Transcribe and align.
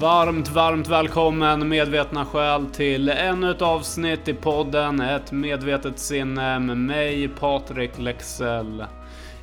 Varmt, 0.00 0.48
varmt 0.48 0.88
välkommen 0.88 1.68
medvetna 1.68 2.24
själ 2.24 2.66
till 2.66 3.08
ännu 3.08 3.50
ett 3.50 3.62
avsnitt 3.62 4.28
i 4.28 4.34
podden 4.34 5.00
Ett 5.00 5.32
medvetet 5.32 5.98
sinne 5.98 6.58
med 6.58 6.76
mig 6.76 7.28
Patrik 7.28 7.98
Lexell. 7.98 8.84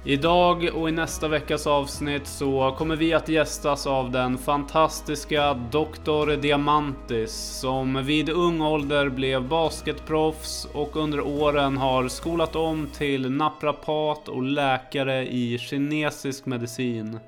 Idag 0.04 0.69
och 0.73 0.89
i 0.89 0.91
nästa 0.91 1.27
veckas 1.27 1.67
avsnitt 1.67 2.27
så 2.27 2.75
kommer 2.77 2.95
vi 2.95 3.13
att 3.13 3.29
gästas 3.29 3.87
av 3.87 4.11
den 4.11 4.37
fantastiska 4.37 5.54
Dr. 5.54 6.41
Diamantis 6.41 7.33
som 7.33 8.05
vid 8.05 8.29
ung 8.29 8.61
ålder 8.61 9.09
blev 9.09 9.47
basketproffs 9.47 10.68
och 10.74 10.96
under 10.96 11.21
åren 11.21 11.77
har 11.77 12.07
skolat 12.07 12.55
om 12.55 12.87
till 12.97 13.32
naprapat 13.32 14.27
och 14.27 14.43
läkare 14.43 15.27
i 15.27 15.57
kinesisk 15.57 16.46
medicin. 16.46 17.19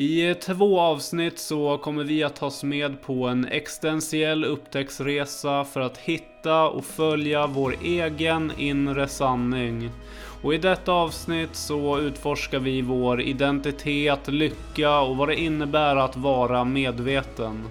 I 0.00 0.34
två 0.34 0.80
avsnitt 0.80 1.38
så 1.38 1.78
kommer 1.78 2.04
vi 2.04 2.24
att 2.24 2.36
tas 2.36 2.64
med 2.64 3.02
på 3.02 3.26
en 3.26 3.44
existentiell 3.44 4.44
upptäcktsresa 4.44 5.64
för 5.64 5.80
att 5.80 5.98
hitta 5.98 6.68
och 6.68 6.84
följa 6.84 7.46
vår 7.46 7.74
egen 7.82 8.52
inre 8.58 9.08
sanning. 9.08 9.90
Och 10.42 10.54
i 10.54 10.58
detta 10.58 10.92
avsnitt 10.92 11.56
så 11.56 11.98
utforskar 11.98 12.58
vi 12.58 12.82
vår 12.82 13.20
identitet, 13.20 14.28
lycka 14.28 15.00
och 15.00 15.16
vad 15.16 15.28
det 15.28 15.40
innebär 15.40 15.96
att 15.96 16.16
vara 16.16 16.64
medveten. 16.64 17.68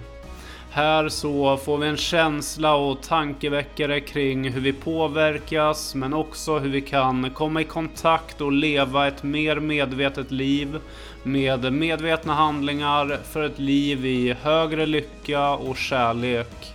Här 0.70 1.08
så 1.08 1.56
får 1.56 1.78
vi 1.78 1.88
en 1.88 1.96
känsla 1.96 2.74
och 2.74 3.02
tankeväckare 3.02 4.00
kring 4.00 4.50
hur 4.50 4.60
vi 4.60 4.72
påverkas 4.72 5.94
men 5.94 6.14
också 6.14 6.58
hur 6.58 6.70
vi 6.70 6.80
kan 6.80 7.30
komma 7.30 7.60
i 7.60 7.64
kontakt 7.64 8.40
och 8.40 8.52
leva 8.52 9.08
ett 9.08 9.22
mer 9.22 9.60
medvetet 9.60 10.30
liv 10.30 10.80
med 11.22 11.72
medvetna 11.72 12.34
handlingar 12.34 13.18
för 13.32 13.42
ett 13.42 13.58
liv 13.58 14.06
i 14.06 14.34
högre 14.42 14.86
lycka 14.86 15.50
och 15.50 15.76
kärlek. 15.76 16.74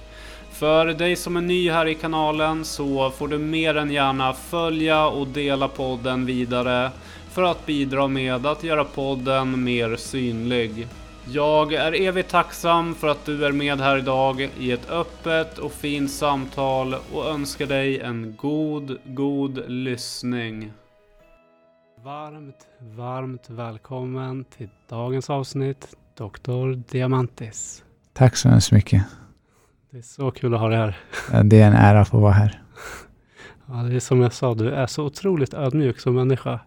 För 0.51 0.85
dig 0.85 1.15
som 1.15 1.37
är 1.37 1.41
ny 1.41 1.69
här 1.69 1.85
i 1.85 1.95
kanalen 1.95 2.65
så 2.65 3.09
får 3.09 3.27
du 3.27 3.37
mer 3.37 3.77
än 3.77 3.91
gärna 3.91 4.33
följa 4.33 5.07
och 5.07 5.27
dela 5.27 5.67
podden 5.67 6.25
vidare 6.25 6.91
för 7.31 7.43
att 7.43 7.65
bidra 7.65 8.07
med 8.07 8.45
att 8.45 8.63
göra 8.63 8.83
podden 8.83 9.63
mer 9.63 9.95
synlig. 9.95 10.87
Jag 11.31 11.73
är 11.73 12.01
evigt 12.01 12.29
tacksam 12.29 12.95
för 12.95 13.07
att 13.07 13.25
du 13.25 13.45
är 13.45 13.51
med 13.51 13.81
här 13.81 13.97
idag 13.97 14.49
i 14.59 14.71
ett 14.71 14.89
öppet 14.89 15.57
och 15.57 15.71
fint 15.71 16.11
samtal 16.11 16.95
och 17.13 17.29
önskar 17.29 17.65
dig 17.65 17.99
en 17.99 18.35
god, 18.37 18.97
god 19.05 19.69
lyssning. 19.69 20.71
Varmt, 22.03 22.67
varmt 22.79 23.49
välkommen 23.49 24.45
till 24.45 24.69
dagens 24.89 25.29
avsnitt 25.29 25.95
Dr. 26.17 26.73
Diamantis. 26.91 27.83
Tack 28.13 28.35
så 28.35 28.49
hemskt 28.49 28.71
mycket. 28.71 29.05
Det 29.91 29.97
är 29.97 30.01
så 30.01 30.31
kul 30.31 30.53
att 30.53 30.59
ha 30.59 30.69
dig 30.69 30.77
här. 30.77 30.97
Det 31.43 31.61
är 31.61 31.67
en 31.67 31.73
ära 31.73 32.01
att 32.01 32.09
få 32.09 32.19
vara 32.19 32.31
här. 32.31 32.61
Ja, 33.65 33.73
det 33.73 33.95
är 33.95 33.99
som 33.99 34.21
jag 34.21 34.33
sa, 34.33 34.53
du 34.53 34.71
är 34.71 34.87
så 34.87 35.03
otroligt 35.05 35.53
ödmjuk 35.53 35.99
som 35.99 36.15
människa. 36.15 36.59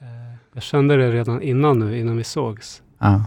Eh, 0.00 0.36
jag 0.52 0.62
kände 0.62 0.96
det 0.96 1.12
redan 1.12 1.42
innan 1.42 1.78
nu, 1.78 1.98
innan 1.98 2.16
vi 2.16 2.24
sågs. 2.24 2.82
Ja. 2.98 3.24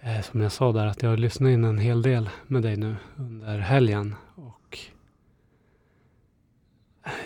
Eh, 0.00 0.20
som 0.20 0.40
jag 0.40 0.52
sa 0.52 0.72
där, 0.72 0.86
att 0.86 1.02
jag 1.02 1.10
har 1.10 1.16
lyssnat 1.16 1.48
in 1.48 1.64
en 1.64 1.78
hel 1.78 2.02
del 2.02 2.30
med 2.46 2.62
dig 2.62 2.76
nu 2.76 2.96
under 3.16 3.58
helgen. 3.58 4.14
Och 4.34 4.78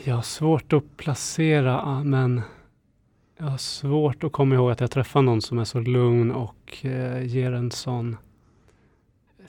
jag 0.05 0.15
har 0.15 0.23
svårt 0.23 0.73
att 0.73 0.97
placera, 0.97 2.05
men 2.05 2.43
jag 3.39 3.47
har 3.47 3.59
svårt 3.59 4.25
att 4.25 4.33
komma 4.33 4.55
ihåg 4.55 4.71
att 4.71 4.81
jag 4.81 4.91
träffar 4.91 5.23
någon 5.23 5.43
som 5.43 5.59
är 5.59 5.65
så 5.65 5.81
lugn 5.81 6.31
och 6.31 6.87
eh, 6.87 7.23
ger 7.23 7.53
en 7.53 7.71
sån 7.71 8.17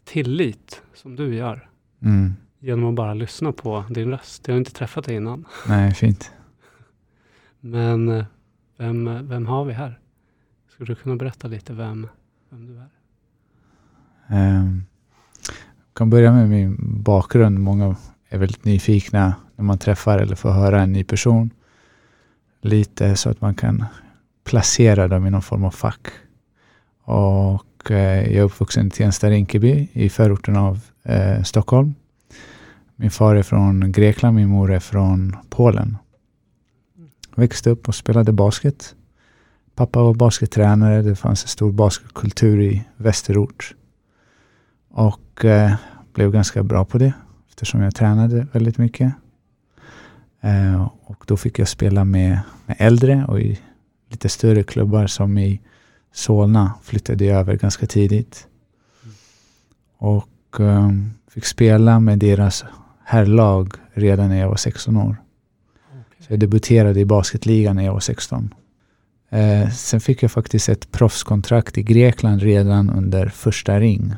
tillit 0.04 0.82
som 0.94 1.16
du 1.16 1.36
gör. 1.36 1.70
Mm. 2.02 2.34
Genom 2.60 2.90
att 2.90 2.96
bara 2.96 3.14
lyssna 3.14 3.52
på 3.52 3.84
din 3.90 4.12
röst. 4.12 4.48
Jag 4.48 4.56
har 4.56 4.60
inte 4.60 4.72
träffat 4.72 5.06
dig 5.06 5.16
innan. 5.16 5.46
Nej, 5.68 5.94
fint. 5.94 6.32
Men 7.60 8.10
eh, 8.10 8.26
vem, 8.78 9.28
vem 9.28 9.46
har 9.46 9.66
vi 9.66 9.74
här? 9.74 10.00
Skulle 10.72 10.92
du 10.92 10.96
kunna 10.96 11.16
berätta 11.16 11.48
lite 11.48 11.74
vem, 11.74 12.08
vem 12.50 12.68
du 12.68 12.78
är? 12.78 12.90
Um, 14.58 14.84
jag 15.46 15.94
kan 15.94 16.10
börja 16.10 16.34
med 16.34 16.50
min 16.50 16.78
bakgrund. 17.04 17.60
Många 17.60 17.96
är 18.30 18.38
väldigt 18.38 18.66
nyfikna 18.66 19.34
när 19.56 19.64
man 19.66 19.78
träffar 19.78 20.20
eller 20.20 20.36
får 20.36 20.52
höra 20.52 20.82
en 20.82 20.92
ny 20.94 21.04
person. 21.04 21.52
Lite 22.62 23.16
så 23.16 23.30
att 23.30 23.42
man 23.42 23.56
kan 23.56 23.86
placera 24.44 25.08
dem 25.08 25.28
i 25.28 25.30
någon 25.30 25.42
form 25.42 25.64
av 25.64 25.72
fack. 25.72 26.08
Och 27.04 27.92
eh, 27.92 28.24
jag 28.24 28.34
är 28.34 28.42
uppvuxen 28.42 28.88
i 28.88 28.90
Tensta-Rinkeby 28.90 29.88
i 29.94 30.10
förorten 30.10 30.56
av 30.58 30.80
eh, 31.04 31.44
Stockholm. 31.44 31.96
Min 32.96 33.12
far 33.12 33.36
är 33.36 33.44
från 33.44 33.92
Grekland, 33.92 34.36
min 34.36 34.50
mor 34.50 34.72
är 34.72 34.80
från 34.80 35.36
Polen. 35.50 35.98
Jag 37.36 37.42
växte 37.42 37.70
upp 37.70 37.88
och 37.88 37.96
spelade 37.96 38.32
basket. 38.32 38.96
Pappa 39.76 40.02
var 40.02 40.14
baskettränare. 40.14 41.02
Det 41.02 41.16
fanns 41.16 41.44
en 41.44 41.48
stor 41.48 41.72
basketkultur 41.72 42.62
i 42.62 42.84
västerort. 42.98 43.76
Och 44.90 45.46
eh, 45.46 45.74
blev 46.14 46.32
ganska 46.32 46.64
bra 46.64 46.86
på 46.86 46.98
det 46.98 47.14
eftersom 47.50 47.82
jag 47.82 47.96
tränade 47.96 48.48
väldigt 48.52 48.78
mycket. 48.78 49.14
Eh, 50.42 50.88
och 51.04 51.24
då 51.28 51.38
fick 51.38 51.60
jag 51.60 51.68
spela 51.68 52.06
med, 52.06 52.40
med 52.66 52.76
äldre 52.80 53.26
och 53.28 53.40
i 53.40 53.60
lite 54.10 54.30
större 54.30 54.64
klubbar 54.64 55.08
som 55.08 55.38
i 55.38 55.62
Solna 56.14 56.74
flyttade 56.84 57.26
jag 57.26 57.40
över 57.40 57.56
ganska 57.56 57.88
tidigt. 57.88 58.48
Och 59.98 60.60
eh, 60.60 60.90
fick 61.32 61.46
spela 61.46 62.00
med 62.00 62.20
deras 62.20 62.66
herrlag 63.04 63.74
redan 63.94 64.30
när 64.30 64.40
jag 64.40 64.50
var 64.50 64.56
16 64.56 64.98
år. 64.98 65.16
Så 66.20 66.34
jag 66.34 66.40
debuterade 66.40 67.00
i 67.00 67.06
basketligan 67.06 67.76
när 67.76 67.86
jag 67.86 67.94
var 67.94 68.00
16. 68.00 68.54
Eh, 69.30 69.70
sen 69.70 70.02
fick 70.02 70.24
jag 70.24 70.32
faktiskt 70.32 70.70
ett 70.70 70.92
proffskontrakt 70.92 71.78
i 71.78 71.84
Grekland 71.84 72.42
redan 72.42 72.90
under 72.90 73.28
första 73.28 73.80
ring. 73.80 74.14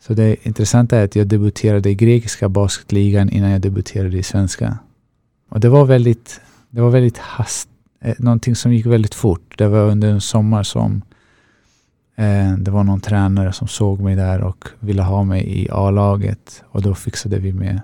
Så 0.00 0.14
det 0.14 0.46
intressanta 0.46 0.98
är 0.98 1.04
att 1.04 1.16
jag 1.16 1.26
debuterade 1.26 1.90
i 1.90 1.94
grekiska 1.94 2.48
basketligan 2.48 3.30
innan 3.30 3.50
jag 3.50 3.60
debuterade 3.60 4.18
i 4.18 4.22
svenska. 4.22 4.78
Och 5.50 5.60
det 5.60 5.68
var 5.68 5.84
väldigt, 5.84 6.40
det 6.70 6.80
var 6.80 6.90
väldigt 6.90 7.18
hast, 7.18 7.68
eh, 8.00 8.14
någonting 8.18 8.56
som 8.56 8.72
gick 8.72 8.86
väldigt 8.86 9.14
fort. 9.14 9.58
Det 9.58 9.68
var 9.68 9.90
under 9.90 10.08
en 10.08 10.20
sommar 10.20 10.62
som 10.62 11.02
eh, 12.16 12.52
det 12.52 12.70
var 12.70 12.84
någon 12.84 13.00
tränare 13.00 13.52
som 13.52 13.68
såg 13.68 14.00
mig 14.00 14.16
där 14.16 14.40
och 14.40 14.68
ville 14.80 15.02
ha 15.02 15.24
mig 15.24 15.60
i 15.62 15.68
A-laget. 15.70 16.62
Och 16.66 16.82
då 16.82 16.94
fixade 16.94 17.38
vi 17.38 17.52
med, 17.52 17.80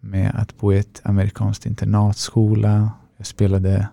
med 0.00 0.32
att 0.34 0.56
bo 0.56 0.72
i 0.72 0.78
ett 0.78 1.00
amerikanskt 1.04 1.66
internatskola. 1.66 2.90
Jag 3.16 3.26
spelade 3.26 3.88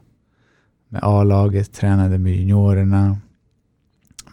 med 0.90 1.02
A-laget, 1.04 1.74
tränade 1.74 2.18
med 2.18 2.36
juniorerna. 2.36 3.18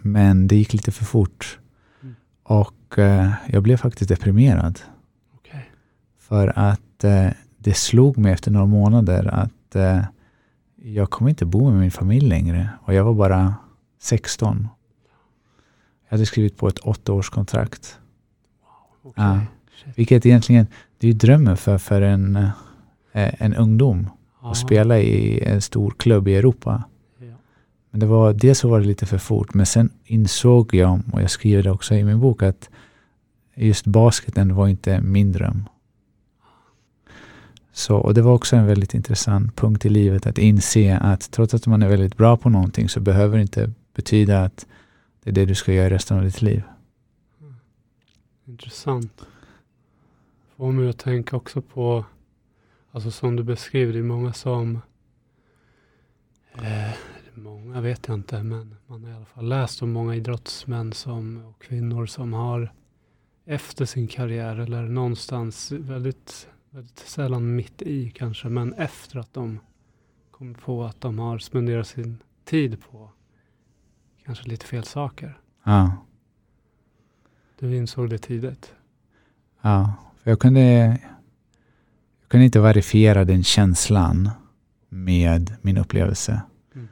Men 0.02 0.48
det 0.48 0.56
gick 0.56 0.72
lite 0.72 0.92
för 0.92 1.04
fort. 1.04 1.58
Mm. 2.02 2.14
Och 2.42 2.98
eh, 2.98 3.30
jag 3.46 3.62
blev 3.62 3.76
faktiskt 3.76 4.08
deprimerad. 4.08 4.80
Okay. 5.34 5.62
För 6.18 6.58
att 6.58 7.04
eh, 7.04 7.28
det 7.62 7.74
slog 7.74 8.18
mig 8.18 8.32
efter 8.32 8.50
några 8.50 8.66
månader 8.66 9.26
att 9.34 9.76
eh, 9.76 10.04
jag 10.76 11.10
kommer 11.10 11.30
inte 11.30 11.46
bo 11.46 11.70
med 11.70 11.80
min 11.80 11.90
familj 11.90 12.28
längre. 12.28 12.68
Och 12.82 12.94
jag 12.94 13.04
var 13.04 13.14
bara 13.14 13.54
16. 14.00 14.68
Jag 16.08 16.16
hade 16.16 16.26
skrivit 16.26 16.56
på 16.56 16.68
ett 16.68 16.78
åttaårskontrakt. 16.78 17.98
Wow, 18.62 19.10
okay. 19.10 19.24
Ja. 19.24 19.40
Vilket 19.96 20.26
egentligen, 20.26 20.66
det 20.98 21.08
är 21.08 21.12
drömmen 21.12 21.56
för, 21.56 21.78
för 21.78 22.02
en, 22.02 22.36
eh, 22.36 23.42
en 23.42 23.54
ungdom. 23.54 24.10
Ja. 24.42 24.50
Att 24.50 24.56
spela 24.56 24.98
i 24.98 25.44
en 25.44 25.60
stor 25.60 25.90
klubb 25.90 26.28
i 26.28 26.36
Europa. 26.36 26.84
Ja. 27.18 27.34
Men 27.90 28.00
det 28.00 28.06
var, 28.06 28.32
dels 28.32 28.58
så 28.58 28.68
var 28.68 28.80
det 28.80 28.86
lite 28.86 29.06
för 29.06 29.18
fort, 29.18 29.54
men 29.54 29.66
sen 29.66 29.90
insåg 30.04 30.74
jag, 30.74 31.00
och 31.12 31.22
jag 31.22 31.30
skriver 31.30 31.62
det 31.62 31.70
också 31.70 31.94
i 31.94 32.04
min 32.04 32.20
bok, 32.20 32.42
att 32.42 32.70
just 33.54 33.86
basketen 33.86 34.54
var 34.54 34.68
inte 34.68 35.00
min 35.00 35.32
dröm. 35.32 35.64
Så, 37.72 37.96
och 37.96 38.14
det 38.14 38.22
var 38.22 38.32
också 38.32 38.56
en 38.56 38.66
väldigt 38.66 38.94
intressant 38.94 39.56
punkt 39.56 39.86
i 39.86 39.88
livet 39.88 40.26
att 40.26 40.38
inse 40.38 40.98
att 40.98 41.30
trots 41.30 41.54
att 41.54 41.66
man 41.66 41.82
är 41.82 41.88
väldigt 41.88 42.16
bra 42.16 42.36
på 42.36 42.50
någonting 42.50 42.88
så 42.88 43.00
behöver 43.00 43.36
det 43.36 43.42
inte 43.42 43.72
betyda 43.94 44.44
att 44.44 44.66
det 45.22 45.30
är 45.30 45.34
det 45.34 45.44
du 45.44 45.54
ska 45.54 45.72
göra 45.72 45.90
resten 45.90 46.16
av 46.16 46.24
ditt 46.24 46.42
liv. 46.42 46.62
Mm. 47.40 47.54
Intressant. 48.44 49.26
Får 50.56 50.72
mig 50.72 50.88
att 50.88 50.98
tänka 50.98 51.36
också 51.36 51.62
på, 51.62 52.04
alltså 52.90 53.10
som 53.10 53.36
du 53.36 53.42
beskriver, 53.42 53.92
det 53.92 53.98
är 53.98 54.02
många 54.02 54.32
som, 54.32 54.80
eh, 56.54 56.92
många 57.34 57.80
vet 57.80 58.08
jag 58.08 58.14
inte, 58.14 58.42
men 58.42 58.76
man 58.86 59.04
har 59.04 59.10
i 59.10 59.14
alla 59.14 59.24
fall 59.24 59.48
läst 59.48 59.82
om 59.82 59.92
många 59.92 60.14
idrottsmän 60.14 60.92
som, 60.92 61.44
och 61.46 61.62
kvinnor 61.62 62.06
som 62.06 62.32
har 62.32 62.72
efter 63.44 63.84
sin 63.84 64.08
karriär 64.08 64.56
eller 64.56 64.82
någonstans 64.82 65.72
väldigt, 65.72 66.48
väldigt 66.74 66.98
sällan 66.98 67.56
mitt 67.56 67.82
i 67.82 68.10
kanske, 68.10 68.48
men 68.48 68.74
efter 68.74 69.18
att 69.18 69.34
de 69.34 69.60
kommer 70.30 70.54
på 70.54 70.84
att 70.84 71.00
de 71.00 71.18
har 71.18 71.38
spenderat 71.38 71.86
sin 71.86 72.18
tid 72.44 72.82
på 72.90 73.10
kanske 74.24 74.48
lite 74.48 74.66
fel 74.66 74.84
saker. 74.84 75.38
Ja. 75.64 75.92
du 77.58 77.76
insåg 77.76 78.10
det 78.10 78.18
tidigt. 78.18 78.74
Ja, 79.60 79.94
för 80.22 80.30
jag 80.30 80.40
kunde, 80.40 80.60
jag 82.20 82.28
kunde 82.28 82.44
inte 82.44 82.60
verifiera 82.60 83.24
den 83.24 83.44
känslan 83.44 84.30
med 84.88 85.56
min 85.62 85.78
upplevelse. 85.78 86.42
Mm. 86.74 86.88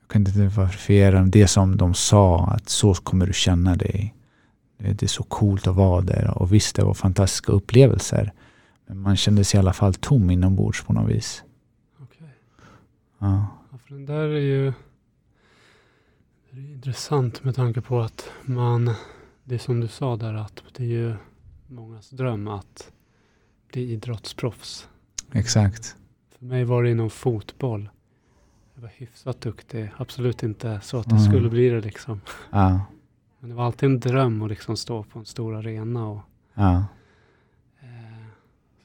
Jag 0.00 0.08
kunde 0.08 0.30
inte 0.30 0.60
verifiera 0.60 1.22
det 1.22 1.48
som 1.48 1.76
de 1.76 1.94
sa, 1.94 2.46
att 2.46 2.68
så 2.68 2.94
kommer 2.94 3.26
du 3.26 3.32
känna 3.32 3.76
dig. 3.76 4.14
Det 4.78 5.02
är 5.02 5.06
så 5.06 5.22
coolt 5.22 5.66
att 5.66 5.76
vara 5.76 6.00
där. 6.00 6.38
Och 6.38 6.52
visst, 6.52 6.76
det 6.76 6.84
var 6.84 6.94
fantastiska 6.94 7.52
upplevelser. 7.52 8.32
Men 8.88 8.98
man 9.00 9.16
kände 9.16 9.44
sig 9.44 9.58
i 9.58 9.60
alla 9.60 9.72
fall 9.72 9.94
tom 9.94 10.30
inombords 10.30 10.84
på 10.84 10.92
något 10.92 11.10
vis. 11.10 11.44
Okej. 12.02 12.28
Ja, 13.18 13.46
Ja, 13.72 13.78
för 13.78 13.94
den 13.94 14.06
där 14.06 14.28
är 14.28 14.40
ju 14.40 14.72
det 16.50 16.60
är 16.60 16.72
intressant 16.72 17.44
med 17.44 17.54
tanke 17.54 17.80
på 17.80 18.00
att 18.00 18.30
man, 18.44 18.90
det 19.44 19.54
är 19.54 19.58
som 19.58 19.80
du 19.80 19.88
sa 19.88 20.16
där, 20.16 20.34
att 20.34 20.62
det 20.76 20.82
är 20.82 20.88
ju 20.88 21.14
mångas 21.66 22.10
dröm 22.10 22.48
att 22.48 22.92
bli 23.72 23.92
idrottsproffs. 23.92 24.88
exakt. 25.32 25.96
För 26.38 26.44
mig 26.44 26.64
var 26.64 26.82
det 26.82 26.90
inom 26.90 27.10
fotboll. 27.10 27.88
Jag 28.74 28.82
var 28.82 28.90
hyfsat 28.96 29.40
duktig. 29.40 29.90
Absolut 29.96 30.42
inte 30.42 30.80
så 30.82 30.98
att 30.98 31.06
det 31.08 31.14
Mm. 31.16 31.24
skulle 31.24 31.48
bli 31.50 31.68
det 31.68 31.80
liksom. 31.80 32.20
Ja, 32.50 32.80
Men 33.40 33.50
det 33.50 33.56
var 33.56 33.64
alltid 33.66 33.88
en 33.88 34.00
dröm 34.00 34.42
att 34.42 34.48
liksom 34.50 34.76
stå 34.76 35.02
på 35.02 35.18
en 35.18 35.24
stor 35.24 35.54
arena. 35.56 36.06
Och, 36.08 36.20
ja, 36.54 36.84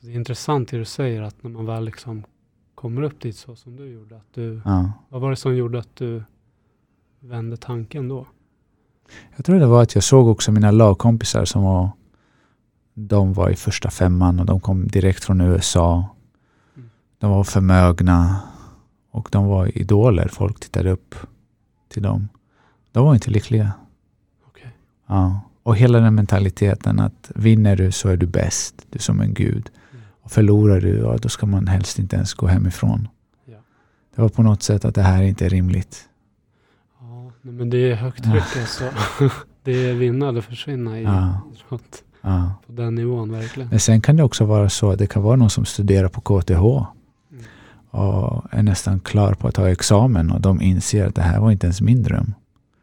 det 0.03 0.11
är 0.11 0.15
intressant 0.15 0.69
det 0.69 0.77
du 0.77 0.85
säger 0.85 1.21
att 1.21 1.44
när 1.44 1.51
man 1.51 1.65
väl 1.65 1.85
liksom 1.85 2.23
kommer 2.75 3.01
upp 3.01 3.21
dit 3.21 3.38
så 3.38 3.55
som 3.55 3.75
du 3.75 3.88
gjorde. 3.88 4.15
Att 4.15 4.33
du, 4.33 4.61
ja. 4.65 4.91
vad 5.09 5.21
var 5.21 5.29
det 5.29 5.35
som 5.35 5.55
gjorde 5.55 5.79
att 5.79 5.95
du 5.95 6.23
vände 7.19 7.57
tanken 7.57 8.07
då? 8.07 8.27
Jag 9.35 9.45
tror 9.45 9.59
det 9.59 9.65
var 9.65 9.83
att 9.83 9.95
jag 9.95 10.03
såg 10.03 10.27
också 10.27 10.51
mina 10.51 10.71
lagkompisar 10.71 11.45
som 11.45 11.63
var 11.63 11.89
de 12.94 13.33
var 13.33 13.50
i 13.50 13.55
första 13.55 13.89
femman 13.89 14.39
och 14.39 14.45
de 14.45 14.59
kom 14.59 14.88
direkt 14.88 15.23
från 15.23 15.41
USA. 15.41 16.05
Mm. 16.75 16.89
De 17.19 17.31
var 17.31 17.44
förmögna 17.44 18.41
och 19.11 19.29
de 19.31 19.45
var 19.45 19.77
idoler. 19.77 20.27
Folk 20.27 20.59
tittade 20.59 20.91
upp 20.91 21.15
till 21.89 22.03
dem. 22.03 22.29
De 22.91 23.05
var 23.05 23.13
inte 23.13 23.31
lyckliga. 23.31 23.71
Okej. 24.47 24.71
Ja. 25.07 25.41
Och 25.63 25.77
hela 25.77 26.00
den 26.00 26.15
mentaliteten 26.15 27.00
att 27.00 27.31
vinner 27.35 27.75
du 27.75 27.91
så 27.91 28.09
är 28.09 28.17
du 28.17 28.25
bäst. 28.25 28.85
Du 28.89 28.97
är 28.97 29.01
som 29.01 29.21
en 29.21 29.33
gud. 29.33 29.69
Och 30.24 30.31
förlorar 30.31 30.81
du, 30.81 30.98
ja, 30.98 31.18
då 31.22 31.30
ska 31.30 31.46
man 31.46 31.68
helst 31.68 32.00
inte 32.00 32.16
ens 32.16 32.34
gå 32.34 32.48
hemifrån. 32.48 33.08
Ja. 33.46 33.58
Det 34.16 34.22
var 34.22 34.30
på 34.30 34.44
något 34.44 34.64
sätt 34.64 34.86
att 34.86 34.96
det 34.96 35.02
här 35.02 35.24
inte 35.24 35.46
är 35.46 35.50
rimligt. 35.50 36.10
Ja, 37.00 37.31
men 37.42 37.70
det 37.70 37.92
är 37.92 37.96
högt 37.96 38.24
tryck 38.24 38.58
alltså. 38.62 38.90
det 39.64 39.72
är 39.90 39.94
vinna 39.94 40.30
eller 40.30 40.42
försvinna 40.42 41.00
i 41.00 41.04
Ja. 41.04 41.42
idrott. 41.54 42.04
Ja. 42.22 42.54
På 42.68 42.72
den 42.74 42.96
nivån 42.96 43.31
verkligen. 43.31 43.70
Men 43.70 43.80
sen 43.80 44.02
kan 44.02 44.16
det 44.16 44.24
också 44.24 44.46
vara 44.46 44.70
så 44.70 44.92
att 44.92 45.00
det 45.00 45.08
kan 45.08 45.24
vara 45.24 45.36
någon 45.36 45.50
som 45.50 45.66
studerar 45.66 46.08
på 46.10 46.22
KTH 46.22 46.54
Mm. 47.31 47.44
och 47.90 48.44
är 48.52 48.64
nästan 48.64 49.00
klar 49.00 49.34
på 49.34 49.48
att 49.48 49.56
ta 49.56 49.70
examen 49.70 50.31
och 50.31 50.42
de 50.42 50.62
inser 50.62 51.08
att 51.08 51.16
det 51.16 51.22
här 51.22 51.40
var 51.40 51.52
inte 51.52 51.66
ens 51.68 51.81
min 51.81 52.04
dröm. 52.04 52.34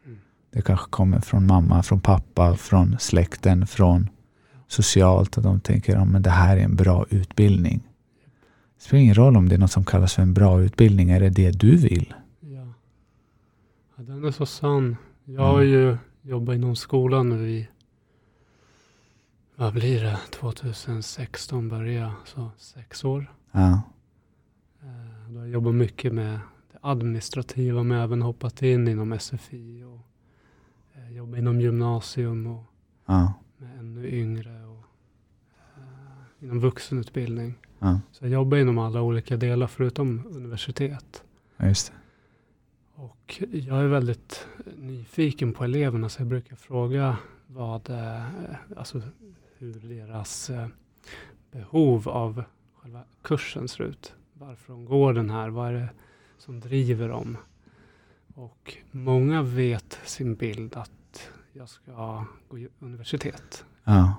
Mm. 0.05 0.17
Det 0.53 0.61
kanske 0.61 0.89
kommer 0.89 1.19
från 1.19 1.47
mamma, 1.47 1.83
från 1.83 1.99
pappa, 2.01 2.55
från 2.55 2.95
släkten, 2.99 3.67
från 3.67 4.09
socialt 4.71 5.37
och 5.37 5.43
de 5.43 5.59
tänker 5.59 5.95
att 5.97 6.07
men 6.07 6.21
det 6.21 6.29
här 6.29 6.57
är 6.57 6.61
en 6.63 6.75
bra 6.75 7.05
utbildning. 7.09 7.79
Det 8.77 8.83
spelar 8.83 9.01
ingen 9.03 9.15
roll 9.15 9.37
om 9.37 9.49
det 9.49 9.55
är 9.55 9.59
något 9.59 9.71
som 9.71 9.85
kallas 9.85 10.13
för 10.13 10.21
en 10.21 10.33
bra 10.33 10.61
utbildning. 10.61 11.09
Är 11.09 11.19
det 11.19 11.29
det 11.29 11.51
du 11.51 11.75
vill? 11.77 12.13
Ja. 12.39 12.67
ja, 13.95 14.03
den 14.03 14.25
är 14.25 14.31
så 14.31 14.45
sann. 14.45 14.95
Jag 15.25 15.41
har 15.41 15.61
ju 15.61 15.97
jobbat 16.21 16.55
inom 16.55 16.75
skolan 16.75 17.29
nu 17.29 17.49
i, 17.49 17.67
vad 19.55 19.73
blir 19.73 20.03
det, 20.03 20.19
2016 20.31 21.69
började 21.69 21.91
jag, 21.93 22.11
så 22.25 22.51
sex 22.57 23.03
år. 23.03 23.31
Ja, 23.51 23.81
Eh, 24.83 25.29
Då 25.33 25.39
har 25.39 25.45
jag 25.45 25.53
jobbat 25.53 25.75
mycket 25.75 26.13
med 26.13 26.39
det 26.71 26.77
administrativa, 26.81 27.83
men 27.83 27.97
även 27.99 28.21
hoppat 28.21 28.61
in 28.61 28.87
inom 28.87 29.19
SFI 29.19 29.83
och 29.83 29.99
eh, 30.95 31.11
jobbat 31.15 31.39
inom 31.39 31.61
gymnasium 31.61 32.47
och 32.47 32.63
ja, 33.05 33.33
med 33.57 33.79
ännu 33.79 34.07
yngre 34.09 34.60
inom 36.41 36.59
vuxenutbildning. 36.59 37.53
ja, 37.79 37.99
Så 38.11 38.25
jag 38.25 38.31
jobbar 38.31 38.57
inom 38.57 38.77
alla 38.77 39.01
olika 39.01 39.37
delar 39.37 39.67
förutom 39.67 40.27
universitet. 40.31 41.23
ja, 41.57 41.67
just 41.67 41.87
det. 41.87 41.93
Och 43.01 43.43
jag 43.51 43.77
är 43.79 43.87
väldigt 43.87 44.47
nyfiken 44.77 45.53
på 45.53 45.63
eleverna 45.63 46.09
så 46.09 46.21
jag 46.21 46.27
brukar 46.27 46.55
fråga 46.55 47.17
vad, 47.47 47.89
eh, 47.89 48.25
alltså 48.77 49.01
hur 49.57 49.73
deras 49.73 50.49
eh, 50.49 50.67
behov 51.51 52.09
av 52.09 52.43
själva 52.75 53.03
kursen 53.21 53.67
ser 53.67 53.83
ut. 53.83 54.13
Varför 54.33 54.73
de 54.73 54.85
går 54.85 55.13
den 55.13 55.29
här, 55.29 55.49
vad 55.49 55.67
är 55.69 55.73
det 55.73 55.89
som 56.37 56.59
driver 56.59 57.09
dem? 57.09 57.37
Och 58.35 58.77
många 58.91 59.41
vet 59.41 59.99
sin 60.05 60.35
bild 60.35 60.75
att 60.75 61.29
jag 61.53 61.69
ska 61.69 62.25
gå 62.49 62.57
universitet. 62.79 63.65
Ja, 63.83 64.13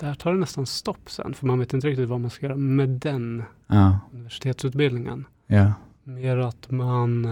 där 0.00 0.14
tar 0.14 0.32
det 0.32 0.38
nästan 0.38 0.66
stopp 0.66 1.10
sen, 1.10 1.34
för 1.34 1.46
man 1.46 1.58
vet 1.58 1.72
inte 1.74 1.86
riktigt 1.86 2.08
vad 2.08 2.20
man 2.20 2.30
ska 2.30 2.46
göra 2.46 2.56
med 2.56 2.88
den 2.88 3.42
ja, 3.66 3.98
universitetsutbildningen. 4.12 5.24
ja, 5.46 5.72
Mer 6.04 6.36
att 6.36 6.70
man, 6.70 7.22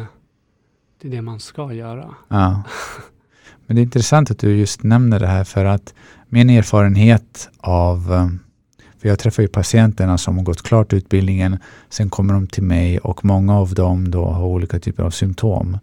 det 1.00 1.08
är 1.08 1.12
det 1.12 1.22
man 1.22 1.40
ska 1.40 1.72
göra. 1.72 2.14
ja. 2.28 2.62
Men 3.66 3.76
det 3.76 3.80
är 3.80 3.84
intressant 3.84 4.30
att 4.30 4.38
du 4.38 4.56
just 4.56 4.82
nämner 4.82 5.20
det 5.20 5.26
här 5.26 5.44
för 5.44 5.64
att 5.64 5.94
min 6.28 6.50
erfarenhet 6.50 7.48
av 7.60 8.12
eh, 8.12 8.28
för 8.98 9.08
jag 9.08 9.18
träffar 9.18 9.42
ju 9.42 9.48
patienterna 9.48 10.18
som 10.18 10.36
har 10.36 10.44
gått 10.44 10.62
klart 10.62 10.92
utbildningen. 10.92 11.58
Sen 11.88 12.10
kommer 12.10 12.34
de 12.34 12.46
till 12.46 12.62
mig 12.62 12.98
och 12.98 13.24
många 13.24 13.56
av 13.58 13.74
dem 13.74 14.10
då 14.10 14.24
har 14.24 14.44
olika 14.44 14.78
typer 14.80 15.02
av 15.02 15.10
symptom. 15.10 15.78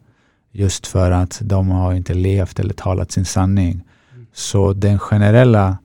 Just 0.51 0.87
för 0.87 1.11
att 1.11 1.39
de 1.43 1.69
har 1.69 1.93
inte 1.93 2.13
levt 2.13 2.59
eller 2.59 2.73
talat 2.73 3.11
sin 3.11 3.25
sanning. 3.25 3.83
Mm. 4.13 4.27
Så 4.33 4.73
den 4.73 4.99
generella, 4.99 5.77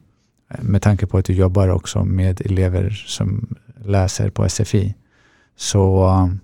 med 0.49 0.83
tanke 0.83 1.07
på 1.07 1.19
att 1.19 1.25
du 1.25 1.33
jobbar 1.33 1.69
också 1.69 2.05
med 2.05 2.40
elever 2.40 2.90
som 3.07 3.57
läser 3.85 4.31
på 4.31 4.49
SFI. 4.49 4.95
Så 5.57 6.09
um, 6.09 6.40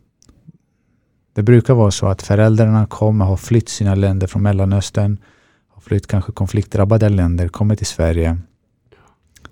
det 1.33 1.43
brukar 1.43 1.75
vara 1.75 1.91
så 1.91 2.07
att 2.07 2.23
föräldrarna 2.23 2.87
kommer 2.87 3.25
ha 3.25 3.37
flytt 3.37 3.69
sina 3.69 3.95
länder 3.95 4.27
från 4.27 4.43
Mellanöstern, 4.43 5.19
har 5.69 5.81
flytt 5.81 6.07
kanske 6.07 6.33
konfliktdrabbade 6.33 7.09
länder, 7.09 7.49
kommer 7.49 7.77
till 7.77 7.87
Sverige. 7.87 8.39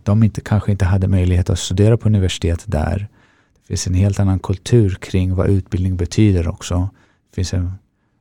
De 0.03 0.23
inte, 0.23 0.41
kanske 0.41 0.73
inte 0.73 0.85
hade 0.85 1.09
möjlighet 1.09 1.51
att 1.51 1.59
studera 1.59 1.97
på 1.97 2.09
universitet 2.09 2.65
där. 2.67 3.09
Det 3.61 3.67
finns 3.67 3.87
en 3.87 3.95
helt 3.95 4.21
annan 4.21 4.39
kultur 4.39 4.95
kring 5.01 5.35
vad 5.35 5.51
utbildning 5.51 5.97
betyder 5.97 6.49
också. 6.49 6.89
Det 7.31 7.35
finns 7.35 7.55
en, 7.55 7.73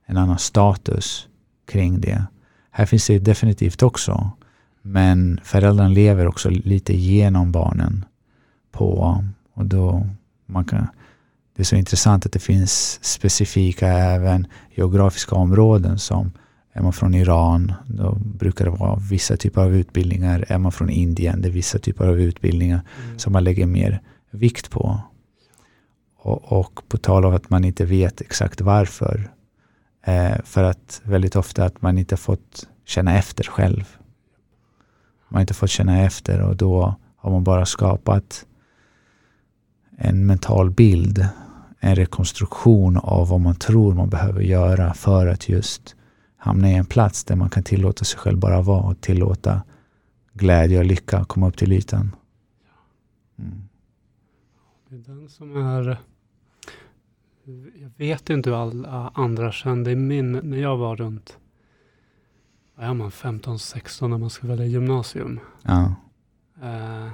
en 0.06 0.18
annan 0.18 0.40
status 0.40 1.28
kring 1.68 2.02
det. 2.02 2.24
Här 2.72 2.86
finns 2.86 3.08
det 3.08 3.20
definitivt 3.20 3.84
också. 3.84 4.32
Men 4.82 5.40
föräldrarna 5.44 5.90
lever 5.90 6.28
också 6.28 6.50
lite 6.50 6.94
genom 6.94 7.52
barnen. 7.52 8.06
på 8.72 9.24
och 9.54 9.66
då 9.66 10.08
man 10.46 10.66
kan, 10.66 10.88
Det 11.56 11.62
är 11.62 11.66
så 11.66 11.76
intressant 11.76 12.26
att 12.26 12.32
det 12.32 12.40
finns 12.40 13.00
specifika 13.04 13.88
även 13.88 14.48
geografiska 14.76 15.36
områden 15.36 16.00
som 16.00 16.32
är 16.74 16.82
man 16.82 16.94
från 16.94 17.14
Iran, 17.14 17.74
då 17.88 18.16
brukar 18.16 18.66
det 18.66 18.72
vara 18.72 18.96
vissa 18.96 19.38
typer 19.38 19.62
av 19.62 19.76
utbildningar. 19.76 20.46
Är 20.48 20.58
man 20.58 20.72
från 20.72 20.90
Indien, 20.90 21.42
det 21.42 21.48
är 21.48 21.52
vissa 21.52 21.80
typer 21.80 22.08
av 22.08 22.20
utbildningar 22.20 22.82
Mm. 23.06 23.20
som 23.20 23.34
man 23.34 23.44
lägger 23.44 23.66
mer 23.66 24.02
vikt 24.32 24.70
på. 24.70 25.00
Och, 26.18 26.52
och 26.52 26.82
på 26.88 26.98
tal 26.98 27.26
av 27.26 27.34
att 27.34 27.50
man 27.50 27.64
inte 27.64 27.86
vet 27.86 28.22
exakt 28.22 28.62
varför. 28.62 29.32
Eh, 30.06 30.36
för 30.44 30.64
att 30.64 31.02
väldigt 31.04 31.36
ofta 31.36 31.66
att 31.66 31.82
man 31.82 31.98
inte 31.98 32.18
fått 32.18 32.68
känna 32.86 33.18
efter 33.18 33.44
själv. 33.44 33.98
Man 35.32 35.38
har 35.38 35.42
inte 35.42 35.54
fått 35.54 35.70
känna 35.70 36.02
efter 36.02 36.42
och 36.42 36.56
då 36.56 36.96
har 37.16 37.32
man 37.32 37.44
bara 37.44 37.66
skapat 37.66 38.46
en 39.98 40.26
mental 40.26 40.72
bild, 40.72 41.26
en 41.80 41.96
rekonstruktion 41.96 42.98
av 42.98 43.28
vad 43.28 43.40
man 43.40 43.56
tror 43.56 43.94
man 43.94 44.10
behöver 44.10 44.42
göra 44.42 44.94
för 44.94 45.28
att 45.28 45.50
just 45.50 45.96
hamna 46.38 46.72
i 46.72 46.76
en 46.76 46.86
plats 46.86 47.24
där 47.24 47.36
man 47.36 47.50
kan 47.50 47.64
tillåta 47.64 48.06
sig 48.06 48.20
själv 48.20 48.38
bara 48.38 48.62
vara 48.62 48.84
och 48.84 49.02
tillåta 49.02 49.62
glädje 50.34 50.80
och 50.80 50.86
lycka 50.86 51.26
komma 51.26 51.48
upp 51.48 51.58
till 51.58 51.72
ytan. 51.72 52.16
Mm. 53.40 53.70
Det 54.90 54.96
är 54.96 55.00
den 55.00 55.30
som 55.30 55.58
är... 55.58 55.98
Jag 57.76 57.92
vet 57.98 58.30
inte 58.30 58.50
hur 58.50 58.58
alla 58.62 59.12
andra 59.16 59.52
kände 59.52 59.92
i 59.92 59.96
min... 59.96 60.32
När 60.32 60.58
jag 60.58 60.78
var 60.78 60.96
runt... 60.96 61.38
Vad 62.76 62.86
är 62.86 62.94
man? 62.94 63.10
15-16 63.10 64.08
när 64.08 64.18
man 64.18 64.30
ska 64.30 64.48
välja 64.48 64.66
gymnasium. 64.66 65.40
Ja. 65.64 65.96
Eh, 66.62 67.10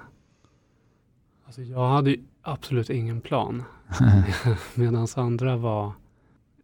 alltså 1.45 1.61
jag 1.61 1.89
hade 1.89 2.15
absolut 2.41 2.89
ingen 2.89 3.21
plan. 3.21 3.63
Medan 4.75 5.07
andra 5.15 5.57
var... 5.57 5.91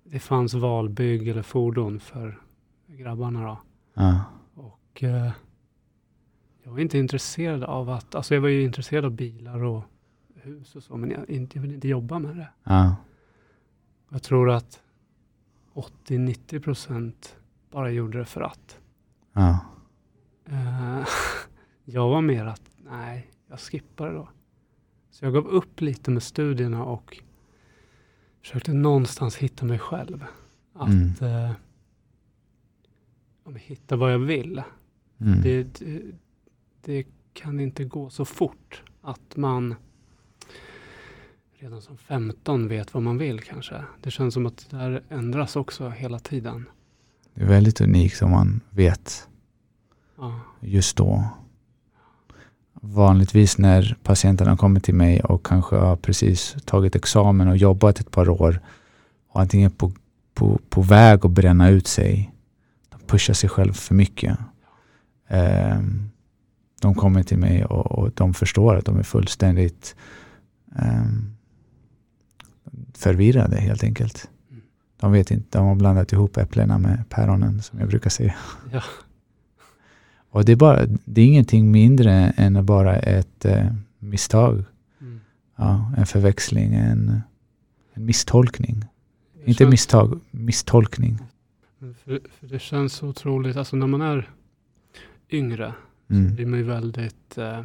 Det 0.03 0.19
fanns 0.19 0.53
valbygg 0.53 1.27
eller 1.27 1.41
fordon 1.41 1.99
för 1.99 2.41
grabbarna 2.87 3.43
då. 3.43 3.61
ja. 3.93 4.23
Och 4.53 5.03
eh, 5.03 5.31
jag 6.63 6.71
var 6.71 6.79
inte 6.79 6.97
intresserad 6.97 7.63
av 7.63 7.89
att, 7.89 8.15
alltså 8.15 8.33
jag 8.33 8.41
var 8.41 8.49
ju 8.49 8.63
intresserad 8.63 9.05
av 9.05 9.11
bilar 9.11 9.63
och 9.63 9.83
hus 10.35 10.75
och 10.75 10.83
så, 10.83 10.97
men 10.97 11.11
jag, 11.11 11.29
inte, 11.29 11.57
jag 11.57 11.61
ville 11.61 11.73
inte 11.73 11.87
jobba 11.87 12.19
med 12.19 12.35
det. 12.37 12.49
Ja. 12.63 12.95
Jag 14.09 14.23
tror 14.23 14.49
att 14.49 14.81
80-90 15.73 16.59
procent 16.59 17.35
bara 17.71 17.89
gjorde 17.89 18.17
det 18.17 18.25
för 18.25 18.41
att. 18.41 18.79
Ja. 19.33 19.59
Eh, 20.45 21.07
jag 21.85 22.09
var 22.09 22.21
mer 22.21 22.45
att, 22.45 22.61
nej, 22.77 23.31
jag 23.47 23.59
skippar 23.59 24.07
det 24.07 24.13
då. 24.13 24.29
Så 25.11 25.25
jag 25.25 25.33
gav 25.33 25.47
upp 25.47 25.81
lite 25.81 26.11
med 26.11 26.23
studierna 26.23 26.83
och 26.83 27.17
försökte 28.41 28.73
någonstans 28.73 29.35
hitta 29.35 29.65
mig 29.65 29.79
själv. 29.79 30.25
Att 30.73 30.89
Mm. 30.89 31.53
men 33.43 33.55
hitta 33.55 33.95
vad 33.95 34.13
jag 34.13 34.19
vill. 34.19 34.63
Mm. 35.21 35.41
Det, 35.41 35.63
det, 35.79 36.01
det 36.81 37.07
kan 37.33 37.59
inte 37.59 37.83
gå 37.83 38.09
så 38.09 38.25
fort 38.25 38.83
att 39.01 39.37
man 39.37 39.75
redan 41.53 41.81
som 41.81 41.97
15 41.97 42.67
vet 42.67 42.93
vad 42.93 43.03
man 43.03 43.17
vill 43.17 43.39
kanske. 43.41 43.83
Det 44.01 44.11
känns 44.11 44.33
som 44.33 44.45
att 44.45 44.69
det 44.69 44.77
där 44.77 45.03
ändras 45.09 45.55
också 45.55 45.89
hela 45.89 46.19
tiden. 46.19 46.65
Det 47.33 47.43
är 47.43 47.47
väldigt 47.47 47.81
unikt 47.81 48.21
om 48.21 48.31
man 48.31 48.61
vet 48.69 49.27
Ja, 50.17 50.39
just 50.59 50.97
då. 50.97 51.27
Vanligtvis 52.73 53.57
när 53.57 53.97
patienterna 54.03 54.57
kommer 54.57 54.79
till 54.79 54.95
mig 54.95 55.21
och 55.21 55.45
kanske 55.45 55.75
har 55.75 55.95
precis 55.95 56.55
tagit 56.65 56.95
examen 56.95 57.47
och 57.47 57.57
jobbat 57.57 57.99
ett 57.99 58.11
par 58.11 58.29
år 58.29 58.59
och 59.29 59.41
antingen 59.41 59.71
på, 59.71 59.91
på, 60.33 60.59
på 60.69 60.81
väg 60.81 61.25
att 61.25 61.31
bränna 61.31 61.69
ut 61.69 61.87
sig. 61.87 62.31
De 62.89 62.99
pushar 63.07 63.33
sig 63.33 63.49
själv 63.49 63.73
för 63.73 63.95
mycket. 63.95 64.37
Ehm, 65.27 66.09
de 66.81 66.95
kommer 66.95 67.23
till 67.23 67.37
mig 67.37 67.65
och, 67.65 67.91
och 67.91 68.11
de 68.15 68.33
förstår 68.33 68.75
att 68.75 68.85
de 68.85 68.99
är 68.99 69.03
fullständigt 69.03 69.95
ehm, 70.75 71.35
förvirrade 72.93 73.57
helt 73.57 73.83
enkelt. 73.83 74.29
De 75.03 75.11
vet 75.11 75.31
inte, 75.31 75.57
de 75.57 75.67
har 75.67 75.75
blandat 75.75 76.11
ihop 76.13 76.37
äpplena 76.37 76.77
med 76.77 77.03
päronen 77.09 77.61
som 77.61 77.79
jag 77.79 77.89
brukar 77.89 78.09
säga. 78.09 78.35
Ja. 78.71 78.83
Och 80.29 80.45
det 80.45 80.51
är, 80.51 80.55
bara, 80.55 80.85
det 81.05 81.21
är 81.21 81.25
ingenting 81.25 81.71
mindre 81.71 82.11
än 82.37 82.65
bara 82.65 82.95
ett 82.95 83.45
eh, 83.45 83.67
misstag. 83.99 84.63
Mm. 85.01 85.19
Ja, 85.55 85.91
en 85.97 86.05
förväxling, 86.05 86.73
en, 86.73 87.21
en 87.93 88.05
misstolkning. 88.05 88.79
Det 89.33 89.39
Inte 89.45 89.53
känns- 89.63 89.69
misstag, 89.71 90.19
misstolkning. 90.31 91.17
För, 91.79 92.21
för 92.39 92.47
det 92.47 92.59
känns 92.59 92.93
så 92.93 93.07
otroligt, 93.07 93.57
alltså 93.57 93.75
när 93.75 93.87
man 93.87 94.01
är 94.01 94.29
yngre 95.31 95.73
så 96.07 96.13
Mm. 96.13 96.35
blir 96.35 96.45
man 96.45 96.59
ju 96.59 96.65
väldigt, 96.65 97.37
eh, 97.37 97.61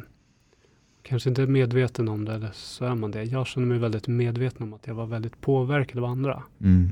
kanske 1.03 1.29
inte 1.29 1.45
medveten 1.47 2.07
om 2.09 2.25
det, 2.25 2.33
eller 2.33 2.49
så 2.53 2.85
är 2.85 2.95
man 2.95 3.11
det. 3.11 3.23
Jag 3.23 3.47
känner 3.47 3.67
mig 3.67 3.79
väldigt 3.79 4.07
medveten 4.07 4.63
om 4.63 4.73
att 4.73 4.87
jag 4.87 4.95
var 4.95 5.05
väldigt 5.05 5.41
påverkad 5.41 5.97
av 5.97 6.05
andra. 6.05 6.43
Mm. 6.61 6.91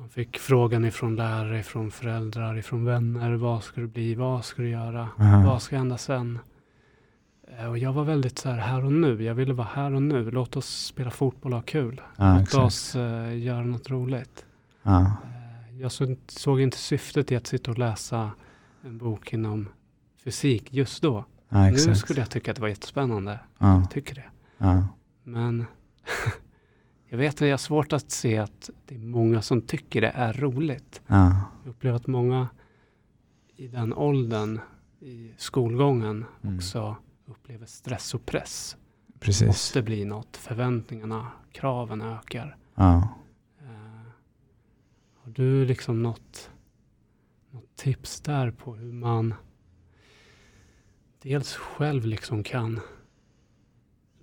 Man 0.00 0.08
fick 0.08 0.38
frågan 0.38 0.84
ifrån 0.84 1.16
lärare, 1.16 1.58
ifrån 1.60 1.90
föräldrar, 1.90 2.56
ifrån 2.58 2.84
vänner. 2.84 3.32
Vad 3.34 3.62
ska 3.64 3.80
du 3.80 3.86
bli? 3.86 4.14
Vad 4.14 4.44
ska 4.44 4.62
du 4.62 4.68
göra? 4.68 5.08
Aha. 5.18 5.46
Vad 5.46 5.62
ska 5.62 5.76
hända 5.76 5.98
sen? 5.98 6.38
Eh, 7.58 7.66
Och 7.66 7.78
jag 7.78 7.92
var 7.92 8.04
väldigt 8.04 8.38
så 8.38 8.48
här, 8.50 8.58
här 8.58 8.84
och 8.84 8.92
nu. 8.92 9.22
Jag 9.22 9.34
ville 9.34 9.54
vara 9.54 9.68
här 9.72 9.92
och 9.94 10.02
nu. 10.02 10.30
Låt 10.30 10.56
oss 10.56 10.84
spela 10.86 11.10
fotboll 11.10 11.52
och 11.52 11.58
ha 11.58 11.62
kul. 11.66 12.00
Ja, 12.16 12.32
Låt 12.34 12.42
exakt. 12.42 12.64
oss 12.64 12.96
eh, 12.96 13.38
göra 13.38 13.64
något 13.64 13.90
roligt. 13.90 14.44
Eh, 14.84 15.80
jag 15.80 15.92
såg, 15.92 16.16
såg 16.28 16.60
inte 16.60 16.76
syftet 16.78 17.32
i 17.32 17.36
att 17.36 17.46
sitta 17.46 17.70
och 17.70 17.78
läsa 17.78 18.30
en 18.84 18.98
bok 18.98 19.32
inom 19.32 19.68
fysik 20.24 20.72
just 20.74 21.02
då. 21.02 21.24
ja, 21.48 21.70
Nu 21.70 21.94
skulle 21.94 22.20
jag 22.20 22.30
tycka 22.30 22.50
att 22.50 22.54
det 22.56 22.60
var 22.62 22.68
jättespännande. 22.68 23.40
Ja, 23.58 23.74
Jag 23.80 23.90
tycker 23.90 24.14
det. 24.14 24.24
Men 25.24 25.64
jag 27.10 27.18
vet 27.18 27.34
att 27.34 27.40
jag 27.40 27.52
har 27.52 27.56
svårt 27.58 27.92
att 27.92 28.10
se 28.10 28.38
att 28.38 28.70
det 28.86 28.94
är 28.94 28.98
många 28.98 29.42
som 29.42 29.62
tycker 29.62 30.00
det 30.00 30.08
är 30.14 30.32
roligt. 30.32 31.02
ja, 31.06 31.40
Jag 31.64 31.70
upplever 31.70 31.96
att 31.96 32.06
många 32.06 32.48
i 33.56 33.68
den 33.68 33.92
åldern 33.94 34.60
i 35.00 35.32
skolgången 35.36 36.24
Mm. 36.42 36.56
också 36.56 36.96
upplever 37.26 37.66
stress 37.66 38.14
och 38.14 38.26
press. 38.26 38.76
Det 39.06 39.18
precis. 39.18 39.46
måste 39.46 39.82
bli 39.82 40.04
något. 40.04 40.36
Förväntningarna, 40.36 41.26
kraven 41.52 42.00
ökar. 42.02 42.56
Ja. 42.74 43.08
Eh, 43.60 44.10
har 45.14 45.32
du 45.32 45.64
liksom 45.64 46.02
något, 46.02 46.50
något 47.50 47.76
tips 47.76 48.20
där 48.20 48.50
på 48.50 48.74
hur 48.74 48.92
man 48.92 49.34
dels 51.22 51.54
själv 51.54 52.06
liksom 52.06 52.42
kan 52.42 52.80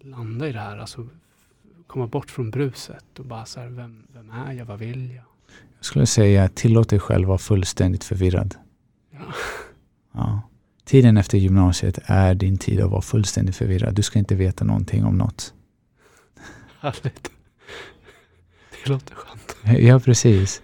landa 0.02 0.48
i 0.48 0.52
det 0.52 0.60
här, 0.60 0.78
alltså 0.78 1.08
komma 1.88 2.08
bort 2.08 2.32
från 2.32 2.52
bruset 2.52 3.20
och 3.20 3.26
bara 3.26 3.46
så 3.46 3.60
här, 3.60 3.68
vem, 3.68 4.08
vem 4.14 4.30
är 4.30 4.54
jag, 4.54 4.66
vad 4.66 4.80
vill 4.80 5.12
jag? 5.16 5.24
Jag 5.78 5.86
skulle 5.86 6.06
säga 6.06 6.50
tillåt 6.50 6.90
dig 6.90 7.00
själv 7.00 7.28
vara 7.28 7.38
fullständigt 7.38 8.04
förvirrad. 8.04 8.56
Ja. 9.12 9.20
Ja. 10.14 10.42
Tiden 10.86 11.18
efter 11.18 11.38
gymnasiet 11.38 12.00
är 12.06 12.36
din 12.36 12.58
tid 12.58 12.82
att 12.82 12.92
vara 12.92 13.02
fullständigt 13.02 13.56
förvirrad. 13.56 13.96
Du 13.96 14.02
ska 14.02 14.20
inte 14.20 14.36
veta 14.36 14.66
någonting 14.66 15.06
om 15.06 15.18
något. 15.18 15.54
Härligt. 16.80 17.32
Det 18.84 18.90
låter 18.90 19.16
skönt. 19.16 19.80
Ja, 19.80 20.00
precis. 20.00 20.62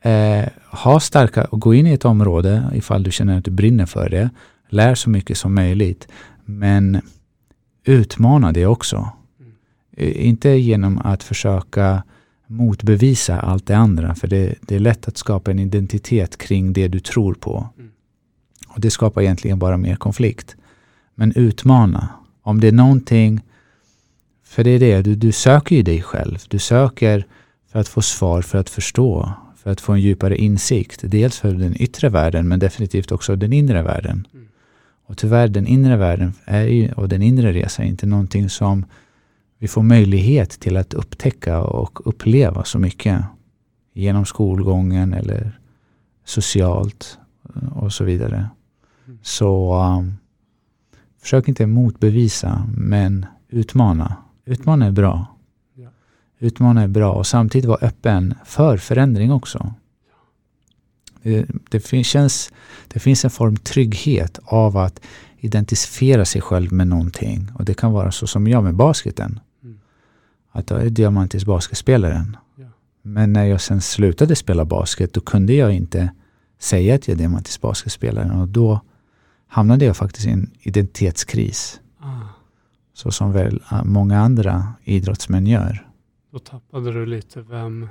Eh, 0.00 0.48
ha 0.70 1.00
starka 1.00 1.44
och 1.44 1.60
gå 1.60 1.74
in 1.74 1.86
i 1.86 1.92
ett 1.92 2.04
område 2.04 2.70
ifall 2.74 3.02
du 3.02 3.10
känner 3.10 3.38
att 3.38 3.44
du 3.44 3.50
brinner 3.50 3.86
för 3.86 4.08
det. 4.08 4.30
Lär 4.68 4.94
så 4.94 5.10
mycket 5.10 5.38
som 5.38 5.54
möjligt. 5.54 6.08
Men 6.44 7.00
utmana 7.84 8.52
det 8.52 8.66
också. 8.66 9.10
Eh, 9.96 10.26
inte 10.26 10.48
genom 10.48 10.98
att 10.98 11.22
försöka 11.22 12.02
motbevisa 12.46 13.40
allt 13.40 13.66
det 13.66 13.76
andra. 13.76 14.14
För 14.14 14.28
det, 14.28 14.54
det 14.60 14.74
är 14.74 14.78
lätt 14.78 15.08
att 15.08 15.16
skapa 15.16 15.50
en 15.50 15.58
identitet 15.58 16.36
kring 16.36 16.72
det 16.72 16.88
du 16.88 17.00
tror 17.00 17.34
på. 17.34 17.68
Mm. 17.78 17.90
Och 18.68 18.80
det 18.80 18.90
skapar 18.90 19.22
egentligen 19.22 19.58
bara 19.58 19.76
mer 19.76 19.96
konflikt. 19.96 20.56
Men 21.14 21.32
utmana. 21.32 22.08
Om 22.42 22.60
det 22.60 22.68
är 22.68 22.72
någonting, 22.72 23.40
för 24.44 24.64
det 24.64 24.70
är 24.70 24.78
det, 24.78 25.02
du, 25.02 25.14
du 25.14 25.32
söker 25.32 25.76
ju 25.76 25.82
dig 25.82 26.02
själv. 26.02 26.38
Du 26.48 26.58
söker 26.58 27.26
för 27.72 27.78
att 27.78 27.88
få 27.88 28.02
svar, 28.02 28.42
för 28.42 28.58
att 28.58 28.70
förstå, 28.70 29.32
för 29.56 29.70
att 29.70 29.80
få 29.80 29.92
en 29.92 30.00
djupare 30.00 30.36
insikt. 30.36 31.00
Dels 31.04 31.38
för 31.38 31.52
den 31.52 31.82
yttre 31.82 32.08
världen, 32.08 32.48
men 32.48 32.58
definitivt 32.58 33.12
också 33.12 33.36
den 33.36 33.52
inre 33.52 33.82
världen. 33.82 34.26
Mm. 34.34 34.48
Och 35.06 35.16
tyvärr, 35.16 35.48
den 35.48 35.66
inre 35.66 35.96
världen 35.96 36.32
är 36.44 36.62
ju, 36.62 36.92
och 36.92 37.08
den 37.08 37.22
inre 37.22 37.52
resan 37.52 37.84
är 37.84 37.88
inte 37.88 38.06
någonting 38.06 38.50
som 38.50 38.84
vi 39.64 39.68
får 39.68 39.82
möjlighet 39.82 40.50
till 40.50 40.76
att 40.76 40.94
upptäcka 40.94 41.60
och 41.60 42.06
uppleva 42.08 42.64
så 42.64 42.78
mycket 42.78 43.24
genom 43.92 44.24
skolgången 44.24 45.14
eller 45.14 45.58
socialt 46.24 47.18
eh, 47.54 47.78
och 47.78 47.92
så 47.92 48.04
vidare. 48.04 48.50
Mm. 49.06 49.18
Så 49.22 49.82
um, 49.82 50.14
försök 51.20 51.48
inte 51.48 51.66
motbevisa, 51.66 52.66
men 52.76 53.26
utmana. 53.48 54.16
Utmana 54.44 54.86
är 54.86 54.90
bra. 54.92 55.26
Utmana 56.38 56.82
är 56.82 56.88
bra 56.88 57.12
och 57.12 57.26
samtidigt 57.26 57.68
vara 57.68 57.86
öppen 57.86 58.34
för 58.44 58.76
förändring 58.76 59.32
också. 59.32 59.74
Det, 61.22 61.46
det, 61.70 61.80
fin- 61.80 62.04
känns, 62.04 62.52
det 62.88 63.00
finns 63.00 63.24
en 63.24 63.30
form 63.30 63.56
trygghet 63.56 64.38
av 64.44 64.76
att 64.76 65.00
identifiera 65.38 66.24
sig 66.24 66.40
själv 66.40 66.72
med 66.72 66.86
någonting. 66.86 67.50
Och 67.54 67.64
det 67.64 67.74
kan 67.74 67.92
vara 67.92 68.12
så 68.12 68.26
som 68.26 68.46
jag 68.46 68.64
med 68.64 68.74
basketen. 68.74 69.40
Att 70.56 70.70
jag 70.70 70.82
är 70.82 70.90
diamantisk 70.90 71.46
basketspelaren. 71.46 72.36
Ja. 72.56 72.66
Men 73.02 73.32
när 73.32 73.44
jag 73.44 73.60
sen 73.60 73.80
slutade 73.80 74.36
spela 74.36 74.64
basket 74.64 75.12
då 75.12 75.20
kunde 75.20 75.52
jag 75.52 75.72
inte 75.74 76.12
säga 76.58 76.94
att 76.94 77.08
jag 77.08 77.14
är 77.14 77.18
diamantisk 77.18 77.60
basketspelare. 77.60 78.40
Och 78.40 78.48
då 78.48 78.80
hamnade 79.48 79.84
jag 79.84 79.96
faktiskt 79.96 80.26
i 80.26 80.30
en 80.30 80.50
identitetskris. 80.60 81.80
Ah, 82.00 82.20
Så 82.94 83.10
som 83.10 83.32
väl 83.32 83.62
ah, 83.68 83.84
många 83.84 84.20
andra 84.20 84.72
idrottsmän 84.84 85.46
gör. 85.46 85.88
då 86.32 86.38
tappade 86.38 86.92
du 86.92 87.06
lite 87.06 87.40
vem, 87.42 87.88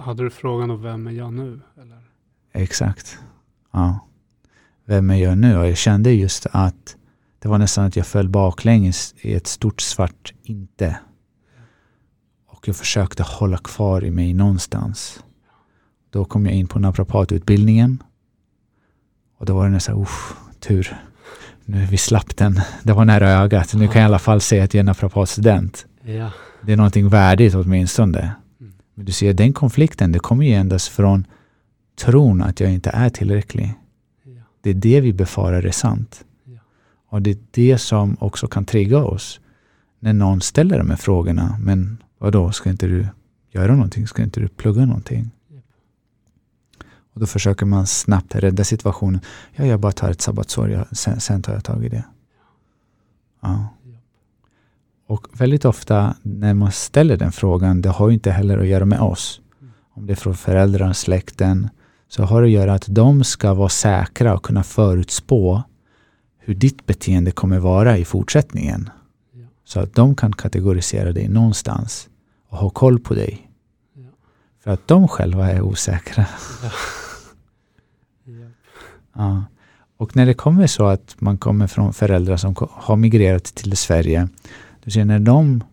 hade 0.00 0.22
du 0.22 0.30
frågan 0.30 0.70
om 0.70 0.82
vem 0.82 1.06
är 1.06 1.10
jag 1.12 1.32
nu? 1.32 1.60
Eller? 1.82 2.02
Exakt. 2.52 3.18
Ja. 3.72 3.98
Vem 4.84 5.10
är 5.10 5.16
jag 5.16 5.38
nu? 5.38 5.58
Och 5.58 5.66
jag 5.66 5.76
kände 5.76 6.12
just 6.12 6.46
att 6.50 6.96
det 7.38 7.48
var 7.48 7.58
nästan 7.58 7.84
att 7.84 7.96
jag 7.96 8.06
föll 8.06 8.28
baklänges 8.28 9.14
i 9.20 9.34
ett 9.34 9.46
stort 9.46 9.80
svart 9.80 10.34
inte. 10.42 10.96
Och 12.64 12.68
jag 12.68 12.76
försökte 12.76 13.22
hålla 13.22 13.58
kvar 13.58 14.04
i 14.04 14.10
mig 14.10 14.34
någonstans. 14.34 15.24
Då 16.10 16.24
kom 16.24 16.46
jag 16.46 16.54
in 16.54 16.66
på 16.66 16.78
naprapatutbildningen. 16.78 18.02
Och 19.38 19.46
då 19.46 19.54
var 19.54 19.64
det 19.64 19.70
nästan, 19.70 20.02
usch, 20.02 20.32
tur. 20.60 20.96
Nu 21.64 21.86
vi 21.86 21.96
slapp 21.96 22.36
den. 22.36 22.60
Det 22.82 22.92
var 22.92 23.04
nära 23.04 23.30
ögat. 23.30 23.74
Nu 23.74 23.88
kan 23.88 24.02
jag 24.02 24.08
i 24.08 24.10
alla 24.10 24.18
fall 24.18 24.40
säga 24.40 24.64
att 24.64 24.74
jag 24.74 24.78
är 24.78 24.84
naprapatstudent. 24.84 25.86
Ja. 26.02 26.30
Det 26.62 26.72
är 26.72 26.76
någonting 26.76 27.08
värdigt 27.08 27.54
åtminstone. 27.54 28.34
Mm. 28.60 28.72
Men 28.94 29.04
du 29.06 29.12
ser, 29.12 29.32
den 29.32 29.52
konflikten, 29.52 30.12
det 30.12 30.18
kommer 30.18 30.46
ju 30.46 30.52
endast 30.52 30.88
från 30.88 31.26
tron 31.96 32.42
att 32.42 32.60
jag 32.60 32.72
inte 32.72 32.90
är 32.90 33.10
tillräcklig. 33.10 33.74
ja. 34.24 34.42
Det 34.60 34.70
är 34.70 34.74
det 34.74 35.00
vi 35.00 35.12
befarar 35.12 35.62
är 35.62 35.70
sant. 35.70 36.24
Ja. 36.44 36.58
Och 37.08 37.22
det 37.22 37.30
är 37.30 37.38
det 37.50 37.78
som 37.78 38.16
också 38.20 38.46
kan 38.48 38.64
trigga 38.64 39.04
oss. 39.04 39.40
När 40.00 40.12
någon 40.12 40.40
ställer 40.40 40.78
de 40.78 40.90
här 40.90 40.96
frågorna. 40.96 41.56
Men 41.60 41.98
vadå, 42.24 42.52
ska 42.52 42.70
inte 42.70 42.86
du 42.86 43.06
göra 43.50 43.72
någonting? 43.72 44.06
Ska 44.06 44.22
inte 44.22 44.40
du 44.40 44.48
plugga 44.48 44.86
någonting? 44.86 45.30
Och 47.14 47.20
då 47.20 47.26
försöker 47.26 47.66
man 47.66 47.86
snabbt 47.86 48.34
rädda 48.34 48.64
situationen. 48.64 49.20
Ja, 49.52 49.66
jag 49.66 49.80
bara 49.80 49.92
tar 49.92 50.10
ett 50.10 50.20
sabbatsår, 50.20 50.70
jag, 50.70 50.96
sen, 50.96 51.20
sen 51.20 51.42
tar 51.42 51.52
jag 51.52 51.64
tag 51.64 51.84
i 51.84 51.88
det. 51.88 52.04
Ja. 53.40 53.68
Och 55.06 55.26
väldigt 55.32 55.64
ofta 55.64 56.16
när 56.22 56.54
man 56.54 56.72
ställer 56.72 57.16
den 57.16 57.32
frågan, 57.32 57.82
det 57.82 57.88
har 57.88 58.08
ju 58.08 58.14
inte 58.14 58.30
heller 58.30 58.58
att 58.58 58.66
göra 58.66 58.84
med 58.84 59.00
oss. 59.00 59.40
Mm. 59.60 59.72
Om 59.90 60.06
det 60.06 60.12
är 60.12 60.16
från 60.16 60.34
föräldrar, 60.34 60.92
släkten, 60.92 61.68
så 62.08 62.22
har 62.22 62.42
det 62.42 62.46
att 62.46 62.52
göra 62.52 62.74
att 62.74 62.86
de 62.88 63.24
ska 63.24 63.54
vara 63.54 63.68
säkra 63.68 64.34
och 64.34 64.42
kunna 64.42 64.62
förutspå 64.62 65.62
hur 66.38 66.54
ditt 66.54 66.86
beteende 66.86 67.30
kommer 67.30 67.58
vara 67.58 67.98
i 67.98 68.04
fortsättningen. 68.04 68.90
Så 69.64 69.80
att 69.80 69.94
de 69.94 70.14
kan 70.14 70.32
kategorisera 70.32 71.12
dig 71.12 71.28
någonstans 71.28 72.08
och 72.54 72.60
ha 72.60 72.70
koll 72.70 72.98
på 72.98 73.14
dig. 73.14 73.50
Ja. 73.94 74.02
För 74.60 74.70
att 74.70 74.88
de 74.88 75.08
själva 75.08 75.50
är 75.50 75.60
osäkra. 75.62 76.26
Japp. 76.62 76.72
Ja. 79.16 79.44
Och 79.96 80.16
när 80.16 80.26
det 80.26 80.34
kommer 80.34 80.66
så 80.66 80.86
att 80.86 81.16
man 81.18 81.38
kommer 81.38 81.66
från 81.66 81.92
föräldrar 81.92 82.36
som 82.36 82.54
har 82.70 82.96
migrerat 82.96 83.44
till 83.44 83.76
Sverige. 83.76 84.28
Du 84.84 84.90
ser 84.90 85.04
när 85.04 85.18
de 85.18 85.64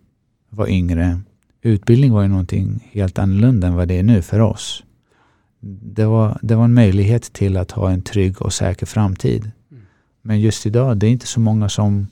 var 0.49 0.67
yngre, 0.67 1.21
utbildning 1.61 2.11
var 2.11 2.21
ju 2.21 2.27
någonting 2.27 2.89
helt 2.91 3.19
annorlunda 3.19 3.67
än 3.67 3.75
vad 3.75 3.87
det 3.87 3.99
är 3.99 4.03
nu 4.03 4.21
för 4.21 4.39
oss. 4.39 4.83
Det 5.95 6.05
var, 6.05 6.39
det 6.41 6.55
var 6.55 6.63
en 6.63 6.73
möjlighet 6.73 7.33
till 7.33 7.57
att 7.57 7.71
ha 7.71 7.91
en 7.91 8.01
trygg 8.01 8.41
och 8.41 8.53
säker 8.53 8.85
framtid. 8.85 9.51
Mm. 9.71 9.83
Men 10.21 10.41
just 10.41 10.65
idag, 10.65 10.97
det 10.97 11.07
är 11.07 11.11
inte 11.11 11.27
så 11.27 11.39
många 11.39 11.69
som, 11.69 12.07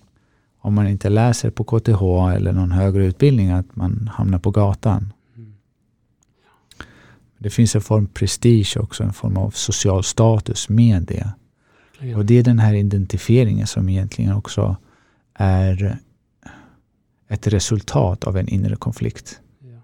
om 0.60 0.74
man 0.74 0.88
inte 0.88 1.10
läser 1.10 1.50
på 1.50 1.64
KTH 1.64 2.04
eller 2.36 2.52
någon 2.52 2.72
högre 2.72 3.06
utbildning, 3.06 3.50
att 3.52 3.76
man 3.76 4.10
hamnar 4.14 4.40
på 4.40 4.52
gatan. 4.52 5.14
Mm. 5.36 5.54
Det 7.38 7.50
finns 7.50 7.76
en 7.76 7.82
form 7.82 8.08
prestige 8.08 8.78
också, 8.80 9.04
en 9.04 9.14
form 9.14 9.38
av 9.38 9.52
social 9.52 10.04
status 10.04 10.70
med 10.70 11.04
det. 11.04 11.34
Och 12.16 12.26
det 12.26 12.38
är 12.38 12.44
den 12.44 12.60
här 12.60 12.74
identifieringen 12.74 13.68
som 13.68 13.90
egentligen 13.90 14.34
också 14.34 14.78
är 15.34 16.00
ett 17.28 17.48
resultat 17.48 18.24
av 18.24 18.38
en 18.38 18.48
inre 18.48 18.76
konflikt. 18.76 19.42
Ja. 19.60 19.80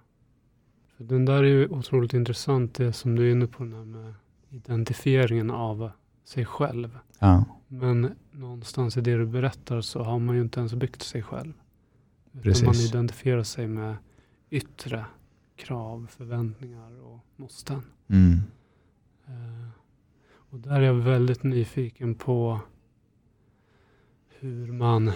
Den 0.98 1.26
där 1.26 1.44
är 1.44 1.48
ju 1.48 1.68
otroligt 1.68 2.14
intressant, 2.14 2.74
det 2.76 2.94
som 2.94 3.16
du 3.16 3.28
är 3.28 3.32
inne 3.32 3.48
på, 3.48 3.64
den 3.64 3.92
med 3.92 4.14
identifieringen 4.50 5.52
av 5.52 5.92
sig 6.26 6.46
själv. 6.46 6.98
Ja, 7.20 7.44
Men 7.80 8.16
någonstans 8.32 8.98
i 8.98 9.02
det 9.02 9.16
du 9.18 9.26
berättar 9.26 9.82
så 9.82 10.04
har 10.04 10.20
man 10.20 10.36
ju 10.36 10.42
inte 10.42 10.60
ens 10.60 10.74
byggt 10.74 11.02
sig 11.02 11.24
själv. 11.24 11.54
Utan 12.34 12.42
man 12.66 12.74
Precis. 12.74 12.90
identifierar 12.90 13.44
sig 13.44 13.68
med 13.68 13.96
yttre 14.50 15.06
krav, 15.56 16.08
förväntningar 16.10 17.02
och 17.02 17.20
måsten. 17.36 17.82
mm. 18.08 18.40
Eh, 19.28 19.68
Och 20.50 20.60
där 20.60 20.76
är 20.82 20.82
jag 20.86 20.94
väldigt 20.94 21.44
nyfiken 21.44 22.16
på 22.16 22.60
hur 24.40 24.72
man, 24.72 25.12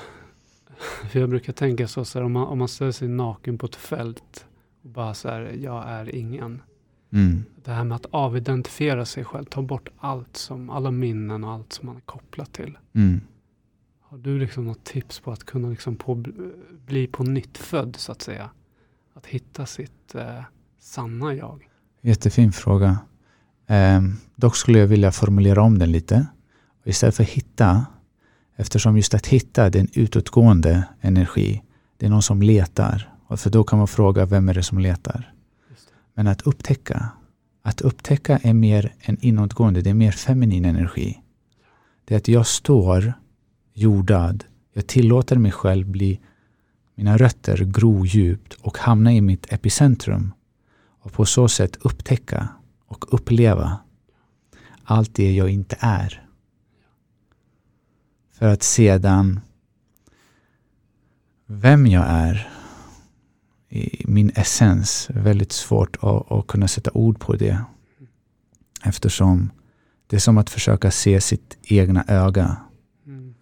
för 1.09 1.19
jag 1.19 1.29
brukar 1.29 1.53
tänka 1.53 1.87
så, 1.87 2.05
så 2.05 2.19
här, 2.19 2.25
om, 2.25 2.31
man, 2.31 2.47
om 2.47 2.57
man 2.59 2.67
ställer 2.67 2.91
sig 2.91 3.07
naken 3.07 3.57
på 3.57 3.65
ett 3.65 3.75
fält 3.75 4.47
och 4.81 4.89
bara 4.89 5.13
så 5.13 5.29
här, 5.29 5.41
jag 5.41 5.83
är 5.87 6.15
ingen. 6.15 6.61
Mm. 7.11 7.43
Det 7.63 7.71
här 7.71 7.83
med 7.83 7.95
att 7.95 8.05
avidentifiera 8.11 9.05
sig 9.05 9.25
själv, 9.25 9.45
ta 9.45 9.61
bort 9.61 9.89
allt 9.97 10.37
som, 10.37 10.69
alla 10.69 10.91
minnen 10.91 11.43
och 11.43 11.51
allt 11.51 11.73
som 11.73 11.85
man 11.85 11.95
är 11.95 12.01
kopplad 12.01 12.51
till. 12.51 12.77
Mm. 12.93 13.21
Har 14.01 14.17
du 14.17 14.39
liksom 14.39 14.65
något 14.65 14.83
tips 14.83 15.19
på 15.19 15.31
att 15.31 15.43
kunna 15.43 15.69
liksom 15.69 15.95
på, 15.95 16.23
bli 16.85 17.07
på 17.07 17.23
nytt 17.23 17.57
född 17.57 17.95
så 17.95 18.11
att 18.11 18.21
säga? 18.21 18.49
Att 19.13 19.25
hitta 19.25 19.65
sitt 19.65 20.15
eh, 20.15 20.43
sanna 20.79 21.33
jag. 21.33 21.69
Jättefin 22.01 22.51
fråga. 22.51 22.97
Ehm, 23.67 24.15
dock 24.35 24.55
skulle 24.55 24.79
jag 24.79 24.87
vilja 24.87 25.11
formulera 25.11 25.61
om 25.61 25.79
den 25.79 25.91
lite. 25.91 26.27
Istället 26.85 27.15
för 27.15 27.23
hitta, 27.23 27.85
eftersom 28.55 28.97
just 28.97 29.13
att 29.13 29.27
hitta 29.27 29.69
det 29.69 29.79
är 29.79 29.81
en 29.81 29.89
utåtgående 29.93 30.83
energi. 31.01 31.63
Det 31.97 32.05
är 32.05 32.09
någon 32.09 32.21
som 32.21 32.41
letar. 32.41 33.13
För 33.37 33.49
då 33.49 33.63
kan 33.63 33.79
man 33.79 33.87
fråga, 33.87 34.25
vem 34.25 34.49
är 34.49 34.53
det 34.53 34.63
som 34.63 34.79
letar? 34.79 35.33
Men 36.19 36.27
att 36.27 36.41
upptäcka, 36.41 37.09
att 37.61 37.81
upptäcka 37.81 38.37
är 38.37 38.53
mer 38.53 38.93
en 38.99 39.17
inåtgående, 39.21 39.81
det 39.81 39.89
är 39.89 39.93
mer 39.93 40.11
feminin 40.11 40.65
energi. 40.65 41.21
Det 42.05 42.13
är 42.13 42.17
att 42.17 42.27
jag 42.27 42.47
står 42.47 43.13
jordad, 43.73 44.43
jag 44.73 44.87
tillåter 44.87 45.37
mig 45.37 45.51
själv 45.51 45.87
bli, 45.87 46.19
mina 46.95 47.17
rötter 47.17 47.57
gro 47.57 48.05
djupt 48.05 48.53
och 48.53 48.77
hamna 48.77 49.13
i 49.13 49.21
mitt 49.21 49.53
epicentrum 49.53 50.33
och 51.01 51.11
på 51.11 51.25
så 51.25 51.47
sätt 51.47 51.75
upptäcka 51.75 52.47
och 52.87 53.13
uppleva 53.13 53.79
allt 54.83 55.15
det 55.15 55.33
jag 55.33 55.49
inte 55.49 55.77
är. 55.79 56.27
För 58.33 58.45
att 58.47 58.63
sedan 58.63 59.39
vem 61.45 61.87
jag 61.87 62.05
är 62.07 62.58
i 63.69 64.03
min 64.07 64.31
essens 64.35 65.09
väldigt 65.13 65.51
svårt 65.51 65.97
att, 66.01 66.31
att 66.31 66.47
kunna 66.47 66.67
sätta 66.67 66.91
ord 66.93 67.19
på 67.19 67.35
det. 67.35 67.61
Eftersom 68.83 69.51
det 70.07 70.15
är 70.15 70.19
som 70.19 70.37
att 70.37 70.49
försöka 70.49 70.91
se 70.91 71.21
sitt 71.21 71.57
egna 71.63 72.05
öga. 72.07 72.57
Mm. 73.05 73.33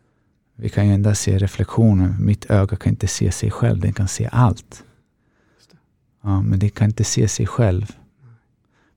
Vi 0.55 0.69
kan 0.69 0.87
ju 0.87 0.93
endast 0.93 1.21
se 1.21 1.37
reflektionen. 1.37 2.15
Mitt 2.19 2.51
öga 2.51 2.77
kan 2.77 2.89
inte 2.89 3.07
se 3.07 3.31
sig 3.31 3.51
själv. 3.51 3.79
Den 3.79 3.93
kan 3.93 4.07
se 4.07 4.29
allt. 4.31 4.83
Ja, 6.23 6.41
men 6.41 6.59
det 6.59 6.69
kan 6.69 6.87
inte 6.87 7.03
se 7.03 7.27
sig 7.27 7.47
själv. 7.47 7.95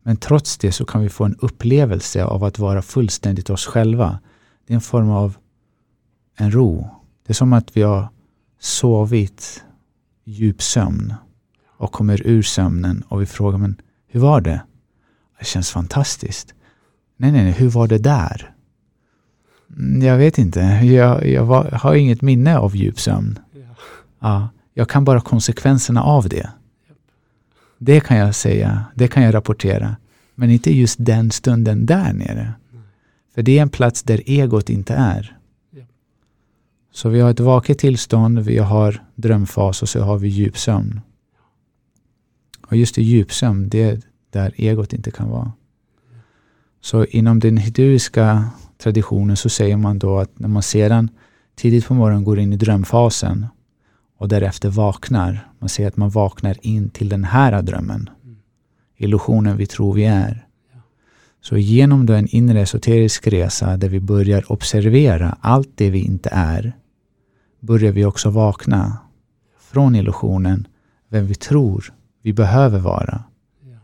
Men 0.03 0.17
trots 0.17 0.59
det 0.59 0.73
så 0.73 0.85
kan 0.85 1.01
vi 1.03 1.09
få 1.09 1.25
en 1.25 1.37
upplevelse 1.37 2.25
av 2.25 2.45
att 2.45 2.59
vara 2.59 2.83
fullständigt 2.83 3.51
oss 3.51 3.67
själva. 3.67 4.19
Det 4.67 4.73
är 4.73 4.75
en 4.75 4.81
form 4.81 5.11
av 5.11 5.37
en 6.37 6.51
ro. 6.51 6.89
Det 7.27 7.33
är 7.33 7.35
som 7.35 7.53
att 7.53 7.77
vi 7.77 7.83
har 7.83 8.09
sovit 8.59 9.65
djup 10.31 10.63
sömn 10.63 11.15
och 11.77 11.93
kommer 11.93 12.27
ur 12.27 12.43
sömnen 12.43 13.03
och 13.09 13.23
vi 13.23 13.27
frågar 13.27 13.59
men 13.59 13.81
hur 14.09 14.21
var 14.21 14.41
det? 14.41 14.63
Det 15.39 15.45
känns 15.47 15.71
fantastiskt. 15.71 16.55
Nej, 17.17 17.33
nej, 17.33 17.43
nej, 17.45 17.53
hur 17.53 17.69
var 17.69 17.89
det 17.89 17.99
där? 17.99 18.55
"Mm, 19.77 20.03
Jag 20.03 20.17
vet 20.19 20.39
inte. 20.39 20.61
Jag, 20.61 21.27
jag 21.29 21.45
var, 21.45 21.71
har 21.71 21.95
inget 21.95 22.23
minne 22.23 22.59
av 22.59 22.77
djup 22.77 23.01
sömn. 23.01 23.39
Ja. 23.53 23.61
Ja, 24.21 24.49
jag 24.75 24.89
kan 24.89 25.05
bara 25.05 25.21
konsekvenserna 25.21 26.03
av 26.03 26.29
det. 26.29 26.51
Det 27.79 28.01
kan 28.01 28.17
jag 28.17 28.35
säga, 28.35 28.85
det 28.95 29.09
kan 29.09 29.23
jag 29.23 29.35
rapportera. 29.35 29.97
Men 30.35 30.51
inte 30.51 30.73
just 30.77 30.97
den 30.99 31.31
stunden 31.31 31.87
där 31.87 32.13
nere. 32.13 32.53
För 33.35 33.43
det 33.43 33.59
är 33.59 33.63
en 33.63 33.69
plats 33.71 34.03
där 34.03 34.23
egot 34.27 34.71
inte 34.71 34.95
är. 34.95 35.37
Så 36.93 37.09
vi 37.09 37.21
har 37.21 37.31
ett 37.31 37.41
vaket 37.41 37.79
tillstånd, 37.79 38.39
vi 38.39 38.59
har 38.59 39.05
drömfas 39.15 39.83
och 39.83 39.89
så 39.89 40.03
har 40.03 40.19
vi 40.19 40.29
djupsömn. 40.29 41.01
Och 42.67 42.77
just 42.77 42.99
i 42.99 43.03
djupsömn, 43.03 43.69
det 43.69 43.83
är 43.83 44.01
där 44.31 44.53
egot 44.57 44.93
inte 44.93 45.11
kan 45.11 45.29
vara. 45.31 45.53
Så 46.81 47.05
inom 47.05 47.41
den 47.41 47.57
hinduiska 47.57 48.51
traditionen 48.79 49.37
så 49.37 49.49
säger 49.49 49.77
man 49.77 49.99
då 49.99 50.19
att 50.19 50.39
när 50.39 50.49
man 50.49 50.63
sedan 50.63 51.09
tidigt 51.55 51.87
på 51.87 51.95
morgonen 51.95 52.25
går 52.25 52.39
in 52.39 52.53
i 52.53 52.57
drömfasen 52.57 53.47
och 54.19 54.29
därefter 54.29 54.69
vaknar, 54.69 55.49
man 55.59 55.69
säger 55.69 55.89
att 55.89 55.97
man 55.97 56.11
vaknar 56.11 56.57
in 56.63 56.91
till 56.91 57.09
den 57.09 57.25
här 57.25 57.63
drömmen. 57.63 58.11
Illusionen 58.97 59.57
vi 59.57 59.67
tror 59.67 59.95
vi 59.95 60.05
är. 60.05 60.47
Så 61.43 61.57
genom 61.57 62.07
då 62.07 62.13
en 62.13 62.29
inre 62.29 62.61
esoterisk 62.61 63.27
resa 63.27 63.77
där 63.77 63.89
vi 63.89 64.01
börjar 64.01 64.53
observera 64.53 65.37
allt 65.41 65.71
det 65.75 65.91
vi 65.91 65.99
inte 65.99 66.29
är, 66.33 66.73
börjar 67.61 67.93
vi 67.93 68.05
också 68.05 68.31
vakna 68.31 68.99
från 69.61 69.95
illusionen, 69.95 70.67
vem 71.09 71.27
vi 71.27 71.35
tror 71.35 71.95
vi 72.23 72.33
behöver 72.33 72.79
vara. 72.79 73.25
Ja. 73.61 73.79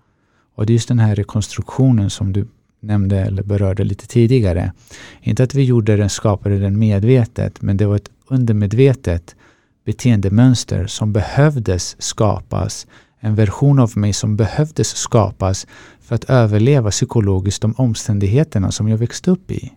Och 0.54 0.66
det 0.66 0.72
är 0.72 0.74
just 0.74 0.88
den 0.88 0.98
här 0.98 1.14
rekonstruktionen 1.14 2.10
som 2.10 2.32
du 2.32 2.46
nämnde 2.80 3.18
eller 3.18 3.42
berörde 3.42 3.84
lite 3.84 4.06
tidigare. 4.06 4.72
Inte 5.20 5.42
att 5.42 5.54
vi 5.54 5.64
gjorde 5.64 5.96
den, 5.96 6.10
skapade 6.10 6.58
den 6.58 6.78
medvetet, 6.78 7.62
men 7.62 7.76
det 7.76 7.86
var 7.86 7.96
ett 7.96 8.10
undermedvetet 8.28 9.36
beteendemönster 9.84 10.86
som 10.86 11.12
behövdes 11.12 11.96
skapas. 12.02 12.86
En 13.20 13.34
version 13.34 13.78
av 13.78 13.98
mig 13.98 14.12
som 14.12 14.36
behövdes 14.36 14.88
skapas 14.88 15.66
för 16.00 16.14
att 16.14 16.24
överleva 16.24 16.90
psykologiskt 16.90 17.62
de 17.62 17.74
omständigheterna 17.76 18.70
som 18.70 18.88
jag 18.88 18.98
växte 18.98 19.30
upp 19.30 19.50
i. 19.50 19.72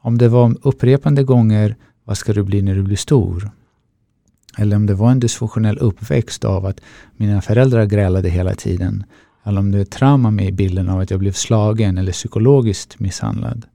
Om 0.00 0.18
det 0.18 0.28
var 0.28 0.56
upprepande 0.62 1.24
gånger, 1.24 1.76
vad 2.04 2.18
ska 2.18 2.32
du 2.32 2.42
bli 2.42 2.62
när 2.62 2.74
du 2.74 2.82
blir 2.82 2.96
stor? 2.96 3.50
Eller 4.58 4.76
om 4.76 4.86
det 4.86 4.94
var 4.94 5.10
en 5.10 5.20
dysfunktionell 5.20 5.78
uppväxt 5.78 6.44
av 6.44 6.66
att 6.66 6.80
mina 7.16 7.42
föräldrar 7.42 7.84
grälade 7.84 8.28
hela 8.28 8.54
tiden. 8.54 9.04
Eller 9.44 9.60
om 9.60 9.70
det 9.70 9.78
är 9.78 9.84
trauma 9.84 10.30
med 10.30 10.46
i 10.46 10.52
bilden 10.52 10.88
av 10.88 11.00
att 11.00 11.10
jag 11.10 11.20
blev 11.20 11.32
slagen 11.32 11.98
eller 11.98 12.12
psykologiskt 12.12 12.98
misshandlad. 12.98 13.66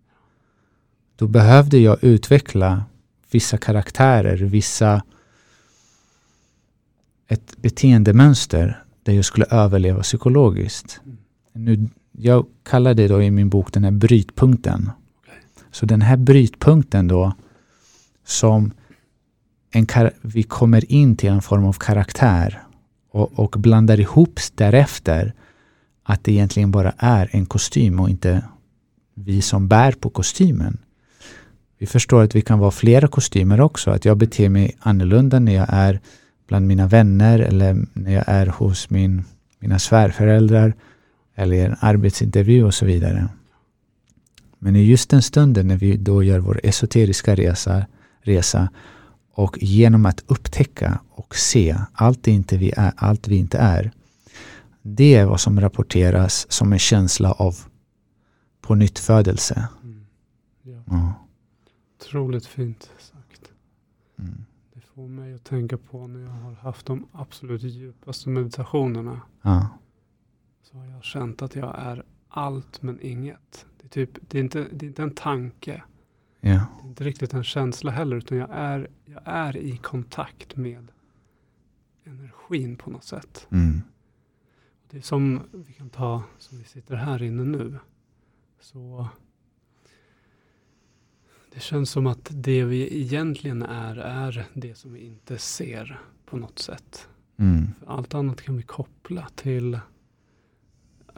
Då 1.15 1.27
behövde 1.27 1.77
jag 1.77 2.03
utveckla 2.03 2.83
vissa 3.31 3.57
karaktärer, 3.57 4.37
vissa 4.37 5.03
ett 7.27 7.57
beteendemönster 7.57 8.83
där 9.03 9.13
jag 9.13 9.25
skulle 9.25 9.45
överleva 9.45 10.01
psykologiskt. 10.01 11.01
Nu, 11.53 11.87
jag 12.11 12.45
kallar 12.63 12.93
det 12.93 13.07
då 13.07 13.21
i 13.21 13.31
min 13.31 13.49
bok 13.49 13.73
den 13.73 13.83
här 13.83 13.91
brytpunkten. 13.91 14.91
Så 15.71 15.85
den 15.85 16.01
här 16.01 16.17
brytpunkten 16.17 17.07
då 17.07 17.33
som 18.25 18.71
en 19.71 19.87
vi 20.21 20.43
kommer 20.43 20.91
in 20.91 21.17
till 21.17 21.29
en 21.29 21.41
form 21.41 21.65
av 21.65 21.73
karaktär 21.73 22.63
och, 23.11 23.39
och 23.39 23.55
blandar 23.59 23.99
ihop 23.99 24.39
därefter 24.55 25.33
att 26.03 26.23
det 26.23 26.31
egentligen 26.31 26.71
bara 26.71 26.93
är 26.97 27.29
en 27.31 27.45
kostym 27.45 27.99
och 27.99 28.09
inte 28.09 28.43
vi 29.13 29.41
som 29.41 29.67
bär 29.67 29.91
på 29.91 30.09
kostymen. 30.09 30.77
Vi 31.77 31.85
förstår 31.85 32.23
att 32.23 32.35
vi 32.35 32.41
kan 32.41 32.59
vara 32.59 32.71
flera 32.71 33.07
kostymer 33.07 33.61
också, 33.61 33.91
att 33.91 34.05
jag 34.05 34.17
beter 34.17 34.49
mig 34.49 34.75
annorlunda 34.79 35.39
när 35.39 35.55
jag 35.55 35.67
är 35.69 35.99
bland 36.47 36.67
mina 36.67 36.87
vänner 36.87 37.39
eller 37.39 37.85
när 37.93 38.11
jag 38.11 38.23
är 38.27 38.47
hos 38.47 38.89
min, 38.89 39.23
mina 39.59 39.79
svärföräldrar 39.79 40.73
eller 41.35 41.55
i 41.55 41.61
en 41.61 41.75
arbetsintervju 41.79 42.63
och 42.63 42.73
så 42.73 42.85
vidare. 42.85 43.27
Men 44.59 44.75
i 44.75 44.83
just 44.83 45.09
den 45.09 45.21
stunden 45.21 45.67
när 45.67 45.77
vi 45.77 45.97
då 45.97 46.23
gör 46.23 46.39
vår 46.39 46.59
esoteriska 46.63 47.35
resa, 47.35 47.85
resa 48.27 48.69
och 49.31 49.57
genom 49.61 50.05
att 50.05 50.23
upptäcka 50.27 50.99
och 51.09 51.35
se 51.35 51.77
allt, 51.93 52.27
inte 52.27 52.57
vi 52.57 52.73
är, 52.77 52.93
allt 52.97 53.27
vi 53.27 53.35
inte 53.37 53.57
är. 53.57 53.91
Det 54.81 55.15
är 55.15 55.25
vad 55.25 55.39
som 55.39 55.59
rapporteras 55.59 56.51
som 56.51 56.73
en 56.73 56.79
känsla 56.79 57.31
av 57.31 57.55
på 58.61 58.75
nytt 58.75 58.99
födelse. 58.99 59.67
Mm. 59.83 60.05
Ja. 60.61 60.83
Ja. 60.85 61.13
Otroligt 61.99 62.45
fint 62.45 62.89
sagt. 62.99 63.51
Mm. 64.19 64.45
Det 64.73 64.81
får 64.81 65.07
mig 65.07 65.33
att 65.33 65.43
tänka 65.43 65.77
på 65.77 66.07
när 66.07 66.19
jag 66.19 66.29
har 66.29 66.53
haft 66.53 66.85
de 66.85 67.07
absolut 67.11 67.63
djupaste 67.63 68.29
meditationerna. 68.29 69.21
Ja. 69.41 69.67
Så 70.63 70.77
har 70.77 70.85
jag 70.85 71.03
känt 71.03 71.41
att 71.41 71.55
jag 71.55 71.75
är 71.77 72.03
allt 72.29 72.81
men 72.81 72.99
inget. 73.01 73.65
Det 73.81 73.85
är, 73.85 73.89
typ, 73.89 74.29
det 74.29 74.37
är, 74.37 74.43
inte, 74.43 74.67
det 74.71 74.85
är 74.85 74.87
inte 74.87 75.03
en 75.03 75.15
tanke. 75.15 75.83
Ja. 76.47 76.51
Det 76.51 76.85
är 76.85 76.87
inte 76.87 77.03
riktigt 77.03 77.33
en 77.33 77.43
känsla 77.43 77.91
heller, 77.91 78.15
utan 78.15 78.37
jag 78.37 78.49
är, 78.51 78.87
jag 79.05 79.21
är 79.25 79.57
i 79.57 79.77
kontakt 79.77 80.55
med 80.55 80.87
energin 82.03 82.75
på 82.75 82.89
något 82.89 83.03
sätt. 83.03 83.47
Mm. 83.51 83.81
Det 84.89 84.97
är 84.97 85.01
som 85.01 85.41
vi 85.51 85.73
kan 85.73 85.89
ta, 85.89 86.23
som 86.37 86.57
vi 86.57 86.63
sitter 86.63 86.95
här 86.95 87.23
inne 87.23 87.43
nu. 87.43 87.79
Så 88.59 89.07
det 91.53 91.59
känns 91.59 91.89
som 91.89 92.07
att 92.07 92.29
det 92.31 92.63
vi 92.63 92.99
egentligen 92.99 93.63
är, 93.63 93.95
är 93.97 94.47
det 94.53 94.75
som 94.75 94.93
vi 94.93 94.99
inte 94.99 95.37
ser 95.37 95.99
på 96.25 96.37
något 96.37 96.59
sätt. 96.59 97.09
Mm. 97.37 97.67
Allt 97.87 98.13
annat 98.13 98.41
kan 98.41 98.57
vi 98.57 98.63
koppla 98.63 99.27
till 99.35 99.79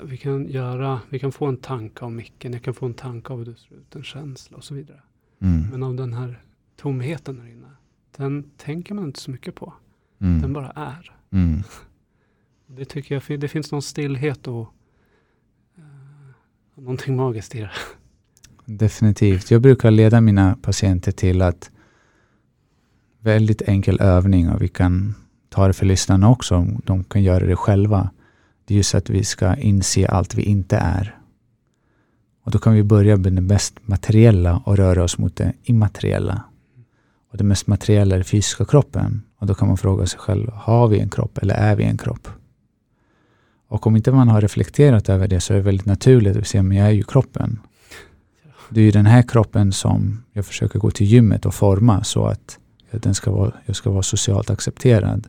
vi 0.04 0.18
kan, 0.18 0.48
göra, 0.48 1.02
vi 1.10 1.20
kan 1.20 1.32
få 1.32 1.46
en 1.46 1.58
tanke 1.58 2.06
av 2.06 2.12
micken, 2.12 2.54
jag 2.54 2.64
kan 2.64 2.74
få 2.74 2.86
en 2.86 2.94
tanke 2.94 3.34
av 3.34 3.40
hur 3.40 3.46
det 3.46 3.56
ser 3.56 3.76
ut, 3.76 3.96
en 3.96 4.04
känsla 4.04 4.58
och 4.58 4.64
så 4.64 4.74
vidare. 4.74 5.02
Mm. 5.42 5.68
Men 5.72 5.84
av 5.84 5.96
den 5.96 6.14
här 6.14 6.42
tomheten 6.76 7.40
här 7.40 7.48
inne, 7.48 7.68
den 8.18 8.52
tänker 8.58 8.94
man 8.94 9.04
inte 9.04 9.20
så 9.20 9.32
mycket 9.32 9.56
på. 9.56 9.74
Mm. 10.22 10.42
Den 10.42 10.54
bara 10.54 10.72
är. 10.72 11.12
Mm. 11.32 11.64
Det 12.70 12.86
tycker 12.86 13.24
jag, 13.28 13.40
det 13.40 13.48
finns 13.48 13.72
någon 13.72 13.82
stillhet 13.82 14.48
och 14.48 14.74
uh, 15.78 15.84
någonting 16.76 17.16
magiskt 17.16 17.56
i 17.56 17.60
det. 17.60 17.72
Definitivt. 18.66 19.52
Jag 19.52 19.62
brukar 19.62 19.92
leda 19.92 20.22
mina 20.22 20.58
patienter 20.62 21.12
till 21.12 21.42
att 21.42 21.72
väldigt 23.20 23.62
enkel 23.62 24.02
övning 24.02 24.50
och 24.50 24.62
vi 24.62 24.68
kan 24.68 25.16
ta 25.50 25.68
det 25.68 25.74
för 25.74 25.86
lyssnarna 25.86 26.30
också. 26.30 26.68
De 26.84 27.04
kan 27.04 27.24
göra 27.24 27.46
det 27.46 27.56
själva. 27.56 28.10
Det 28.66 28.74
är 28.74 28.78
just 28.78 28.96
att 28.96 29.10
vi 29.10 29.24
ska 29.24 29.56
inse 29.56 30.08
allt 30.08 30.36
vi 30.36 30.44
inte 30.44 30.78
är. 30.78 31.17
Och 32.48 32.54
då 32.54 32.60
kan 32.60 32.74
vi 32.74 32.84
börja 32.84 33.18
med 33.18 33.34
det 33.34 33.42
mest 33.42 33.88
materiella 33.88 34.62
och 34.66 34.78
röra 34.78 35.04
oss 35.04 35.18
mot 35.18 35.36
det 35.36 35.54
immateriella. 35.64 36.44
Och 37.32 37.38
det 37.38 37.44
mest 37.44 37.68
materiella 37.68 38.16
är 38.16 38.20
den 38.20 38.26
fysiska 38.26 38.66
kroppen. 38.66 39.22
Och 39.38 39.48
då 39.48 39.54
kan 39.54 39.68
man 39.68 39.78
fråga 39.78 40.06
sig 40.06 40.20
själv, 40.20 40.52
har 40.54 40.88
vi 40.88 41.00
en 41.00 41.10
kropp 41.10 41.38
eller 41.38 41.56
är 41.56 41.76
vi 41.76 41.84
en 41.84 41.98
kropp? 41.98 42.28
Och 43.68 43.88
om 43.88 43.96
inte 43.96 44.12
man 44.12 44.28
har 44.28 44.42
reflekterat 44.42 45.10
över 45.10 45.28
det 45.28 45.40
så 45.40 45.54
är 45.54 45.58
det 45.58 45.64
väldigt 45.64 45.86
naturligt 45.86 46.38
att 46.38 46.48
säga, 46.48 46.64
men 46.64 46.78
jag 46.78 46.88
är 46.88 46.92
ju 46.92 47.04
kroppen. 47.04 47.60
Det 48.70 48.82
är 48.82 48.86
ju 48.86 48.92
den 48.92 49.06
här 49.06 49.22
kroppen 49.22 49.72
som 49.72 50.24
jag 50.34 50.46
försöker 50.46 50.80
gå 50.80 50.92
till 50.92 51.08
gymmet 51.08 51.46
och 51.46 51.54
forma 51.54 52.04
så 52.04 52.26
att 52.26 52.60
den 52.92 53.16
ska 53.16 53.32
vara, 53.32 53.54
jag 53.66 53.76
ska 53.76 53.90
vara 53.90 54.04
socialt 54.04 54.50
accepterad. 54.50 55.28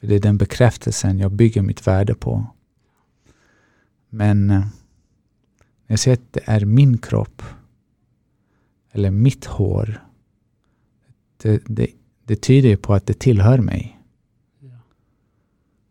För 0.00 0.06
Det 0.06 0.14
är 0.14 0.20
den 0.20 0.38
bekräftelsen 0.38 1.18
jag 1.18 1.32
bygger 1.32 1.62
mitt 1.62 1.86
värde 1.86 2.14
på. 2.14 2.46
Men 4.10 4.50
eh, 4.50 4.62
när 5.92 5.94
jag 5.94 6.00
säger 6.00 6.16
att 6.16 6.32
det 6.32 6.40
är 6.44 6.64
min 6.64 6.98
kropp 6.98 7.42
eller 8.92 9.10
mitt 9.10 9.44
hår, 9.44 10.00
det, 11.42 11.62
det, 11.66 11.86
det 12.24 12.36
tyder 12.36 12.76
på 12.76 12.94
att 12.94 13.06
det 13.06 13.18
tillhör 13.18 13.58
mig. 13.58 14.00
Ja. 14.60 14.78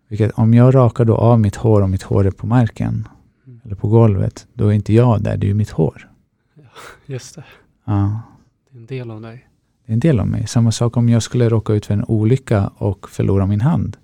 Vilket, 0.07 0.31
om 0.31 0.53
jag 0.53 0.75
rakar 0.75 1.05
då 1.05 1.15
av 1.15 1.39
mitt 1.39 1.55
hår 1.55 1.81
och 1.81 1.89
mitt 1.89 2.03
hår 2.03 2.27
är 2.27 2.31
på 2.31 2.47
marken 2.47 3.07
mm. 3.47 3.61
eller 3.63 3.75
på 3.75 3.87
golvet, 3.87 4.47
då 4.53 4.67
är 4.67 4.71
inte 4.71 4.93
jag 4.93 5.23
där, 5.23 5.37
det 5.37 5.45
är 5.45 5.47
ju 5.47 5.53
mitt 5.53 5.69
hår. 5.69 6.09
Ja, 6.53 6.63
just 7.05 7.35
det. 7.35 7.43
Ja. 7.85 8.21
Det 8.69 8.77
är 8.77 8.79
en 8.79 8.85
del 8.85 9.11
av 9.11 9.21
dig. 9.21 9.47
Det 9.85 9.91
är 9.91 9.93
en 9.93 9.99
del 9.99 10.19
av 10.19 10.27
mig. 10.27 10.47
Samma 10.47 10.71
sak 10.71 10.97
om 10.97 11.09
jag 11.09 11.23
skulle 11.23 11.49
råka 11.49 11.73
ut 11.73 11.85
för 11.85 11.93
en 11.93 12.05
olycka 12.07 12.67
och 12.67 13.09
förlora 13.09 13.45
min 13.45 13.61
hand. 13.61 13.97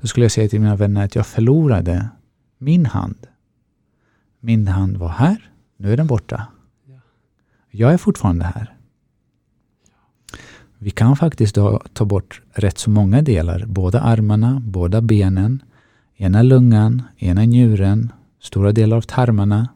Då 0.00 0.06
skulle 0.06 0.24
jag 0.24 0.32
säga 0.32 0.48
till 0.48 0.60
mina 0.60 0.76
vänner 0.76 1.04
att 1.04 1.14
jag 1.14 1.26
förlorade 1.26 2.08
min 2.58 2.86
hand. 2.86 3.26
Min 4.40 4.68
hand 4.68 4.96
var 4.96 5.08
här, 5.08 5.50
nu 5.76 5.92
är 5.92 5.96
den 5.96 6.06
borta. 6.06 6.46
Jag 7.70 7.92
är 7.92 7.96
fortfarande 7.96 8.44
här. 8.44 8.76
Vi 10.78 10.90
kan 10.90 11.16
faktiskt 11.16 11.54
ta 11.92 12.04
bort 12.04 12.42
rätt 12.52 12.78
så 12.78 12.90
många 12.90 13.22
delar. 13.22 13.64
Båda 13.66 14.00
armarna, 14.00 14.62
båda 14.64 15.00
benen, 15.00 15.62
ena 16.16 16.42
lungan, 16.42 17.02
ena 17.18 17.44
njuren, 17.44 18.12
stora 18.40 18.72
delar 18.72 18.96
av 18.96 19.02
tarmarna 19.02 19.68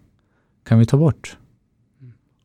kan 0.65 0.79
vi 0.79 0.87
ta 0.87 0.97
bort. 0.97 1.37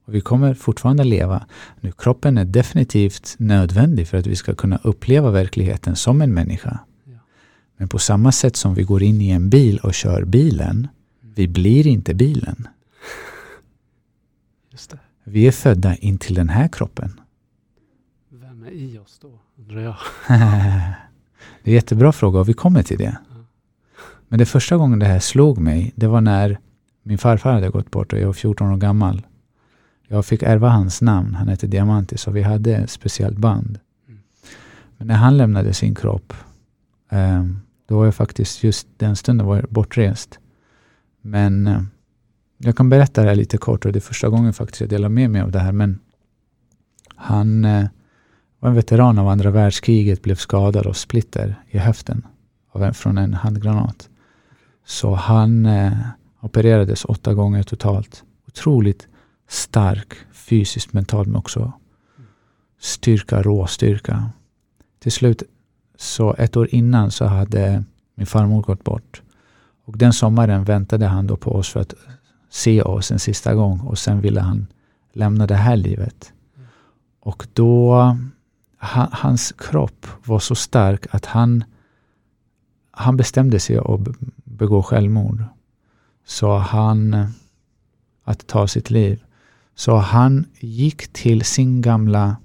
Och 0.05 0.15
vi 0.15 0.21
kommer 0.21 0.53
fortfarande 0.53 1.03
leva. 1.03 1.45
Nu, 1.79 1.91
kroppen 1.91 2.38
är 2.38 2.45
definitivt 2.45 3.36
nödvändig 3.39 4.08
för 4.08 4.17
att 4.17 4.27
vi 4.27 4.36
ska 4.36 4.55
kunna 4.55 4.79
uppleva 4.84 5.32
verkligheten 5.32 5.95
som 5.95 6.21
en 6.21 6.34
människa. 6.34 6.79
Men 7.77 7.88
på 7.88 7.99
samma 7.99 8.32
sätt 8.32 8.55
som 8.55 8.73
vi 8.73 8.84
går 8.84 9.03
in 9.03 9.21
i 9.21 9.29
en 9.29 9.49
bil 9.49 9.79
och 9.84 9.93
kör 9.93 10.25
bilen, 10.25 10.88
vi 11.35 11.47
blir 11.47 11.87
inte 11.87 12.13
bilen. 12.13 12.67
Vi 15.23 15.47
är 15.47 15.51
födda 15.51 15.95
in 15.95 16.17
till 16.17 16.35
den 16.35 16.49
här 16.49 16.67
kroppen. 16.67 17.19
Vem 18.29 18.63
är 18.63 18.71
i 18.71 18.97
oss 18.97 19.19
då, 19.21 19.39
undrar 19.57 19.81
jag. 19.81 19.95
det 20.27 20.33
är 20.33 20.95
en 21.63 21.73
jättebra 21.73 22.11
fråga 22.11 22.39
och 22.39 22.49
vi 22.49 22.53
kommer 22.53 22.83
till 22.83 22.97
det. 22.97 23.17
Men 24.27 24.39
det 24.39 24.45
första 24.45 24.77
gången 24.77 24.99
det 24.99 25.05
här 25.05 25.19
slog 25.19 25.57
mig, 25.57 25.93
det 25.95 26.07
var 26.07 26.21
när 26.21 26.59
min 27.03 27.17
farfar 27.17 27.53
hade 27.53 27.69
gått 27.69 27.91
bort 27.91 28.13
och 28.13 28.19
jag 28.19 28.25
var 28.25 28.33
14 28.33 28.71
år 28.71 28.77
gammal. 28.77 29.21
Jag 30.07 30.25
fick 30.25 30.43
ärva 30.43 30.69
hans 30.69 31.01
namn, 31.01 31.35
han 31.35 31.47
hette 31.47 31.67
Diamantis 31.67 32.27
och 32.27 32.35
vi 32.35 32.41
hade 32.41 32.75
ett 32.75 32.89
speciellt 32.89 33.37
band. 33.37 33.79
Mm. 34.07 34.19
Men 34.97 35.07
när 35.07 35.15
han 35.15 35.37
lämnade 35.37 35.73
sin 35.73 35.95
kropp, 35.95 36.33
um, 37.09 37.59
då 37.87 37.97
var 37.97 38.05
jag 38.05 38.15
faktiskt 38.15 38.63
just 38.63 38.87
den 38.97 39.15
stunden 39.15 39.47
var 39.47 39.55
jag 39.55 39.69
bortrest. 39.69 40.39
Men 41.21 41.67
eh, 41.67 41.82
jag 42.58 42.77
kan 42.77 42.89
berätta 42.89 43.21
det 43.21 43.27
här 43.27 43.36
lite 43.36 43.58
kort 43.58 43.86
och 43.86 43.91
det 43.91 43.99
är 43.99 44.01
första 44.01 44.29
gången 44.29 44.53
faktiskt 44.53 44.82
jag 44.82 44.89
delar 44.89 45.10
med 45.10 45.29
mig 45.29 45.41
av 45.41 45.51
det 45.51 45.60
här. 45.60 45.71
Men 45.71 45.99
han 47.15 47.65
eh, 47.65 47.86
var 48.60 48.69
en 48.69 48.75
veteran 48.75 49.19
av 49.19 49.27
andra 49.27 49.51
världskriget, 49.51 50.21
blev 50.21 50.36
skadad 50.36 50.88
av 50.88 50.93
splitter 50.93 51.55
i 51.67 51.77
höften 51.77 52.27
av 52.71 52.84
en, 52.84 52.93
från 52.93 53.17
en 53.17 53.34
handgranat. 53.34 54.10
Så 54.86 55.13
han 55.13 55.65
eh, 55.65 55.93
opererades 56.41 57.05
åtta 57.05 57.34
gånger 57.34 57.63
totalt. 57.63 58.23
Otroligt 58.47 59.08
stark 59.47 60.13
fysiskt, 60.32 60.93
mentalt 60.93 61.27
men 61.27 61.36
också 61.36 61.73
styrka, 62.79 63.41
råstyrka. 63.41 64.29
Till 64.99 65.12
slut, 65.12 65.43
så 65.97 66.36
ett 66.38 66.58
år 66.58 66.67
innan 66.71 67.12
så 67.12 67.25
hade 67.25 67.84
min 68.15 68.25
farmor 68.25 68.62
gått 68.62 68.84
bort. 68.84 69.21
Och 69.89 69.97
den 69.97 70.13
sommaren 70.13 70.63
väntade 70.63 71.06
han 71.06 71.28
då 71.28 71.38
på 71.38 71.52
oss 71.52 71.69
för 71.69 71.80
att 71.80 71.93
se 72.49 72.82
oss 72.82 73.12
en 73.12 73.19
sista 73.19 73.54
gång 73.56 73.80
och 73.80 73.97
sen 73.97 74.21
ville 74.21 74.41
han 74.41 74.67
lämna 75.13 75.47
det 75.47 75.56
här 75.56 75.75
livet. 75.75 76.34
Och 77.19 77.47
då, 77.54 77.95
han, 78.78 79.10
hans 79.12 79.54
kropp 79.58 80.08
var 80.25 80.39
så 80.39 80.56
stark 80.56 81.06
att 81.12 81.25
han, 81.25 81.63
han 82.91 83.17
bestämde 83.17 83.60
sig 83.60 83.78
att 83.78 83.99
begå 84.43 84.84
självmord. 84.84 85.43
Så 86.25 86.58
han, 86.58 87.28
att 88.23 88.47
ta 88.47 88.67
sitt 88.67 88.89
liv. 88.89 89.23
Så 89.75 89.95
han 89.95 90.45
gick 90.60 91.13
till 91.13 91.45
sin 91.45 91.82
gamla 91.82 92.36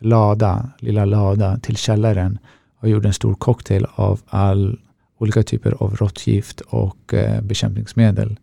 lada, 0.00 0.70
lilla 0.78 1.04
lada, 1.04 1.58
till 1.58 1.76
källaren 1.76 2.38
och 2.80 2.88
gjorde 2.88 3.08
en 3.08 3.14
stor 3.14 3.34
cocktail 3.34 3.86
av 3.94 4.20
all 4.26 4.78
olika 5.18 5.42
typer 5.42 5.82
av 5.82 5.96
råttgift 5.96 6.60
och 6.60 7.14
eh, 7.14 7.42
bekämpningsmedel. 7.42 8.38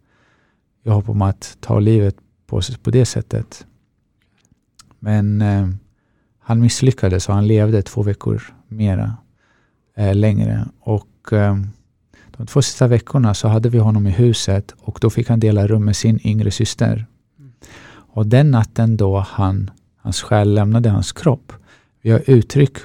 Jag 0.84 0.94
hopp 0.94 1.10
om 1.10 1.22
att 1.22 1.58
ta 1.60 1.80
livet 1.80 2.16
på, 2.48 2.62
på 2.84 2.92
det 2.92 3.06
sättet. 3.06 3.66
Men 5.00 5.42
eh, 5.42 5.68
han 6.40 6.62
misslyckades 6.62 7.30
och 7.30 7.36
han 7.36 7.48
levde 7.48 7.82
två 7.82 8.04
veckor 8.04 8.54
mera 8.68 9.18
eh, 9.96 10.16
längre. 10.16 10.66
Och 10.80 11.34
eh, 11.34 11.58
de 12.38 12.48
två 12.48 12.62
sista 12.62 12.88
veckorna 12.88 13.34
så 13.34 13.48
hade 13.48 13.70
vi 13.70 13.78
honom 13.78 14.08
i 14.08 14.12
huset 14.12 14.76
och 14.80 14.98
då 15.02 15.10
fick 15.10 15.30
han 15.30 15.40
dela 15.40 15.68
rum 15.68 15.86
med 15.86 15.96
sin 15.96 16.20
yngre 16.28 16.52
syster. 16.52 17.06
Och 18.16 18.28
den 18.28 18.52
natten 18.52 18.98
då 18.98 19.20
han, 19.20 19.72
hans 19.98 20.22
själ 20.22 20.54
lämnade 20.54 20.90
hans 20.90 21.12
kropp, 21.12 21.54
vi 22.02 22.12
har 22.12 22.22
uttryck, 22.28 22.78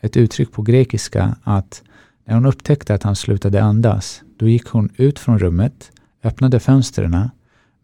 ett 0.00 0.16
uttryck 0.16 0.52
på 0.52 0.62
grekiska 0.62 1.36
att 1.42 1.82
när 2.24 2.34
hon 2.34 2.46
upptäckte 2.46 2.94
att 2.94 3.02
han 3.02 3.16
slutade 3.16 3.62
andas, 3.62 4.22
då 4.36 4.48
gick 4.48 4.66
hon 4.66 4.90
ut 4.96 5.18
från 5.18 5.38
rummet, 5.38 5.92
öppnade 6.24 6.60
fönstren. 6.60 7.30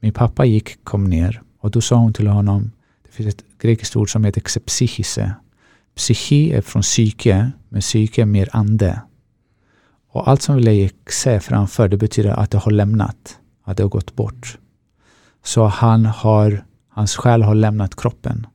Min 0.01 0.13
pappa 0.13 0.45
gick, 0.45 0.85
kom 0.85 1.05
ner 1.05 1.43
och 1.61 1.71
då 1.71 1.81
sa 1.81 1.97
hon 1.97 2.13
till 2.13 2.27
honom, 2.27 2.71
det 3.03 3.11
finns 3.11 3.35
ett 3.35 3.45
grekiskt 3.59 3.97
ord 3.97 4.13
som 4.13 4.25
heter 4.25 4.41
xepsychise. 4.41 5.35
Psyki 5.97 6.53
är 6.53 6.61
från 6.61 6.83
psyke, 6.83 7.51
men 7.69 7.81
psyke 7.81 8.23
är 8.23 8.27
mer 8.27 8.49
ande. 8.53 9.01
Och 10.13 10.29
allt 10.29 10.43
som 10.43 10.57
vi 10.57 10.63
lägger 10.63 11.41
framför, 11.41 11.89
det 11.89 11.97
betyder 11.97 12.31
att 12.31 12.51
det 12.51 12.59
har 12.59 12.71
lämnat, 12.71 13.39
att 13.65 13.77
det 13.77 13.83
har 13.83 13.91
gått 13.91 14.17
bort. 14.17 14.59
Så 15.45 15.67
han 15.67 16.07
har, 16.07 16.65
hans 16.89 17.17
själ 17.17 17.43
har 17.43 17.55
lämnat 17.55 17.97
kroppen. 17.97 18.47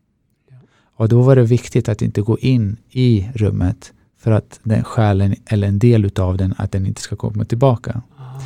Och 0.96 1.10
då 1.10 1.22
var 1.22 1.36
det 1.36 1.44
viktigt 1.44 1.90
att 1.90 2.02
inte 2.02 2.22
gå 2.22 2.40
in 2.40 2.78
i 2.90 3.30
rummet 3.36 3.94
för 4.26 4.32
att 4.32 4.60
den 4.64 4.84
själen, 4.84 5.36
eller 5.46 5.68
en 5.68 5.80
del 5.80 6.06
utav 6.06 6.38
den, 6.38 6.54
att 6.58 6.72
den 6.72 6.86
inte 6.86 7.02
ska 7.02 7.16
komma 7.16 7.46
tillbaka. 7.46 8.02
Ah. 8.18 8.42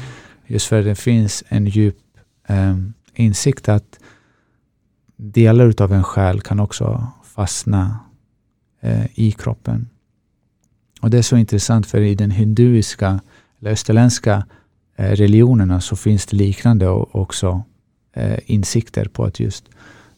Just 0.48 0.68
för 0.68 0.80
att 0.80 0.86
det 0.86 0.96
finns 0.96 1.44
en 1.48 1.65
djup 1.65 1.98
eh, 2.48 2.78
insikt 3.13 3.70
att 3.70 4.00
delar 5.15 5.65
utav 5.65 5.94
en 5.94 6.04
själ 6.04 6.42
kan 6.42 6.60
också 6.60 7.08
fastna 7.24 8.00
eh, 8.82 9.06
i 9.13 9.32
kroppen. 9.32 9.89
Och 11.02 11.10
det 11.10 11.18
är 11.18 11.22
så 11.22 11.38
intressant 11.38 11.88
för 11.88 12.02
i 12.02 12.15
den 12.15 12.32
hinduiska 12.32 13.20
eller 13.60 13.72
österländska 13.72 14.46
eh, 14.96 15.12
religionerna 15.12 15.82
så 15.82 15.96
finns 15.96 16.26
det 16.26 16.38
liknande 16.38 16.88
och 16.88 17.15
också 17.15 17.63
eh, 18.13 18.39
insikter 18.46 19.06
på 19.06 19.24
att 19.24 19.39
just 19.39 19.65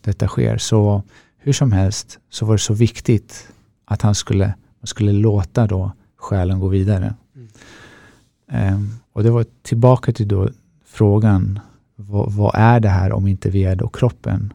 detta 0.01 0.27
sker. 0.27 0.57
Så 0.57 1.03
hur 1.37 1.53
som 1.53 1.71
helst 1.71 2.19
så 2.29 2.45
var 2.45 2.53
det 2.53 2.59
så 2.59 2.73
viktigt 2.73 3.47
att 3.85 4.01
han 4.01 4.15
skulle, 4.15 4.53
man 4.81 4.87
skulle 4.87 5.11
låta 5.11 5.67
då 5.67 5.91
själen 6.17 6.59
gå 6.59 6.67
vidare. 6.67 7.15
Mm. 7.35 8.73
Um, 8.73 8.89
och 9.11 9.23
det 9.23 9.31
var 9.31 9.45
tillbaka 9.61 10.11
till 10.11 10.27
då 10.27 10.49
frågan, 10.85 11.59
vad, 11.95 12.31
vad, 12.31 12.55
är 12.55 12.79
det 12.79 12.89
här 12.89 13.11
om 13.11 13.27
inte 13.27 13.49
vi 13.49 13.63
är 13.63 13.75
då 13.75 13.87
kroppen? 13.87 14.53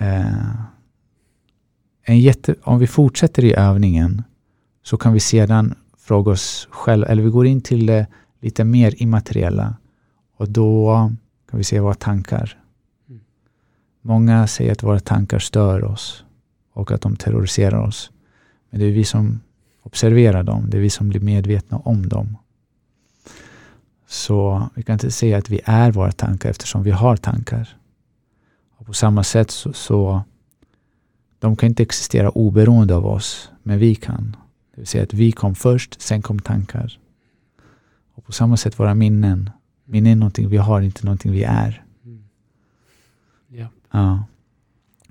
Uh, 0.00 0.54
en 2.02 2.20
jätte, 2.20 2.54
om 2.62 2.78
vi 2.78 2.86
fortsätter 2.86 3.44
i 3.44 3.54
övningen 3.54 4.22
så 4.82 4.96
kan 4.96 5.12
vi 5.12 5.20
sedan 5.20 5.74
fråga 5.98 6.30
oss 6.30 6.68
själva, 6.70 7.06
eller 7.06 7.22
vi 7.22 7.30
går 7.30 7.46
in 7.46 7.60
till 7.60 7.86
det 7.86 8.06
lite 8.40 8.64
mer 8.64 9.02
immateriella 9.02 9.76
och 10.36 10.48
då 10.48 11.12
kan 11.50 11.58
vi 11.58 11.64
se 11.64 11.80
våra 11.80 11.94
tankar. 11.94 12.58
Många 14.00 14.46
säger 14.46 14.72
att 14.72 14.82
våra 14.82 15.00
tankar 15.00 15.38
stör 15.38 15.84
oss 15.84 16.24
och 16.72 16.92
att 16.92 17.00
de 17.00 17.16
terroriserar 17.16 17.80
oss. 17.80 18.10
Men 18.74 18.80
det 18.80 18.86
är 18.86 18.92
vi 18.92 19.04
som 19.04 19.40
observerar 19.82 20.42
dem, 20.42 20.70
det 20.70 20.76
är 20.76 20.80
vi 20.80 20.90
som 20.90 21.08
blir 21.08 21.20
medvetna 21.20 21.78
om 21.78 22.08
dem. 22.08 22.36
Så 24.06 24.68
vi 24.74 24.82
kan 24.82 24.92
inte 24.92 25.10
säga 25.10 25.38
att 25.38 25.50
vi 25.50 25.60
är 25.64 25.92
våra 25.92 26.12
tankar 26.12 26.50
eftersom 26.50 26.82
vi 26.82 26.90
har 26.90 27.16
tankar. 27.16 27.76
Och 28.76 28.86
på 28.86 28.92
samma 28.92 29.24
sätt 29.24 29.50
så, 29.50 29.72
så 29.72 30.22
de 31.38 31.56
kan 31.56 31.68
inte 31.68 31.82
existera 31.82 32.30
oberoende 32.30 32.94
av 32.94 33.06
oss, 33.06 33.50
men 33.62 33.78
vi 33.78 33.94
kan. 33.94 34.36
Det 34.74 34.80
vill 34.80 34.86
säga 34.86 35.04
att 35.04 35.14
vi 35.14 35.32
kom 35.32 35.54
först, 35.54 36.00
sen 36.00 36.22
kom 36.22 36.38
tankar. 36.38 36.98
Och 38.14 38.24
på 38.24 38.32
samma 38.32 38.56
sätt 38.56 38.78
våra 38.78 38.94
minnen. 38.94 39.50
Minnen 39.84 40.12
är 40.12 40.16
någonting 40.16 40.48
vi 40.48 40.56
har, 40.56 40.80
inte 40.80 41.04
någonting 41.04 41.32
vi 41.32 41.42
är. 41.44 41.84
Ja. 43.90 44.24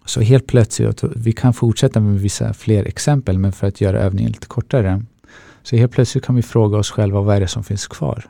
Så 0.06 0.22
helt 0.22 0.48
plötsligt, 0.48 1.04
vi 1.04 1.32
kan 1.32 1.54
fortsätta 1.54 2.00
med 2.00 2.20
vissa 2.20 2.54
fler 2.54 2.86
exempel, 2.86 3.38
men 3.38 3.52
för 3.54 3.68
att 3.68 3.82
göra 3.82 4.00
övningen 4.00 4.32
lite 4.32 4.48
kortare. 4.48 5.06
Så 5.64 5.76
helt 5.76 5.92
plötsligt 5.92 6.24
kan 6.24 6.36
vi 6.36 6.42
fråga 6.42 6.78
oss 6.78 6.92
själva, 6.92 7.22
vad 7.22 7.36
är 7.36 7.40
det 7.40 7.48
som 7.48 7.64
finns 7.64 7.88
kvar? 7.88 8.30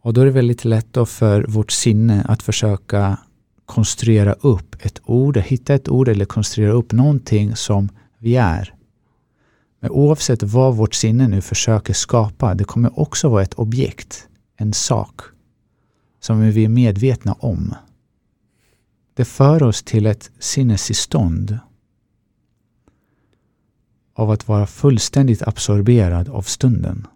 Och 0.00 0.12
då 0.12 0.20
är 0.20 0.24
det 0.24 0.30
väldigt 0.30 0.64
lätt 0.64 0.86
då 0.90 1.06
för 1.06 1.44
vårt 1.48 1.72
sinne 1.72 2.24
att 2.28 2.42
försöka 2.42 3.18
konstruera 3.64 4.32
upp 4.32 4.76
ett 4.80 5.00
ord, 5.04 5.36
hitta 5.36 5.74
ett 5.74 5.88
ord 5.88 6.08
eller 6.08 6.24
konstruera 6.24 6.72
upp 6.72 6.92
någonting 6.92 7.56
som 7.56 7.88
vi 8.18 8.36
är. 8.36 8.74
Men 9.80 9.90
oavsett 9.90 10.42
vad 10.42 10.76
vårt 10.76 10.94
sinne 10.94 11.28
nu 11.28 11.40
försöker 11.40 11.94
skapa, 11.94 12.54
det 12.54 12.64
kommer 12.64 13.00
också 13.00 13.28
vara 13.28 13.42
ett 13.42 13.54
objekt, 13.54 14.28
en 14.56 14.72
sak 14.72 15.20
som 16.20 16.50
vi 16.50 16.64
är 16.64 16.68
medvetna 16.68 17.32
om. 17.32 17.74
Det 19.16 19.24
för 19.24 19.62
oss 19.62 19.82
till 19.82 20.06
ett 20.06 20.30
sinnestillstånd 20.38 21.58
av 24.14 24.30
att 24.30 24.48
vara 24.48 24.66
fullständigt 24.66 25.42
absorberad 25.42 26.28
av 26.28 26.42
stunden. 26.42 27.06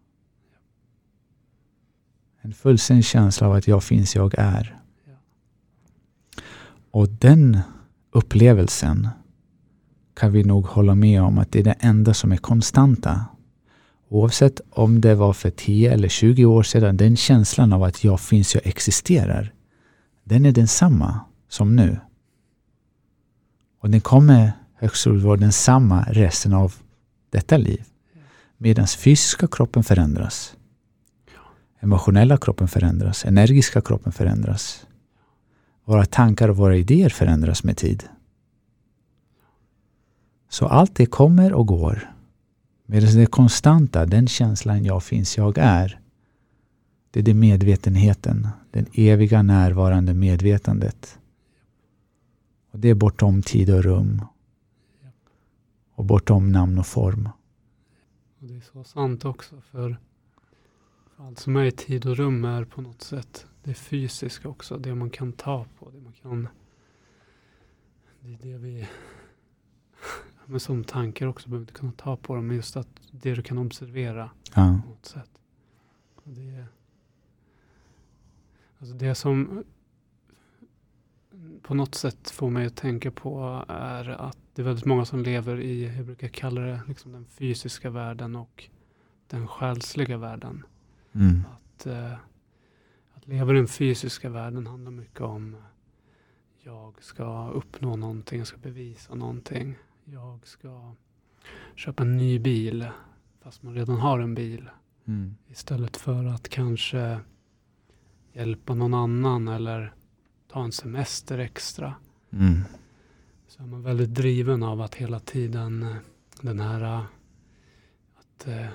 En 2.40 2.54
fullständig 2.54 3.04
känsla 3.04 3.46
av 3.46 3.52
att 3.52 3.68
jag 3.68 3.84
finns, 3.84 4.16
jag 4.16 4.34
är. 4.38 4.78
Och 6.90 7.08
den 7.08 7.58
upplevelsen 8.10 9.08
kan 10.14 10.32
vi 10.32 10.44
nog 10.44 10.66
hålla 10.66 10.94
med 10.94 11.22
om 11.22 11.38
att 11.38 11.52
det 11.52 11.58
är 11.58 11.64
det 11.64 11.76
enda 11.80 12.14
som 12.14 12.32
är 12.32 12.36
konstanta. 12.36 13.24
Oavsett 14.08 14.60
om 14.70 15.00
det 15.00 15.14
var 15.14 15.32
för 15.32 15.50
10 15.50 15.92
eller 15.92 16.08
20 16.08 16.44
år 16.44 16.62
sedan, 16.62 16.96
den 16.96 17.16
känslan 17.16 17.72
av 17.72 17.82
att 17.82 18.04
jag 18.04 18.20
finns, 18.20 18.54
jag 18.54 18.66
existerar, 18.66 19.52
den 20.24 20.46
är 20.46 20.52
densamma 20.52 21.20
som 21.50 21.76
nu. 21.76 21.98
Och 23.80 23.90
den 23.90 24.00
kommer 24.00 24.52
högst 24.74 25.04
troligt 25.04 25.24
vara 25.24 25.36
densamma 25.36 26.04
resten 26.08 26.52
av 26.52 26.74
detta 27.30 27.56
liv. 27.56 27.84
Medan 28.56 28.86
fysiska 28.86 29.46
kroppen 29.46 29.84
förändras. 29.84 30.56
Emotionella 31.80 32.36
kroppen 32.36 32.68
förändras. 32.68 33.24
Energiska 33.24 33.80
kroppen 33.80 34.12
förändras. 34.12 34.86
Våra 35.84 36.04
tankar 36.04 36.48
och 36.48 36.56
våra 36.56 36.76
idéer 36.76 37.08
förändras 37.08 37.64
med 37.64 37.76
tid. 37.76 38.04
Så 40.48 40.66
allt 40.66 40.94
det 40.94 41.06
kommer 41.06 41.52
och 41.52 41.66
går. 41.66 42.14
Medan 42.86 43.14
det 43.14 43.26
konstanta, 43.26 44.06
den 44.06 44.28
känslan 44.28 44.84
jag 44.84 45.02
finns, 45.02 45.36
jag 45.36 45.58
är. 45.58 46.00
Det 47.10 47.20
är 47.20 47.24
det 47.24 47.34
medvetenheten, 47.34 48.48
den 48.70 48.86
eviga 48.94 49.42
närvarande 49.42 50.14
medvetandet. 50.14 51.19
Och 52.70 52.78
Det 52.78 52.88
är 52.88 52.94
bortom 52.94 53.42
tid 53.42 53.70
och 53.70 53.82
rum. 53.82 54.24
Och 55.92 56.04
bortom 56.04 56.52
namn 56.52 56.78
och 56.78 56.86
form. 56.86 57.28
Och 58.38 58.46
Det 58.46 58.56
är 58.56 58.60
så 58.60 58.84
sant 58.84 59.24
också, 59.24 59.60
för, 59.60 59.96
allt 61.16 61.38
som 61.38 61.56
är 61.56 61.64
i 61.64 61.70
tid 61.70 62.06
och 62.06 62.16
rum 62.16 62.44
är 62.44 62.64
på 62.64 62.80
något 62.82 63.02
sätt 63.02 63.46
det 63.62 63.74
fysiska 63.74 64.48
också, 64.48 64.78
det 64.78 64.94
man 64.94 65.10
kan 65.10 65.32
ta 65.32 65.66
på, 65.78 65.90
det 65.90 66.00
man 66.00 66.12
kan... 66.12 66.48
Det 68.20 68.32
är 68.32 68.38
det 68.42 68.58
vi 68.58 68.88
men 70.46 70.60
som 70.60 70.84
tankar 70.84 71.26
också 71.26 71.48
behöver 71.48 71.62
inte 71.62 71.78
kunna 71.78 71.92
ta 71.92 72.16
på 72.16 72.34
dem. 72.34 72.46
Men 72.46 72.56
just 72.56 72.76
att 72.76 72.88
det 73.10 73.34
du 73.34 73.42
kan 73.42 73.58
observera 73.58 74.30
ja. 74.54 74.80
på 74.84 74.90
något 74.90 75.06
sätt. 75.06 75.30
Och 76.14 76.30
det, 76.30 76.64
alltså 78.78 78.94
det 78.94 79.14
som 79.14 79.64
på 81.62 81.74
något 81.74 81.94
sätt 81.94 82.30
får 82.30 82.50
mig 82.50 82.66
att 82.66 82.76
tänka 82.76 83.10
på 83.10 83.64
är 83.68 84.08
att 84.08 84.38
det 84.54 84.62
är 84.62 84.66
väldigt 84.66 84.84
många 84.84 85.04
som 85.04 85.22
lever 85.22 85.60
i, 85.60 85.96
jag 85.96 86.06
brukar 86.06 86.28
kalla 86.28 86.60
det 86.60 86.80
liksom 86.88 87.12
den 87.12 87.26
fysiska 87.26 87.90
världen 87.90 88.36
och 88.36 88.68
den 89.26 89.48
själsliga 89.48 90.16
världen. 90.16 90.64
Mm. 91.12 91.42
Att, 91.52 91.86
eh, 91.86 92.12
att 93.14 93.26
leva 93.26 93.52
i 93.52 93.56
den 93.56 93.68
fysiska 93.68 94.28
världen 94.28 94.66
handlar 94.66 94.90
mycket 94.90 95.20
om 95.20 95.56
jag 96.62 97.04
ska 97.04 97.50
uppnå 97.50 97.96
någonting, 97.96 98.38
jag 98.38 98.46
ska 98.48 98.58
bevisa 98.58 99.14
någonting 99.14 99.76
jag 100.12 100.46
ska 100.46 100.94
köpa 101.74 102.02
en 102.02 102.16
ny 102.16 102.38
bil 102.38 102.88
fast 103.42 103.62
man 103.62 103.74
redan 103.74 103.96
har 103.96 104.18
en 104.18 104.34
bil. 104.34 104.70
Mm. 105.04 105.34
Istället 105.48 105.96
för 105.96 106.24
att 106.24 106.48
kanske 106.48 107.20
hjälpa 108.32 108.74
någon 108.74 108.94
annan 108.94 109.48
eller 109.48 109.94
ta 110.50 110.64
en 110.64 110.72
semester 110.72 111.38
extra. 111.38 111.94
Mm. 112.32 112.60
Så 113.48 113.62
är 113.62 113.66
man 113.66 113.82
väldigt 113.82 114.14
driven 114.14 114.62
av 114.62 114.80
att 114.80 114.94
hela 114.94 115.20
tiden 115.20 115.82
eh, 115.82 115.96
den 116.40 116.60
här 116.60 116.82
eh, 116.82 117.04
att 118.18 118.46
eh, 118.48 118.66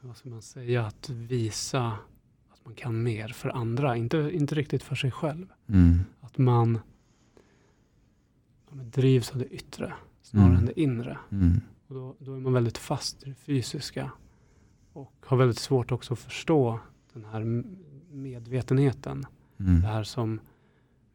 vad 0.00 0.16
ska 0.16 0.28
man 0.28 0.42
säga, 0.42 0.86
att 0.86 1.08
visa 1.10 1.98
att 2.50 2.64
man 2.64 2.74
kan 2.74 3.02
mer 3.02 3.28
för 3.28 3.48
andra, 3.48 3.96
inte, 3.96 4.30
inte 4.32 4.54
riktigt 4.54 4.82
för 4.82 4.94
sig 4.94 5.10
själv. 5.10 5.46
Mm. 5.66 6.00
Att 6.20 6.38
man 6.38 6.78
drivs 8.70 9.30
av 9.30 9.38
det 9.38 9.46
yttre 9.46 9.92
snarare 10.22 10.48
Mm. 10.48 10.58
än 10.58 10.66
det 10.66 10.80
inre. 10.80 11.18
Mm. 11.30 11.60
Och 11.86 11.94
då, 11.94 12.16
då 12.18 12.34
är 12.34 12.40
man 12.40 12.52
väldigt 12.52 12.78
fast 12.78 13.22
i 13.22 13.28
det 13.28 13.34
fysiska. 13.34 14.10
Och 14.92 15.12
har 15.26 15.36
väldigt 15.36 15.58
svårt 15.58 15.92
också 15.92 16.12
att 16.12 16.18
förstå 16.18 16.80
den 17.12 17.24
här 17.24 17.64
medvetenheten. 18.12 19.26
Mm. 19.60 19.80
Det 19.80 19.86
här 19.86 20.04
som 20.04 20.40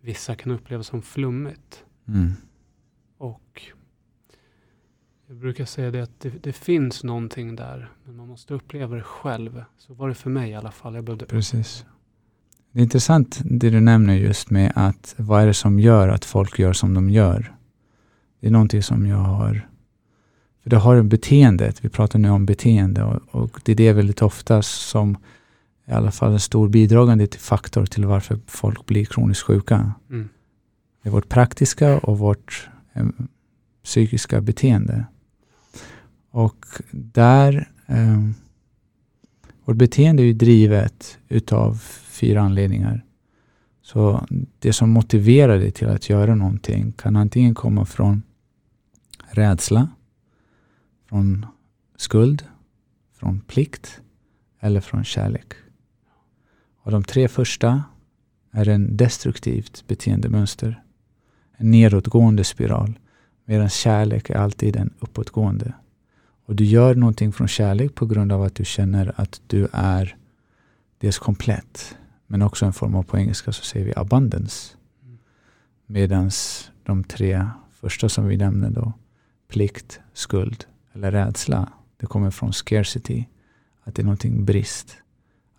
vissa 0.01 0.35
kan 0.35 0.51
uppleva 0.51 0.83
som 0.83 1.01
flummigt. 1.01 1.83
Mm. 2.07 2.33
Och 3.17 3.61
jag 5.27 5.37
brukar 5.37 5.65
säga 5.65 5.91
det 5.91 6.01
att 6.01 6.19
det, 6.19 6.29
det 6.29 6.53
finns 6.53 7.03
någonting 7.03 7.55
där. 7.55 7.89
Men 8.05 8.15
man 8.15 8.27
måste 8.27 8.53
uppleva 8.53 8.95
det 8.95 9.03
själv. 9.03 9.63
Så 9.77 9.93
var 9.93 10.09
det 10.09 10.15
för 10.15 10.29
mig 10.29 10.49
i 10.49 10.55
alla 10.55 10.71
fall. 10.71 10.95
Jag 10.95 11.03
behövde 11.03 11.25
Precis. 11.25 11.85
Det 12.71 12.79
är 12.79 12.83
intressant 12.83 13.41
det 13.45 13.69
du 13.69 13.79
nämner 13.79 14.15
just 14.15 14.49
med 14.49 14.71
att 14.75 15.15
vad 15.17 15.41
är 15.41 15.47
det 15.47 15.53
som 15.53 15.79
gör 15.79 16.07
att 16.07 16.25
folk 16.25 16.59
gör 16.59 16.73
som 16.73 16.93
de 16.93 17.09
gör? 17.09 17.55
Det 18.39 18.47
är 18.47 18.51
någonting 18.51 18.83
som 18.83 19.07
jag 19.07 19.17
har... 19.17 19.69
För 20.63 20.69
det 20.69 20.77
har 20.77 21.03
beteendet, 21.03 21.85
vi 21.85 21.89
pratar 21.89 22.19
nu 22.19 22.29
om 22.29 22.45
beteende 22.45 23.03
och, 23.03 23.21
och 23.31 23.61
det 23.63 23.71
är 23.71 23.75
det 23.75 23.93
väldigt 23.93 24.21
ofta 24.21 24.61
som 24.61 25.17
i 25.87 25.91
alla 25.91 26.11
fall 26.11 26.33
en 26.33 26.39
stor 26.39 26.69
bidragande 26.69 27.27
till 27.27 27.39
faktor 27.39 27.85
till 27.85 28.05
varför 28.05 28.39
folk 28.47 28.85
blir 28.85 29.05
kroniskt 29.05 29.43
sjuka. 29.43 29.93
Mm. 30.09 30.29
Det 31.03 31.09
är 31.09 31.11
vårt 31.11 31.29
praktiska 31.29 31.97
och 31.97 32.19
vårt 32.19 32.69
eh, 32.93 33.05
psykiska 33.83 34.41
beteende. 34.41 35.05
Och 36.31 36.65
där, 36.91 37.69
eh, 37.85 38.29
vårt 39.65 39.75
beteende 39.77 40.23
är 40.23 40.25
ju 40.25 40.33
drivet 40.33 41.17
utav 41.27 41.81
fyra 42.09 42.41
anledningar. 42.41 43.05
Så 43.81 44.27
det 44.59 44.73
som 44.73 44.89
motiverar 44.89 45.57
dig 45.57 45.71
till 45.71 45.87
att 45.87 46.09
göra 46.09 46.35
någonting 46.35 46.91
kan 46.91 47.15
antingen 47.15 47.55
komma 47.55 47.85
från 47.85 48.23
rädsla, 49.27 49.89
från 51.09 51.45
skuld, 51.95 52.43
från 53.13 53.39
plikt 53.39 54.01
eller 54.59 54.81
från 54.81 55.03
kärlek. 55.03 55.53
Och 56.85 56.91
de 56.91 57.03
tre 57.03 57.27
första 57.27 57.83
är 58.51 58.67
en 58.69 58.97
destruktivt 58.97 59.83
beteendemönster. 59.87 60.83
En 61.57 61.71
nedåtgående 61.71 62.43
spiral. 62.43 62.99
Medan 63.45 63.69
kärlek 63.69 64.29
är 64.29 64.35
alltid 64.35 64.75
en 64.75 64.93
uppåtgående. 64.99 65.73
Och 66.45 66.55
du 66.55 66.65
gör 66.65 66.95
någonting 66.95 67.33
från 67.33 67.47
kärlek 67.47 67.95
på 67.95 68.05
grund 68.05 68.31
av 68.31 68.43
att 68.43 68.55
du 68.55 68.65
känner 68.65 69.13
att 69.15 69.41
du 69.47 69.67
är 69.71 70.17
dels 70.97 71.19
komplett. 71.19 71.97
Men 72.27 72.41
också 72.41 72.65
en 72.65 72.73
form 72.73 72.95
av 72.95 73.03
på 73.03 73.17
engelska 73.17 73.51
så 73.51 73.63
säger 73.63 73.85
vi 73.85 73.93
abundance. 73.95 74.75
Medan 75.85 76.31
de 76.83 77.03
tre 77.03 77.47
första 77.71 78.09
som 78.09 78.27
vi 78.27 78.37
nämnde 78.37 78.69
då, 78.69 78.93
plikt, 79.47 79.99
skuld 80.13 80.65
eller 80.93 81.11
rädsla. 81.11 81.69
Det 81.97 82.05
kommer 82.05 82.31
från 82.31 82.53
scarcity. 82.53 83.25
Att 83.83 83.95
det 83.95 84.01
är 84.01 84.05
någonting 84.05 84.45
brist. 84.45 84.97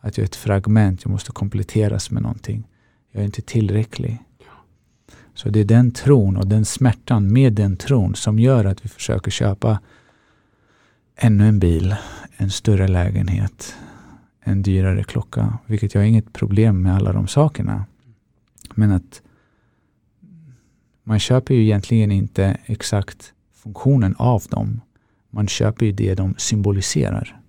Att 0.00 0.16
jag 0.16 0.22
är 0.22 0.28
ett 0.28 0.37
fragment, 0.37 1.04
jag 1.04 1.11
måste 1.11 1.32
kompletteras 1.32 2.11
med 2.11 2.22
någonting. 2.22 2.68
Jag 3.12 3.20
är 3.20 3.24
inte 3.24 3.42
tillräcklig. 3.42 4.22
Så 5.35 5.48
det 5.48 5.61
är 5.61 5.64
den 5.64 5.90
tron 5.90 6.37
och 6.37 6.46
den 6.46 6.64
smärtan 6.64 7.32
med 7.32 7.52
den 7.52 7.76
tron 7.76 8.14
som 8.14 8.38
gör 8.38 8.64
att 8.64 8.85
vi 8.85 8.88
försöker 8.88 9.30
köpa 9.30 9.80
ännu 11.16 11.48
en 11.48 11.59
bil, 11.59 11.96
en 12.37 12.50
större 12.50 12.88
lägenhet, 12.88 13.76
en 14.40 14.62
dyrare 14.62 15.04
klocka. 15.04 15.59
Vilket 15.66 15.94
jag 15.94 16.00
har 16.00 16.06
inget 16.06 16.32
problem 16.32 16.82
med 16.82 16.96
alla 16.96 17.12
de 17.12 17.26
sakerna. 17.26 17.85
Men 18.74 18.92
att 18.92 19.22
man 21.04 21.18
köper 21.18 21.54
ju 21.54 21.62
egentligen 21.62 22.12
inte 22.12 22.56
exakt 22.64 23.32
funktionen 23.54 24.14
av 24.18 24.42
dem. 24.50 24.80
Man 25.30 25.48
köper 25.48 25.87
ju 25.87 25.92
det 25.92 26.14
de 26.14 26.35
symboliserar. 26.38 27.40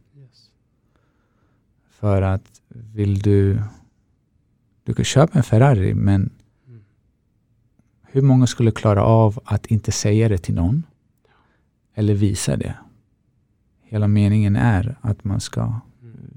För 2.00 2.22
att 2.22 2.62
vill 2.68 3.20
du... 3.20 3.62
Du 4.84 4.94
kan 4.94 5.06
köpa 5.06 5.38
en 5.38 5.44
Ferrari 5.44 5.94
men 5.94 6.34
hur 8.02 8.22
många 8.22 8.48
skulle 8.48 8.72
klara 8.72 9.04
av 9.04 9.40
att 9.46 9.66
inte 9.66 9.92
säga 9.92 10.30
det 10.30 10.38
till 10.38 10.56
någon? 10.56 10.84
Eller 11.94 12.14
visa 12.14 12.58
det? 12.58 12.76
Hela 13.82 14.08
meningen 14.08 14.56
är 14.56 14.98
att 15.02 15.24
man 15.24 15.40
ska 15.42 15.80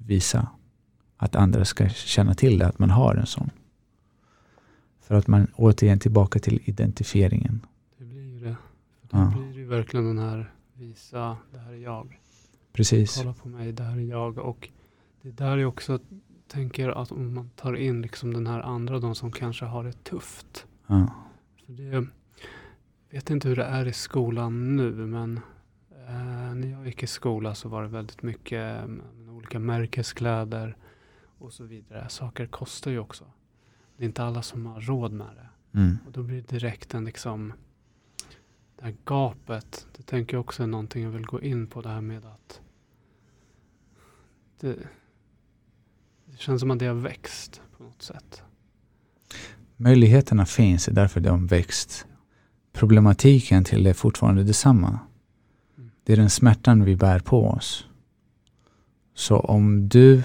visa 0.07 0.49
att 1.17 1.37
andra 1.37 1.65
ska 1.65 1.89
känna 1.89 2.35
till 2.35 2.59
det, 2.59 2.67
att 2.67 2.79
man 2.79 2.91
har 2.91 3.15
en 3.15 3.27
sån. 3.27 3.51
För 5.01 5.15
att 5.15 5.27
man 5.27 5.47
återigen 5.57 5.99
tillbaka 5.99 6.39
till 6.39 6.61
identifieringen. 6.65 7.67
Det 7.99 8.05
blir 8.05 8.23
ju 8.23 8.41
det. 8.41 8.57
Då 9.03 9.19
Ja. 9.19 9.33
blir 9.37 9.53
det 9.53 9.61
ju 9.61 9.67
verkligen 9.67 10.07
den 10.07 10.19
här 10.19 10.53
visa, 10.75 11.37
det 11.53 11.59
här 11.59 11.73
är 11.73 11.77
jag. 11.77 12.19
Precis. 12.73 13.17
Kolla 13.17 13.33
på 13.35 13.49
mig, 13.49 13.73
det 13.73 13.83
här 13.83 13.97
är 13.97 14.01
jag. 14.11 14.39
Och 14.39 14.69
det 15.23 15.29
är 15.29 15.33
där 15.33 15.57
jag 15.57 15.69
också 15.69 15.99
tänker 16.49 16.89
att 16.89 17.13
om 17.13 17.35
man 17.35 17.51
tar 17.51 17.75
in 17.75 18.03
liksom 18.03 18.35
den 18.35 18.47
här 18.47 18.61
andra, 18.61 18.99
de 18.99 19.15
som 19.15 19.33
kanske 19.33 19.65
har 19.65 19.85
det 19.85 20.05
tufft. 20.05 20.67
Ja. 20.87 21.15
För 21.67 21.73
det, 21.73 21.83
jag 21.83 22.07
vet 23.11 23.31
inte 23.31 23.49
hur 23.49 23.57
det 23.57 23.65
är 23.65 23.87
i 23.87 23.93
skolan 23.93 24.77
nu, 24.77 24.93
men 24.93 25.41
eh, 25.91 26.55
när 26.55 26.71
jag 26.71 26.87
gick 26.87 27.03
i 27.03 27.07
skola 27.07 27.55
så 27.55 27.69
var 27.69 27.83
det 27.83 27.89
väldigt 27.89 28.23
mycket 28.23 28.85
eh, 28.85 29.35
olika 29.35 29.59
märkeskläder 29.59 30.77
och 31.39 31.53
så 31.53 31.65
vidare. 31.65 32.09
Saker 32.09 32.47
kostar 32.47 32.91
ju 32.91 32.99
också. 32.99 33.25
Det 33.97 34.05
är 34.05 34.07
inte 34.07 34.25
alla 34.25 34.43
som 34.43 34.67
har 34.67 34.81
råd 34.81 35.13
med 35.13 35.27
det. 35.37 35.79
Mm. 35.79 35.99
Och 36.07 36.13
då 36.13 36.23
blir 36.23 36.37
det 36.37 36.49
direkt 36.49 36.95
en 36.95 37.05
liksom 37.05 37.53
det 38.77 38.85
här 38.85 38.97
gapet. 39.05 39.87
Det 39.97 40.03
tänker 40.03 40.37
jag 40.37 40.41
också 40.41 40.63
är 40.63 40.67
någonting 40.67 41.05
jag 41.05 41.11
vill 41.11 41.27
gå 41.27 41.41
in 41.41 41.67
på 41.67 41.83
det 41.83 41.89
här 41.89 42.01
med 42.01 42.25
att 42.25 42.61
det, 44.61 44.77
det 46.41 46.45
känns 46.45 46.61
som 46.61 46.71
att 46.71 46.79
det 46.79 46.87
har 46.87 46.95
växt 46.95 47.61
på 47.77 47.83
något 47.83 48.03
sätt. 48.03 48.43
Möjligheterna 49.77 50.47
finns, 50.47 50.85
det 50.85 50.93
är 50.93 50.95
därför 50.95 51.21
de 51.21 51.47
växt. 51.47 52.07
Problematiken 52.73 53.65
till 53.65 53.85
det 53.85 53.91
är 53.91 53.95
fortfarande 53.95 54.45
detsamma. 54.45 54.99
Mm. 55.79 55.91
Det 56.05 56.13
är 56.13 56.17
den 56.17 56.31
smärtan 56.31 56.85
vi 56.85 56.97
bär 56.97 57.19
på 57.19 57.47
oss. 57.47 57.87
Så 59.15 59.39
om 59.39 59.89
du, 59.89 60.23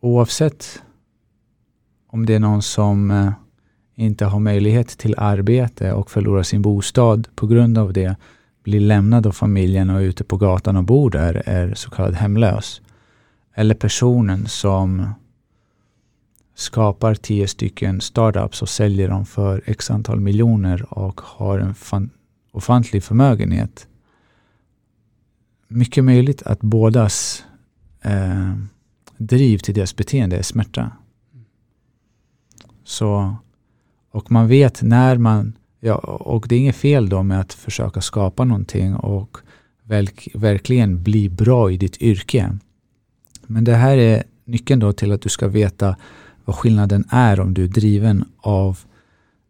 oavsett 0.00 0.82
om 2.06 2.26
det 2.26 2.34
är 2.34 2.40
någon 2.40 2.62
som 2.62 3.10
eh, 3.10 3.32
inte 3.94 4.24
har 4.24 4.40
möjlighet 4.40 4.88
till 4.88 5.14
arbete 5.18 5.92
och 5.92 6.10
förlorar 6.10 6.42
sin 6.42 6.62
bostad 6.62 7.28
på 7.34 7.46
grund 7.46 7.78
av 7.78 7.92
det, 7.92 8.16
blir 8.62 8.80
lämnad 8.80 9.26
av 9.26 9.32
familjen 9.32 9.90
och 9.90 10.00
ute 10.00 10.24
på 10.24 10.36
gatan 10.36 10.76
och 10.76 10.84
bor 10.84 11.10
där, 11.10 11.42
är 11.46 11.74
så 11.74 11.90
kallad 11.90 12.14
hemlös. 12.14 12.81
Eller 13.54 13.74
personen 13.74 14.46
som 14.46 15.14
skapar 16.54 17.14
tio 17.14 17.48
stycken 17.48 18.00
startups 18.00 18.62
och 18.62 18.68
säljer 18.68 19.08
dem 19.08 19.26
för 19.26 19.62
x 19.66 19.90
antal 19.90 20.20
miljoner 20.20 20.98
och 20.98 21.20
har 21.20 21.58
en 21.58 21.74
fan, 21.74 22.10
ofantlig 22.50 23.04
förmögenhet. 23.04 23.88
Mycket 25.68 26.04
möjligt 26.04 26.42
att 26.42 26.60
bådas 26.60 27.44
eh, 28.02 28.54
driv 29.16 29.58
till 29.58 29.74
deras 29.74 29.96
beteende 29.96 30.36
är 30.36 30.42
smärta. 30.42 30.90
Så, 32.84 33.36
och 34.10 34.32
man 34.32 34.48
vet 34.48 34.82
när 34.82 35.16
man, 35.18 35.52
ja, 35.80 35.94
och 35.96 36.46
det 36.48 36.54
är 36.54 36.58
inget 36.58 36.76
fel 36.76 37.08
då 37.08 37.22
med 37.22 37.40
att 37.40 37.52
försöka 37.52 38.00
skapa 38.00 38.44
någonting 38.44 38.96
och 38.96 39.38
verk, 39.82 40.28
verkligen 40.34 41.02
bli 41.02 41.28
bra 41.28 41.70
i 41.70 41.76
ditt 41.76 42.02
yrke. 42.02 42.58
Men 43.46 43.64
det 43.64 43.74
här 43.74 43.96
är 43.96 44.22
nyckeln 44.44 44.80
då 44.80 44.92
till 44.92 45.12
att 45.12 45.22
du 45.22 45.28
ska 45.28 45.48
veta 45.48 45.96
vad 46.44 46.56
skillnaden 46.56 47.04
är 47.08 47.40
om 47.40 47.54
du 47.54 47.64
är 47.64 47.68
driven 47.68 48.24
av 48.38 48.78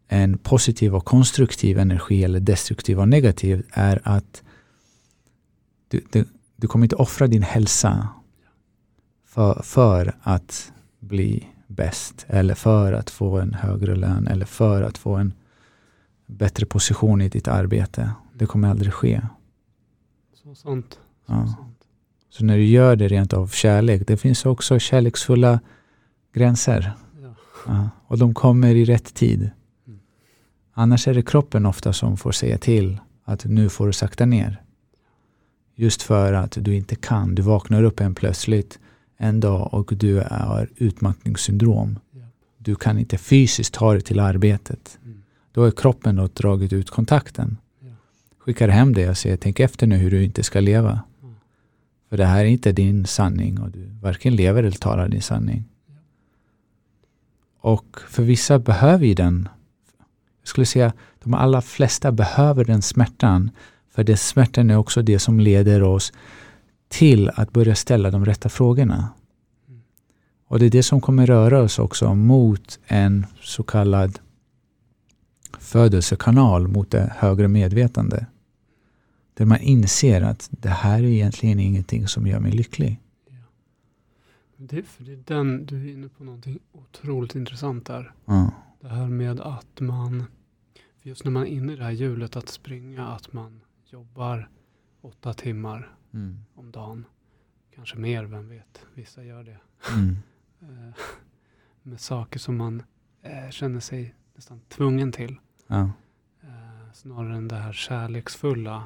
en 0.07 0.37
positiv 0.37 0.95
och 0.95 1.05
konstruktiv 1.05 1.79
energi 1.79 2.23
eller 2.23 2.39
destruktiv 2.39 2.99
och 2.99 3.09
negativ 3.09 3.63
är 3.71 4.01
att 4.03 4.43
du, 5.87 6.01
du, 6.11 6.25
du 6.55 6.67
kommer 6.67 6.85
inte 6.85 6.95
offra 6.95 7.27
din 7.27 7.43
hälsa 7.43 8.07
för, 9.25 9.61
för 9.63 10.15
att 10.21 10.71
bli 10.99 11.47
bäst 11.67 12.25
eller 12.27 12.55
för 12.55 12.93
att 12.93 13.09
få 13.09 13.39
en 13.39 13.53
högre 13.53 13.95
lön 13.95 14.27
eller 14.27 14.45
för 14.45 14.81
att 14.81 14.97
få 14.97 15.15
en 15.15 15.33
bättre 16.25 16.65
position 16.65 17.21
i 17.21 17.29
ditt 17.29 17.47
arbete. 17.47 18.11
Det 18.33 18.45
kommer 18.45 18.69
aldrig 18.69 18.93
ske. 18.93 19.21
Så 20.43 20.55
sant. 20.55 20.99
Så 21.27 21.33
Ja. 21.33 21.47
sant. 21.47 21.72
Så 22.33 22.45
när 22.45 22.57
du 22.57 22.65
gör 22.65 22.95
det 22.95 23.07
rent 23.07 23.33
av 23.33 23.47
kärlek, 23.47 24.07
det 24.07 24.17
finns 24.17 24.45
också 24.45 24.79
kärleksfulla 24.79 25.59
gränser. 26.33 26.93
Ja. 27.21 27.35
Ja, 27.67 27.89
och 28.07 28.17
de 28.17 28.33
kommer 28.33 28.75
i 28.75 28.85
rätt 28.85 29.13
tid. 29.13 29.49
Mm. 29.87 29.99
Annars 30.73 31.07
är 31.07 31.13
det 31.13 31.21
kroppen 31.21 31.65
ofta 31.65 31.93
som 31.93 32.17
får 32.17 32.31
säga 32.31 32.57
till 32.57 32.99
att 33.23 33.45
nu 33.45 33.69
får 33.69 33.87
du 33.87 33.93
sakta 33.93 34.25
ner. 34.25 34.61
Just 35.75 36.01
för 36.01 36.33
att 36.33 36.57
du 36.61 36.75
inte 36.75 36.95
kan. 36.95 37.35
Du 37.35 37.41
vaknar 37.41 37.83
upp 37.83 37.99
en 37.99 38.15
plötsligt 38.15 38.79
en 39.17 39.39
dag 39.39 39.73
och 39.73 39.93
du 39.95 40.23
har 40.29 40.69
utmattningssyndrom. 40.75 41.99
Ja. 42.11 42.25
Du 42.57 42.75
kan 42.75 42.99
inte 42.99 43.17
fysiskt 43.17 43.73
ta 43.73 43.93
dig 43.93 44.01
till 44.01 44.19
arbetet. 44.19 44.99
Mm. 45.03 45.21
Då 45.51 45.63
är 45.63 45.71
kroppen 45.71 46.15
då 46.15 46.27
dragit 46.27 46.73
ut 46.73 46.89
kontakten. 46.89 47.57
Skickar 48.39 48.67
hem 48.67 48.93
dig 48.93 49.09
och 49.09 49.17
säger 49.17 49.37
tänk 49.37 49.59
efter 49.59 49.87
nu 49.87 49.95
hur 49.95 50.11
du 50.11 50.23
inte 50.23 50.43
ska 50.43 50.59
leva. 50.59 50.99
För 52.13 52.17
det 52.17 52.25
här 52.25 52.39
är 52.39 52.45
inte 52.45 52.71
din 52.71 53.05
sanning 53.05 53.59
och 53.59 53.71
du 53.71 53.89
varken 54.01 54.35
lever 54.35 54.63
eller 54.63 54.77
talar 54.77 55.09
din 55.09 55.21
sanning. 55.21 55.63
Och 57.59 57.99
för 58.09 58.23
vissa 58.23 58.59
behöver 58.59 59.05
ju 59.05 59.13
den, 59.13 59.49
jag 60.41 60.47
skulle 60.47 60.65
säga 60.65 60.93
de 61.23 61.33
allra 61.33 61.61
flesta 61.61 62.11
behöver 62.11 62.65
den 62.65 62.81
smärtan. 62.81 63.51
För 63.89 64.03
den 64.03 64.17
smärtan 64.17 64.69
är 64.69 64.77
också 64.77 65.01
det 65.01 65.19
som 65.19 65.39
leder 65.39 65.83
oss 65.83 66.13
till 66.87 67.29
att 67.29 67.53
börja 67.53 67.75
ställa 67.75 68.11
de 68.11 68.25
rätta 68.25 68.49
frågorna. 68.49 69.09
Och 70.47 70.59
det 70.59 70.65
är 70.65 70.69
det 70.69 70.83
som 70.83 71.01
kommer 71.01 71.25
röra 71.25 71.61
oss 71.61 71.79
också 71.79 72.15
mot 72.15 72.79
en 72.87 73.25
så 73.41 73.63
kallad 73.63 74.19
födelsekanal 75.59 76.67
mot 76.67 76.91
det 76.91 77.13
högre 77.17 77.47
medvetande. 77.47 78.25
Där 79.33 79.45
man 79.45 79.59
inser 79.59 80.21
att 80.21 80.49
det 80.51 80.69
här 80.69 80.99
är 80.99 81.07
egentligen 81.07 81.59
ingenting 81.59 82.07
som 82.07 82.27
gör 82.27 82.39
mig 82.39 82.51
lycklig. 82.51 82.99
Det, 84.57 84.83
för 84.83 85.03
det 85.03 85.11
är 85.13 85.23
den, 85.25 85.65
du 85.65 85.89
är 85.89 85.93
inne 85.93 86.09
på 86.09 86.23
någonting 86.23 86.59
otroligt 86.71 87.35
intressant 87.35 87.85
där. 87.85 88.13
Ja. 88.25 88.51
Det 88.81 88.87
här 88.87 89.07
med 89.07 89.39
att 89.39 89.79
man, 89.79 90.23
för 91.01 91.09
just 91.09 91.23
när 91.23 91.31
man 91.31 91.43
är 91.43 91.47
inne 91.47 91.73
i 91.73 91.75
det 91.75 91.83
här 91.83 91.91
hjulet 91.91 92.35
att 92.35 92.49
springa, 92.49 93.07
att 93.07 93.33
man 93.33 93.61
jobbar 93.89 94.49
åtta 95.01 95.33
timmar 95.33 95.95
Mm. 96.13 96.39
om 96.55 96.71
dagen. 96.71 97.05
Kanske 97.75 97.97
mer, 97.97 98.23
vem 98.23 98.49
vet? 98.49 98.85
Vissa 98.93 99.23
gör 99.23 99.43
det. 99.43 99.57
Mm. 99.93 100.17
Eh, 100.61 100.93
med 101.83 101.99
saker 101.99 102.39
som 102.39 102.57
man 102.57 102.83
eh, 103.21 103.49
känner 103.49 103.79
sig 103.79 104.15
nästan 104.35 104.61
tvungen 104.69 105.11
till. 105.11 105.35
Ja. 105.67 105.91
Eh, 106.43 106.93
snarare 106.93 107.35
än 107.35 107.47
det 107.47 107.55
här 107.55 107.73
kärleksfulla. 107.73 108.83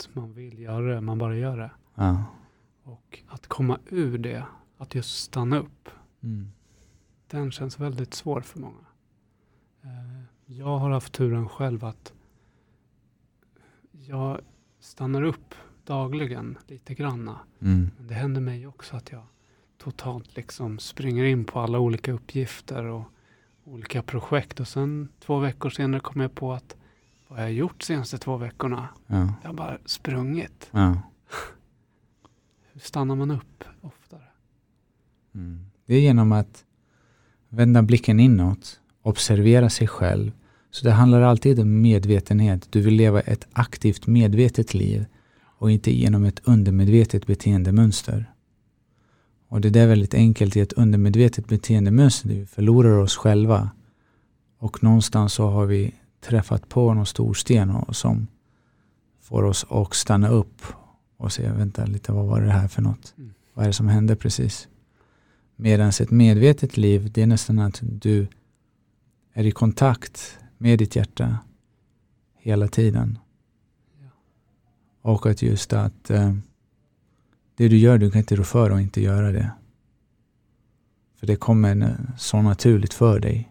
Att 0.00 0.14
man 0.14 0.32
vill 0.32 0.58
göra 0.58 0.94
det, 0.94 1.00
man 1.00 1.18
bara 1.18 1.36
gör 1.36 1.56
det. 1.56 1.70
Ja. 1.94 2.24
Och 2.82 3.18
att 3.28 3.46
komma 3.46 3.78
ur 3.86 4.18
det, 4.18 4.44
att 4.78 4.94
just 4.94 5.22
stanna 5.22 5.58
upp. 5.58 5.88
Mm. 6.22 6.52
Den 7.26 7.52
känns 7.52 7.80
väldigt 7.80 8.14
svår 8.14 8.40
för 8.40 8.58
många. 8.60 8.86
Eh, 9.82 10.22
jag 10.46 10.78
har 10.78 10.90
haft 10.90 11.12
turen 11.12 11.48
själv 11.48 11.84
att 11.84 12.12
jag 13.90 14.40
stannar 14.80 15.22
upp 15.22 15.54
dagligen 15.84 16.58
lite 16.66 16.94
granna. 16.94 17.38
Mm. 17.60 17.90
Men 17.98 18.06
det 18.06 18.14
händer 18.14 18.40
mig 18.40 18.66
också 18.66 18.96
att 18.96 19.12
jag 19.12 19.22
totalt 19.78 20.36
liksom 20.36 20.78
springer 20.78 21.24
in 21.24 21.44
på 21.44 21.60
alla 21.60 21.78
olika 21.78 22.12
uppgifter 22.12 22.84
och 22.84 23.04
olika 23.64 24.02
projekt. 24.02 24.60
Och 24.60 24.68
sen 24.68 25.08
två 25.20 25.38
veckor 25.38 25.70
senare 25.70 26.00
kommer 26.00 26.24
jag 26.24 26.34
på 26.34 26.52
att 26.52 26.76
vad 27.30 27.38
har 27.38 27.44
jag 27.44 27.52
gjort 27.52 27.78
de 27.78 27.84
senaste 27.84 28.18
två 28.18 28.36
veckorna? 28.36 28.88
Ja. 29.06 29.34
Jag 29.42 29.48
har 29.48 29.54
bara 29.54 29.78
sprungit. 29.86 30.68
Ja. 30.70 30.96
Hur 32.72 32.80
stannar 32.80 33.14
man 33.14 33.30
upp 33.30 33.64
oftare? 33.80 34.22
Mm. 35.34 35.66
Det 35.86 35.94
är 35.94 36.00
genom 36.00 36.32
att 36.32 36.64
vända 37.48 37.82
blicken 37.82 38.20
inåt, 38.20 38.80
observera 39.02 39.70
sig 39.70 39.88
själv. 39.88 40.32
Så 40.70 40.84
det 40.84 40.92
handlar 40.92 41.20
alltid 41.20 41.60
om 41.60 41.82
medvetenhet. 41.82 42.72
Du 42.72 42.80
vill 42.80 42.94
leva 42.94 43.20
ett 43.20 43.46
aktivt 43.52 44.06
medvetet 44.06 44.74
liv 44.74 45.06
och 45.42 45.70
inte 45.70 45.90
genom 45.90 46.24
ett 46.24 46.40
undermedvetet 46.44 47.26
beteendemönster. 47.26 48.32
Och 49.48 49.60
det 49.60 49.70
där 49.70 49.82
är 49.82 49.86
väldigt 49.86 50.14
enkelt 50.14 50.56
i 50.56 50.60
ett 50.60 50.72
undermedvetet 50.72 51.48
beteendemönster. 51.48 52.28
Vi 52.28 52.46
förlorar 52.46 52.98
oss 52.98 53.16
själva. 53.16 53.70
Och 54.58 54.82
någonstans 54.82 55.32
så 55.32 55.48
har 55.48 55.66
vi 55.66 55.94
träffat 56.20 56.68
på 56.68 56.94
någon 56.94 57.06
stor 57.06 57.34
sten 57.34 57.70
och- 57.70 57.96
som 57.96 58.26
får 59.20 59.42
oss 59.42 59.66
att 59.70 59.94
stanna 59.94 60.28
upp 60.28 60.62
och 61.16 61.32
säga 61.32 61.54
vänta 61.54 61.84
lite, 61.84 62.12
vad 62.12 62.26
var 62.26 62.40
det 62.40 62.50
här 62.50 62.68
för 62.68 62.82
något? 62.82 63.14
Mm. 63.18 63.34
Vad 63.54 63.64
är 63.64 63.68
det 63.68 63.72
som 63.72 63.88
hände 63.88 64.16
precis? 64.16 64.68
Medan 65.56 65.88
ett 65.88 66.10
medvetet 66.10 66.76
liv, 66.76 67.10
det 67.12 67.22
är 67.22 67.26
nästan 67.26 67.58
att 67.58 67.80
du 67.82 68.26
är 69.32 69.44
i 69.44 69.50
kontakt 69.50 70.38
med 70.58 70.78
ditt 70.78 70.96
hjärta 70.96 71.38
hela 72.36 72.68
tiden. 72.68 73.18
Ja. 74.02 74.08
Och 75.02 75.26
att 75.26 75.42
just 75.42 75.72
att 75.72 76.10
eh, 76.10 76.34
det 77.54 77.68
du 77.68 77.76
gör, 77.76 77.98
du 77.98 78.10
kan 78.10 78.18
inte 78.18 78.36
rå 78.36 78.44
för 78.44 78.70
att 78.70 78.80
inte 78.80 79.00
göra 79.00 79.32
det. 79.32 79.50
För 81.16 81.26
det 81.26 81.36
kommer 81.36 81.82
eh, 81.82 82.16
så 82.18 82.42
naturligt 82.42 82.94
för 82.94 83.20
dig. 83.20 83.49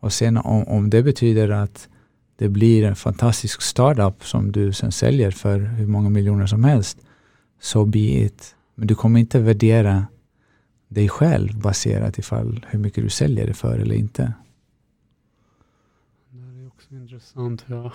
Och 0.00 0.12
sen 0.12 0.36
om, 0.36 0.64
om 0.64 0.90
det 0.90 1.02
betyder 1.02 1.48
att 1.48 1.88
det 2.36 2.48
blir 2.48 2.84
en 2.84 2.96
fantastisk 2.96 3.62
startup 3.62 4.24
som 4.24 4.52
du 4.52 4.72
sen 4.72 4.92
säljer 4.92 5.30
för 5.30 5.58
hur 5.60 5.86
många 5.86 6.10
miljoner 6.10 6.46
som 6.46 6.64
helst. 6.64 6.98
So 7.60 7.84
be 7.84 7.98
it. 7.98 8.56
Men 8.74 8.86
du 8.86 8.94
kommer 8.94 9.20
inte 9.20 9.40
värdera 9.40 10.06
dig 10.88 11.08
själv 11.08 11.60
baserat 11.60 12.18
ifall 12.18 12.66
hur 12.68 12.78
mycket 12.78 13.04
du 13.04 13.10
säljer 13.10 13.46
det 13.46 13.54
för 13.54 13.78
eller 13.78 13.94
inte. 13.94 14.32
Det 16.30 16.62
är 16.62 16.66
också 16.66 16.94
intressant. 16.94 17.64
Jag 17.66 17.92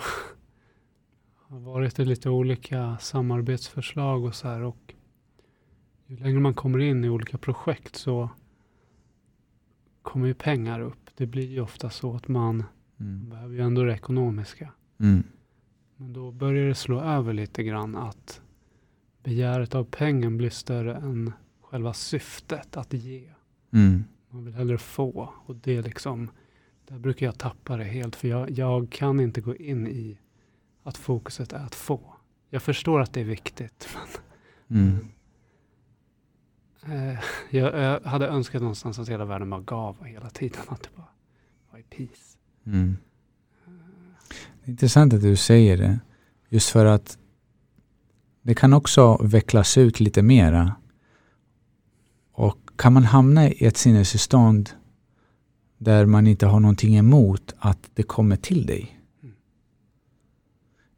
har 1.48 1.58
varit 1.58 1.98
i 1.98 2.04
lite 2.04 2.30
olika 2.30 2.96
samarbetsförslag 3.00 4.24
och 4.24 4.34
så 4.34 4.48
här. 4.48 4.62
Och 4.62 4.94
ju 6.06 6.16
längre 6.16 6.40
man 6.40 6.54
kommer 6.54 6.78
in 6.78 7.04
i 7.04 7.08
olika 7.08 7.38
projekt 7.38 7.96
så 7.96 8.30
kommer 10.02 10.26
ju 10.26 10.34
pengar 10.34 10.80
upp. 10.80 11.05
Det 11.16 11.26
blir 11.26 11.46
ju 11.46 11.60
ofta 11.60 11.90
så 11.90 12.14
att 12.16 12.28
man 12.28 12.64
Mm. 13.00 13.28
behöver 13.28 13.54
ju 13.54 13.60
ändå 13.60 13.82
det 13.84 13.94
ekonomiska. 13.94 14.72
Mm. 15.00 15.22
Men 15.96 16.12
då 16.12 16.32
börjar 16.32 16.68
det 16.68 16.74
slå 16.74 17.00
över 17.00 17.32
lite 17.32 17.62
grann 17.62 17.96
att 17.96 18.40
begäret 19.22 19.74
av 19.74 19.84
pengen 19.84 20.36
blir 20.36 20.50
större 20.50 20.94
än 20.96 21.32
själva 21.60 21.92
syftet 21.92 22.76
att 22.76 22.92
ge. 22.92 23.30
Mm. 23.72 24.04
Man 24.30 24.44
vill 24.44 24.54
hellre 24.54 24.78
få. 24.78 25.32
Och 25.46 25.56
det 25.56 25.82
liksom, 25.82 26.30
där 26.88 26.98
brukar 26.98 27.26
jag 27.26 27.38
tappa 27.38 27.76
det 27.76 27.84
helt. 27.84 28.16
För 28.16 28.28
jag, 28.28 28.50
jag 28.50 28.90
kan 28.90 29.20
inte 29.20 29.40
gå 29.40 29.56
in 29.56 29.86
i 29.86 30.18
att 30.82 30.96
fokuset 30.96 31.52
är 31.52 31.64
att 31.64 31.74
få. 31.74 32.14
Jag 32.50 32.62
förstår 32.62 33.00
att 33.00 33.12
det 33.12 33.20
är 33.20 33.24
viktigt. 33.24 33.88
Mm. 34.68 35.08
Eh, 36.88 37.18
jag, 37.50 37.74
jag 37.74 38.00
hade 38.00 38.26
önskat 38.26 38.62
någonstans 38.62 38.98
att 38.98 39.08
hela 39.08 39.24
världen 39.24 39.50
bara 39.50 39.60
gav 39.60 40.04
hela 40.04 40.30
tiden. 40.30 40.60
Att 40.68 40.82
det 40.82 40.88
bara 40.96 41.08
var 41.70 41.78
i 41.78 41.82
peace. 41.82 42.38
Mm. 42.66 42.96
Det 44.64 44.68
är 44.68 44.70
intressant 44.70 45.14
att 45.14 45.22
du 45.22 45.36
säger 45.36 45.76
det. 45.76 46.00
Just 46.48 46.68
för 46.70 46.86
att 46.86 47.18
det 48.42 48.54
kan 48.54 48.72
också 48.72 49.16
vecklas 49.22 49.78
ut 49.78 50.00
lite 50.00 50.22
mera. 50.22 50.76
Och 52.32 52.58
kan 52.76 52.92
man 52.92 53.04
hamna 53.04 53.48
i 53.48 53.66
ett 53.66 53.76
sinnestillstånd 53.76 54.70
där 55.78 56.06
man 56.06 56.26
inte 56.26 56.46
har 56.46 56.60
någonting 56.60 56.96
emot 56.96 57.54
att 57.58 57.90
det 57.94 58.02
kommer 58.02 58.36
till 58.36 58.66
dig. 58.66 58.95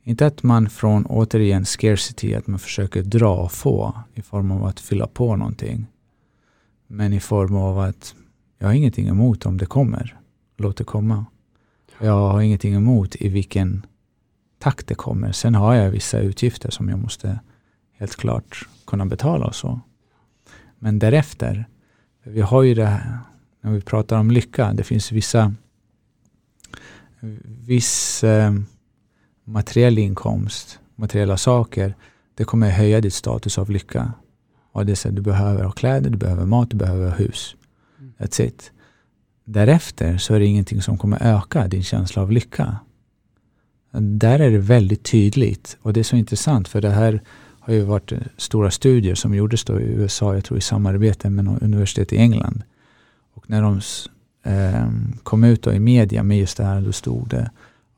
Inte 0.09 0.27
att 0.27 0.43
man 0.43 0.71
från, 0.71 1.07
återigen, 1.07 1.65
scarcity, 1.65 2.35
att 2.35 2.47
man 2.47 2.59
försöker 2.59 3.03
dra 3.03 3.37
och 3.37 3.53
få 3.53 3.95
i 4.15 4.23
form 4.23 4.51
av 4.51 4.65
att 4.65 4.81
fylla 4.81 5.07
på 5.07 5.37
någonting. 5.37 5.87
Men 6.87 7.13
i 7.13 7.21
form 7.21 7.57
av 7.57 7.79
att 7.79 8.15
jag 8.59 8.67
har 8.67 8.75
ingenting 8.75 9.09
emot 9.09 9.47
om 9.47 9.59
det 9.59 9.67
kommer. 9.67 10.19
Låt 10.57 10.77
det 10.77 10.85
komma. 10.85 11.25
Jag 11.99 12.13
har 12.13 12.41
ingenting 12.41 12.75
emot 12.75 13.17
i 13.17 13.29
vilken 13.29 13.87
takt 14.59 14.87
det 14.87 14.95
kommer. 14.95 15.33
Sen 15.33 15.55
har 15.55 15.75
jag 15.75 15.91
vissa 15.91 16.21
utgifter 16.21 16.71
som 16.71 16.89
jag 16.89 16.99
måste 16.99 17.41
helt 17.93 18.17
klart 18.17 18.69
kunna 18.87 19.07
betala 19.07 19.47
och 19.47 19.55
så. 19.55 19.81
Men 20.79 20.99
därefter, 20.99 21.69
vi 22.23 22.41
har 22.41 22.63
ju 22.63 22.75
det 22.75 22.87
här, 22.87 23.19
när 23.61 23.71
vi 23.71 23.81
pratar 23.81 24.19
om 24.19 24.31
lycka, 24.31 24.73
det 24.73 24.85
finns 24.85 25.13
vissa 25.13 25.55
viss 27.45 28.25
eh, 28.25 28.53
materiell 29.49 29.99
inkomst, 29.99 30.79
materiella 30.97 31.37
saker, 31.37 31.95
det 32.35 32.45
kommer 32.45 32.71
höja 32.71 33.01
ditt 33.01 33.15
status 33.15 33.59
av 33.59 33.71
lycka. 33.71 34.13
Och 34.73 34.87
det 34.87 34.93
är 34.93 34.97
så 34.97 35.09
du 35.09 35.23
behöver 35.23 35.65
ha 35.65 35.73
kläder, 35.73 36.11
du 36.11 36.19
behöver 36.19 36.47
mat, 36.47 36.71
du 36.71 36.77
behöver 36.77 37.11
hus. 37.11 37.57
Mm. 37.99 38.13
That's 38.19 38.43
it. 38.43 38.73
Därefter 39.45 40.19
så 40.19 40.35
är 40.35 40.41
det 40.41 40.47
ingenting 40.47 40.83
som 40.83 40.99
kommer 40.99 41.23
öka 41.23 41.69
din 41.69 41.83
känsla 41.83 42.23
av 42.23 42.33
lycka. 42.33 42.77
Där 43.93 44.39
är 44.39 44.51
det 44.51 44.59
väldigt 44.59 45.05
tydligt 45.05 45.77
och 45.83 45.93
det 45.93 46.01
är 46.01 46.05
så 46.05 46.17
intressant 46.17 46.69
för 46.69 46.81
det 46.81 46.91
här 46.91 47.23
har 47.61 47.75
ju 47.75 47.83
varit 47.83 48.13
stora 48.37 48.71
studier 48.71 49.15
som 49.15 49.35
gjordes 49.35 49.65
då 49.65 49.81
i 49.81 49.85
USA, 49.85 50.35
jag 50.35 50.45
tror 50.45 50.59
i 50.59 50.61
samarbete 50.61 51.31
med 51.31 51.45
något 51.45 51.63
universitet 51.63 52.13
i 52.13 52.17
England. 52.17 52.63
Och 53.35 53.51
när 53.51 53.63
de 53.63 53.81
eh, 54.45 54.89
kom 55.23 55.45
ut 55.45 55.67
i 55.67 55.79
media 55.79 56.23
med 56.23 56.39
just 56.39 56.57
det 56.57 56.65
här, 56.65 56.81
då 56.81 56.93
stod 56.93 57.29
det 57.29 57.51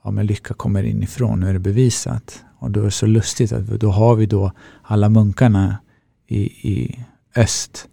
ja, 0.05 0.11
men 0.11 0.27
lycka 0.27 0.55
kommer 0.55 0.83
inifrån, 0.83 1.41
nu 1.41 1.49
är 1.49 1.53
det 1.53 1.59
bevisat. 1.59 2.45
Och 2.59 2.71
då 2.71 2.81
är 2.81 2.85
det 2.85 2.91
så 2.91 3.07
lustigt 3.07 3.53
att 3.53 3.67
då 3.67 3.91
har 3.91 4.17
vi 4.17 4.27
då 4.27 4.53
alla 4.83 5.09
munkarna 5.09 5.79
i, 6.27 6.41
i 6.45 7.05
öst 7.37 7.89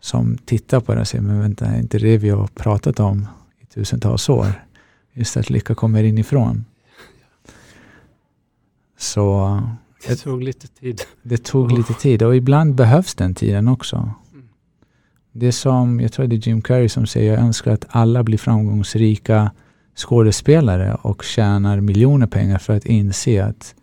som 0.00 0.38
tittar 0.38 0.80
på 0.80 0.94
det 0.94 1.00
och 1.00 1.08
säger, 1.08 1.24
men 1.24 1.40
vänta, 1.40 1.66
är 1.66 1.78
inte 1.78 1.98
det 1.98 2.18
vi 2.18 2.30
har 2.30 2.46
pratat 2.46 3.00
om 3.00 3.26
i 3.60 3.66
tusentals 3.66 4.28
år? 4.28 4.46
Just 5.12 5.36
att 5.36 5.50
lycka 5.50 5.74
kommer 5.74 6.02
inifrån. 6.02 6.64
Så 8.98 9.60
det 10.08 10.16
tog 10.16 10.42
lite 10.42 10.68
tid. 10.68 11.02
Det 11.22 11.44
tog 11.44 11.72
lite 11.72 11.94
tid 11.94 12.22
och 12.22 12.36
ibland 12.36 12.74
behövs 12.74 13.14
den 13.14 13.34
tiden 13.34 13.68
också. 13.68 13.96
Mm. 14.32 14.48
Det 15.32 15.52
som, 15.52 16.00
jag 16.00 16.12
tror 16.12 16.26
det 16.26 16.36
är 16.36 16.48
Jim 16.48 16.62
Carrey 16.62 16.88
som 16.88 17.06
säger, 17.06 17.32
jag 17.32 17.42
önskar 17.42 17.72
att 17.72 17.84
alla 17.88 18.22
blir 18.22 18.38
framgångsrika 18.38 19.50
skådespelare 19.96 20.94
och 20.94 21.22
tjänar 21.22 21.80
miljoner 21.80 22.26
pengar 22.26 22.58
för 22.58 22.76
att 22.76 22.86
inse 22.86 23.44
att 23.44 23.74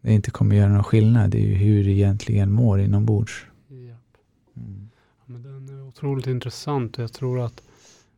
det 0.00 0.12
inte 0.12 0.30
kommer 0.30 0.56
göra 0.56 0.68
någon 0.68 0.84
skillnad. 0.84 1.30
Det 1.30 1.38
är 1.38 1.46
ju 1.46 1.54
hur 1.54 1.84
det 1.84 1.90
egentligen 1.90 2.52
mår 2.52 2.80
inombords. 2.80 3.46
Mm. 4.56 4.90
Ja, 5.18 5.22
men 5.26 5.42
den 5.42 5.68
är 5.68 5.88
otroligt 5.88 6.26
intressant 6.26 6.98
och 6.98 7.04
jag 7.04 7.12
tror 7.12 7.40
att 7.40 7.62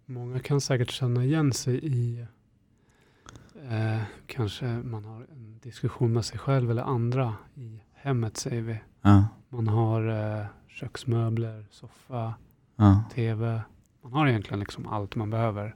många 0.07 0.39
kan 0.39 0.61
säkert 0.61 0.91
känna 0.91 1.25
igen 1.25 1.53
sig 1.53 1.81
i 1.83 2.27
eh, 3.71 4.03
kanske 4.27 4.67
man 4.67 5.05
har 5.05 5.27
en 5.33 5.59
diskussion 5.63 6.13
med 6.13 6.25
sig 6.25 6.39
själv 6.39 6.71
eller 6.71 6.83
andra 6.83 7.35
i 7.55 7.81
hemmet 7.95 8.37
säger 8.37 8.63
vi. 8.63 8.77
Ja. 9.03 9.25
Man 9.49 9.69
har 9.69 10.09
eh, 10.09 10.47
köksmöbler, 10.69 11.67
soffa, 11.71 12.35
ja. 12.77 13.05
tv. 13.15 13.63
Man 14.03 14.13
har 14.13 14.27
egentligen 14.27 14.61
liksom 14.61 14.87
allt 14.87 15.17
man 15.17 15.31
behöver. 15.31 15.75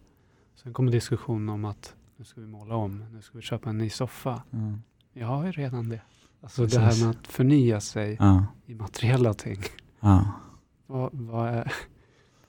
Sen 0.63 0.73
kommer 0.73 0.93
diskussionen 0.93 1.49
om 1.49 1.65
att 1.65 1.97
nu 2.17 2.25
ska 2.25 2.41
vi 2.41 2.47
måla 2.47 2.75
om, 2.75 3.05
nu 3.13 3.23
ska 3.23 3.39
vi 3.39 3.43
köpa 3.43 3.71
en 3.71 3.79
ny 3.79 3.91
soffa. 3.91 4.43
Mm. 4.53 4.83
Jag 5.13 5.27
har 5.27 5.47
ju 5.47 5.53
redan 5.53 5.89
det. 5.89 6.01
Alltså 6.41 6.63
Precis. 6.63 6.79
det 6.79 6.85
här 6.85 7.07
med 7.07 7.11
att 7.11 7.27
förnya 7.27 7.81
sig 7.81 8.17
ja. 8.21 8.45
i 8.67 8.75
materiella 8.75 9.35
ting. 9.35 9.63
Ja. 10.01 10.33
Vad, 10.87 11.11
vad, 11.13 11.49
är, 11.49 11.73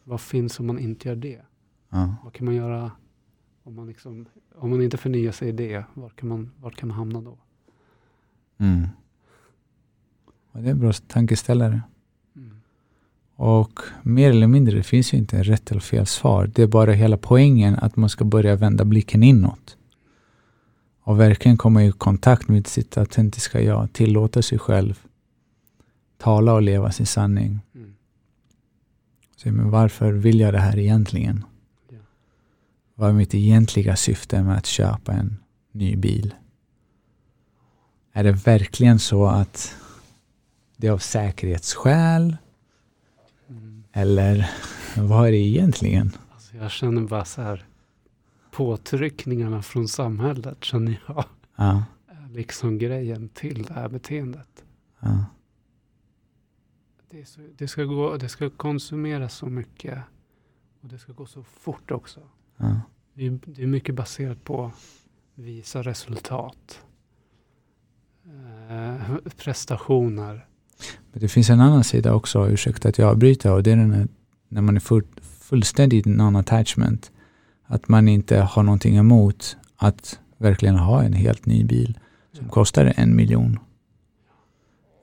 vad, 0.04 0.22
finns 0.22 0.60
om 0.60 0.68
man 0.68 0.80
inte 0.80 1.10
gör 1.10 1.16
det? 1.16 1.42
Ja. 1.90 2.16
Vad 2.24 2.34
kan 2.34 2.46
man 2.46 2.56
göra 2.56 2.92
om 3.64 3.76
man, 3.76 3.88
liksom, 3.88 4.26
om 4.56 4.70
man 4.70 4.82
inte 4.82 4.98
förnyar 4.98 5.32
sig 5.32 5.50
i 5.50 5.52
det? 5.52 5.84
Var 5.94 6.10
kan 6.10 6.30
man, 6.30 6.52
var 6.60 6.72
kan 6.72 6.90
man 6.90 6.98
hamna 6.98 7.22
då? 7.22 7.38
Mm. 8.58 8.88
Det 10.52 10.60
är 10.60 10.72
en 10.72 10.80
bra 10.80 10.94
tankeställare. 10.94 11.82
Och 13.42 13.80
mer 14.04 14.30
eller 14.30 14.48
mindre, 14.48 14.78
det 14.78 14.84
finns 14.84 15.14
ju 15.14 15.18
inte 15.18 15.44
rätt 15.44 15.72
eller 15.72 15.82
fel 15.82 16.06
svar. 16.06 16.52
Det 16.56 16.62
är 16.62 16.68
bara 16.68 16.92
hela 16.92 17.18
poängen 17.18 17.76
att 17.76 17.96
man 17.96 18.10
ska 18.10 18.26
börja 18.26 18.56
vända 18.56 18.86
blicken 18.86 19.24
inåt. 19.24 19.78
Och 21.02 21.20
verkligen 21.20 21.58
komma 21.58 21.84
i 21.84 21.92
kontakt 21.92 22.48
med 22.48 22.68
sitt 22.68 22.98
autentiska 22.98 23.62
jag, 23.62 23.94
tillåta 23.94 24.42
sig 24.42 24.60
själv 24.60 25.00
tala 26.18 26.54
och 26.54 26.62
leva 26.62 26.92
sin 26.92 27.06
sanning. 27.06 27.60
Mm. 27.76 27.96
Så, 29.36 29.52
men 29.52 29.70
varför 29.70 30.12
vill 30.12 30.40
jag 30.40 30.54
det 30.54 30.60
här 30.60 30.80
egentligen? 30.80 31.46
Ja. 31.90 31.98
Vad 32.96 33.10
är 33.10 33.14
mitt 33.14 33.36
egentliga 33.36 33.96
syfte 33.96 34.44
med 34.44 34.58
att 34.58 34.66
köpa 34.66 35.14
en 35.14 35.38
ny 35.72 35.96
bil? 35.96 36.34
Är 38.14 38.24
det 38.24 38.32
verkligen 38.32 39.00
så 39.00 39.26
att 39.26 39.76
det 40.78 40.88
är 40.88 40.92
av 40.92 40.98
säkerhetsskäl? 40.98 42.38
Eller 44.00 44.50
vad 44.98 45.28
är 45.28 45.32
det 45.32 45.38
egentligen? 45.38 46.12
Alltså 46.34 46.58
jag 46.58 46.72
känner 46.72 47.02
bara 47.02 47.26
så 47.26 47.42
här 47.42 47.66
påtryckningarna 48.52 49.62
från 49.62 49.88
samhället 49.88 50.64
känner 50.64 51.04
jag. 51.08 51.26
Ja. 51.56 51.84
Är 52.08 52.30
liksom 52.30 52.78
grejen 52.78 53.30
till 53.30 53.64
det 53.64 53.74
här 53.74 53.90
beteendet. 53.90 54.64
Ja. 55.00 55.26
Det, 57.10 57.26
så, 57.26 57.42
det, 57.58 57.68
ska 57.68 57.84
gå, 57.84 58.18
det 58.18 58.30
ska 58.30 58.50
konsumeras 58.50 59.34
så 59.34 59.46
mycket. 59.46 60.00
Och 60.82 60.88
det 60.88 61.00
ska 61.00 61.14
gå 61.14 61.26
så 61.26 61.44
fort 61.44 61.92
också. 61.92 62.20
Ja. 62.58 62.82
Det, 63.14 63.30
det 63.30 63.64
är 63.64 63.68
mycket 63.68 63.96
baserat 63.96 64.44
på 64.44 64.72
visa 65.36 65.82
resultat. 65.82 66.84
Eh, 68.70 69.16
prestationer. 69.38 70.49
Men 71.12 71.22
det 71.22 71.28
finns 71.28 71.50
en 71.50 71.62
annan 71.62 71.84
sida 71.84 72.14
också, 72.14 72.50
ursäkta 72.50 72.90
att 72.90 72.98
jag 72.98 73.10
avbryter, 73.10 73.52
och 73.52 73.64
det 73.64 73.72
är 73.72 73.76
den 73.76 74.10
när 74.50 74.62
man 74.62 74.76
är 74.76 74.80
full, 74.80 75.04
fullständigt 75.40 76.06
non-attachment. 76.06 77.12
Att 77.66 77.88
man 77.88 78.08
inte 78.08 78.38
har 78.40 78.64
någonting 78.64 78.98
emot 78.98 79.58
att 79.76 80.20
verkligen 80.38 80.76
ha 80.76 81.04
en 81.04 81.14
helt 81.14 81.46
ny 81.46 81.64
bil 81.64 82.00
som 82.34 82.50
kostar 82.50 82.94
en 82.96 83.16
miljon. 83.16 83.60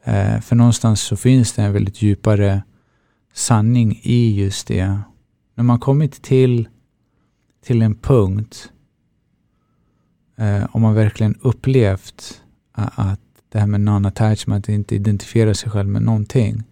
Eh, 0.05 0.41
för 0.41 0.57
någonstans 0.57 1.01
så 1.01 1.17
finns 1.17 1.53
det 1.53 1.63
en 1.63 1.73
väldigt 1.73 2.03
djupare 2.03 2.63
sanning 3.35 4.01
i 4.03 4.41
just 4.41 4.69
det. 4.69 4.99
När 5.55 5.65
man 5.65 5.79
kommit 5.79 6.23
till, 6.23 6.69
till 7.65 7.83
en 7.83 7.95
punkt 7.95 8.73
eh, 10.37 10.65
om 10.71 10.83
man 10.83 10.95
verkligen 10.95 11.35
upplevt 11.41 12.43
att 12.73 13.21
det 13.49 13.59
här 13.59 13.67
med 13.67 13.81
non-attachment, 13.81 14.69
inte 14.69 14.95
identifiera 14.95 15.55
sig 15.55 15.71
själv 15.71 15.89
med 15.89 16.03
någonting. 16.03 16.63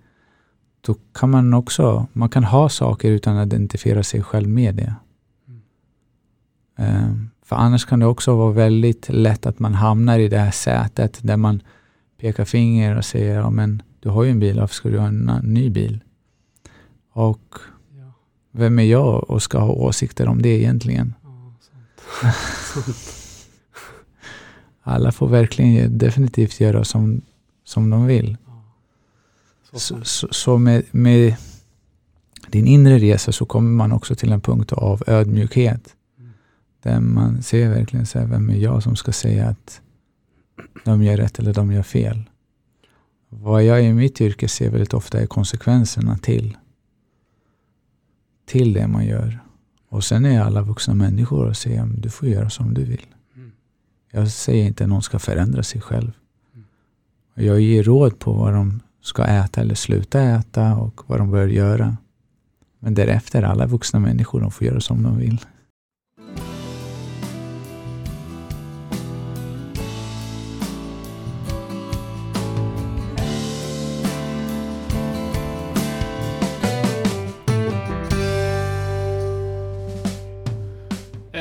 Då 0.80 0.94
kan 1.14 1.30
man 1.30 1.54
också, 1.54 2.06
man 2.12 2.28
kan 2.28 2.44
ha 2.44 2.68
saker 2.68 3.10
utan 3.10 3.36
att 3.36 3.46
identifiera 3.46 4.02
sig 4.02 4.22
själv 4.22 4.48
med 4.48 4.74
det. 4.74 4.94
Mm. 5.48 7.04
Um, 7.04 7.30
för 7.42 7.56
annars 7.56 7.84
kan 7.84 8.00
det 8.00 8.06
också 8.06 8.36
vara 8.36 8.52
väldigt 8.52 9.08
lätt 9.08 9.46
att 9.46 9.58
man 9.58 9.74
hamnar 9.74 10.18
i 10.18 10.28
det 10.28 10.38
här 10.38 10.50
sätet 10.50 11.18
där 11.22 11.36
man 11.36 11.62
pekar 12.20 12.44
finger 12.44 12.96
och 12.96 13.04
säger, 13.04 13.34
ja 13.34 13.50
men 13.50 13.82
du 14.00 14.08
har 14.08 14.24
ju 14.24 14.30
en 14.30 14.40
bil, 14.40 14.60
varför 14.60 14.74
ska 14.74 14.88
du 14.88 14.98
ha 14.98 15.06
en 15.06 15.40
ny 15.42 15.70
bil? 15.70 16.04
Och 17.12 17.54
ja. 17.98 18.12
vem 18.50 18.78
är 18.78 18.82
jag 18.82 19.30
och 19.30 19.42
ska 19.42 19.58
ha 19.58 19.72
åsikter 19.72 20.28
om 20.28 20.42
det 20.42 20.48
egentligen? 20.48 21.14
Ja, 21.22 21.54
alla 24.84 25.12
får 25.12 25.28
verkligen 25.28 25.98
definitivt 25.98 26.60
göra 26.60 26.84
som, 26.84 27.20
som 27.64 27.90
de 27.90 28.06
vill. 28.06 28.36
Så, 29.72 30.04
så, 30.04 30.28
så, 30.30 30.58
med, 30.58 30.82
med 30.90 31.36
din 32.48 32.66
inre 32.66 32.98
resa 32.98 33.32
så 33.32 33.44
kommer 33.46 33.70
man 33.70 33.92
också 33.92 34.14
till 34.14 34.32
en 34.32 34.40
punkt 34.40 34.72
av 34.72 35.02
ödmjukhet. 35.06 35.96
Mm. 36.18 36.32
Där 36.82 37.00
man 37.00 37.42
ser 37.42 37.68
verkligen 37.68 38.06
så 38.06 38.18
här, 38.18 38.26
vem 38.26 38.50
är 38.50 38.56
jag 38.56 38.82
som 38.82 38.96
ska 38.96 39.12
säga 39.12 39.48
att 39.48 39.80
de 40.84 41.02
gör 41.02 41.16
rätt 41.16 41.38
eller 41.38 41.54
de 41.54 41.72
gör 41.72 41.82
fel. 41.82 42.22
Vad 43.28 43.64
jag 43.64 43.84
i 43.84 43.92
mitt 43.92 44.20
yrke 44.20 44.48
ser 44.48 44.70
väldigt 44.70 44.94
ofta 44.94 45.20
är 45.20 45.26
konsekvenserna 45.26 46.18
till, 46.18 46.56
till 48.46 48.72
det 48.72 48.86
man 48.86 49.06
gör. 49.06 49.40
Och 49.88 50.04
sen 50.04 50.24
är 50.24 50.40
alla 50.40 50.62
vuxna 50.62 50.94
människor 50.94 51.46
och 51.46 51.56
säger 51.56 51.86
du 51.86 52.10
får 52.10 52.28
göra 52.28 52.50
som 52.50 52.74
du 52.74 52.84
vill. 52.84 53.13
Jag 54.14 54.28
säger 54.28 54.64
inte 54.64 54.84
att 54.84 54.90
någon 54.90 55.02
ska 55.02 55.18
förändra 55.18 55.62
sig 55.62 55.80
själv. 55.80 56.12
Jag 57.34 57.60
ger 57.60 57.82
råd 57.82 58.18
på 58.18 58.32
vad 58.32 58.52
de 58.52 58.80
ska 59.00 59.24
äta 59.24 59.60
eller 59.60 59.74
sluta 59.74 60.22
äta 60.22 60.76
och 60.76 61.02
vad 61.06 61.18
de 61.18 61.30
bör 61.30 61.46
göra. 61.46 61.96
Men 62.78 62.94
därefter, 62.94 63.42
alla 63.42 63.66
vuxna 63.66 64.00
människor, 64.00 64.40
de 64.40 64.50
får 64.50 64.66
göra 64.66 64.80
som 64.80 65.02
de 65.02 65.18
vill. 65.18 65.40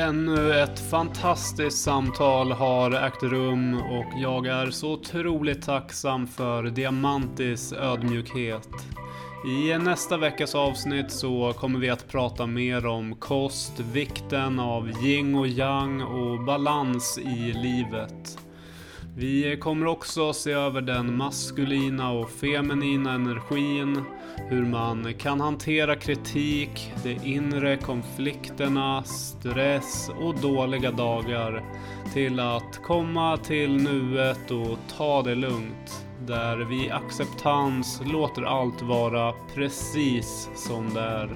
Ännu 0.04 0.52
ett 0.52 0.90
fantastiskt 0.90 1.82
samtal 1.82 2.52
har 2.52 2.90
ägt 2.90 3.22
rum 3.22 3.74
och 3.74 4.04
jag 4.16 4.46
är 4.46 4.70
så 4.70 4.92
otroligt 4.92 5.62
tacksam 5.62 6.26
för 6.26 6.62
Diamantis 6.62 7.72
ödmjukhet. 7.72 8.68
I 9.46 9.78
nästa 9.78 10.16
veckas 10.16 10.54
avsnitt 10.54 11.10
så 11.10 11.52
kommer 11.52 11.78
vi 11.78 11.90
att 11.90 12.08
prata 12.08 12.46
mer 12.46 12.86
om 12.86 13.14
kost, 13.14 13.80
vikten 13.80 14.58
av 14.58 14.90
yin 15.04 15.34
och 15.34 15.48
yang 15.48 16.02
och 16.02 16.44
balans 16.44 17.18
i 17.18 17.52
livet. 17.52 18.43
Vi 19.16 19.56
kommer 19.56 19.86
också 19.86 20.32
se 20.32 20.52
över 20.52 20.80
den 20.80 21.16
maskulina 21.16 22.10
och 22.10 22.30
feminina 22.30 23.12
energin, 23.12 24.02
hur 24.36 24.64
man 24.64 25.14
kan 25.14 25.40
hantera 25.40 25.96
kritik, 25.96 26.92
de 27.02 27.14
inre 27.24 27.76
konflikterna, 27.76 29.04
stress 29.04 30.10
och 30.20 30.34
dåliga 30.40 30.90
dagar 30.90 31.64
till 32.12 32.40
att 32.40 32.82
komma 32.82 33.36
till 33.36 33.82
nuet 33.82 34.50
och 34.50 34.78
ta 34.96 35.22
det 35.22 35.34
lugnt. 35.34 36.06
Där 36.26 36.56
vi 36.56 36.86
i 36.86 36.90
acceptans 36.90 38.02
låter 38.04 38.42
allt 38.42 38.82
vara 38.82 39.32
precis 39.54 40.48
som 40.54 40.94
det 40.94 41.00
är. 41.00 41.30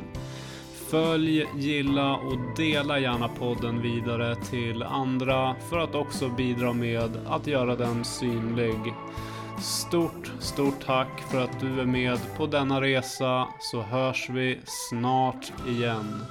Följ, 0.90 1.46
gilla 1.56 2.16
och 2.16 2.38
dela 2.56 2.98
gärna 2.98 3.28
podden 3.28 3.82
vidare 3.82 4.36
till 4.36 4.82
andra 4.82 5.54
för 5.70 5.78
att 5.78 5.94
också 5.94 6.28
bidra 6.28 6.72
med 6.72 7.10
att 7.26 7.46
göra 7.46 7.76
den 7.76 8.04
synlig. 8.04 8.94
Stort, 9.60 10.32
stort 10.38 10.84
tack 10.86 11.20
för 11.30 11.40
att 11.44 11.60
du 11.60 11.80
är 11.80 11.84
med 11.84 12.18
på 12.36 12.46
denna 12.46 12.80
resa 12.80 13.48
så 13.60 13.82
hörs 13.82 14.30
vi 14.30 14.58
snart 14.64 15.52
igen. 15.68 16.22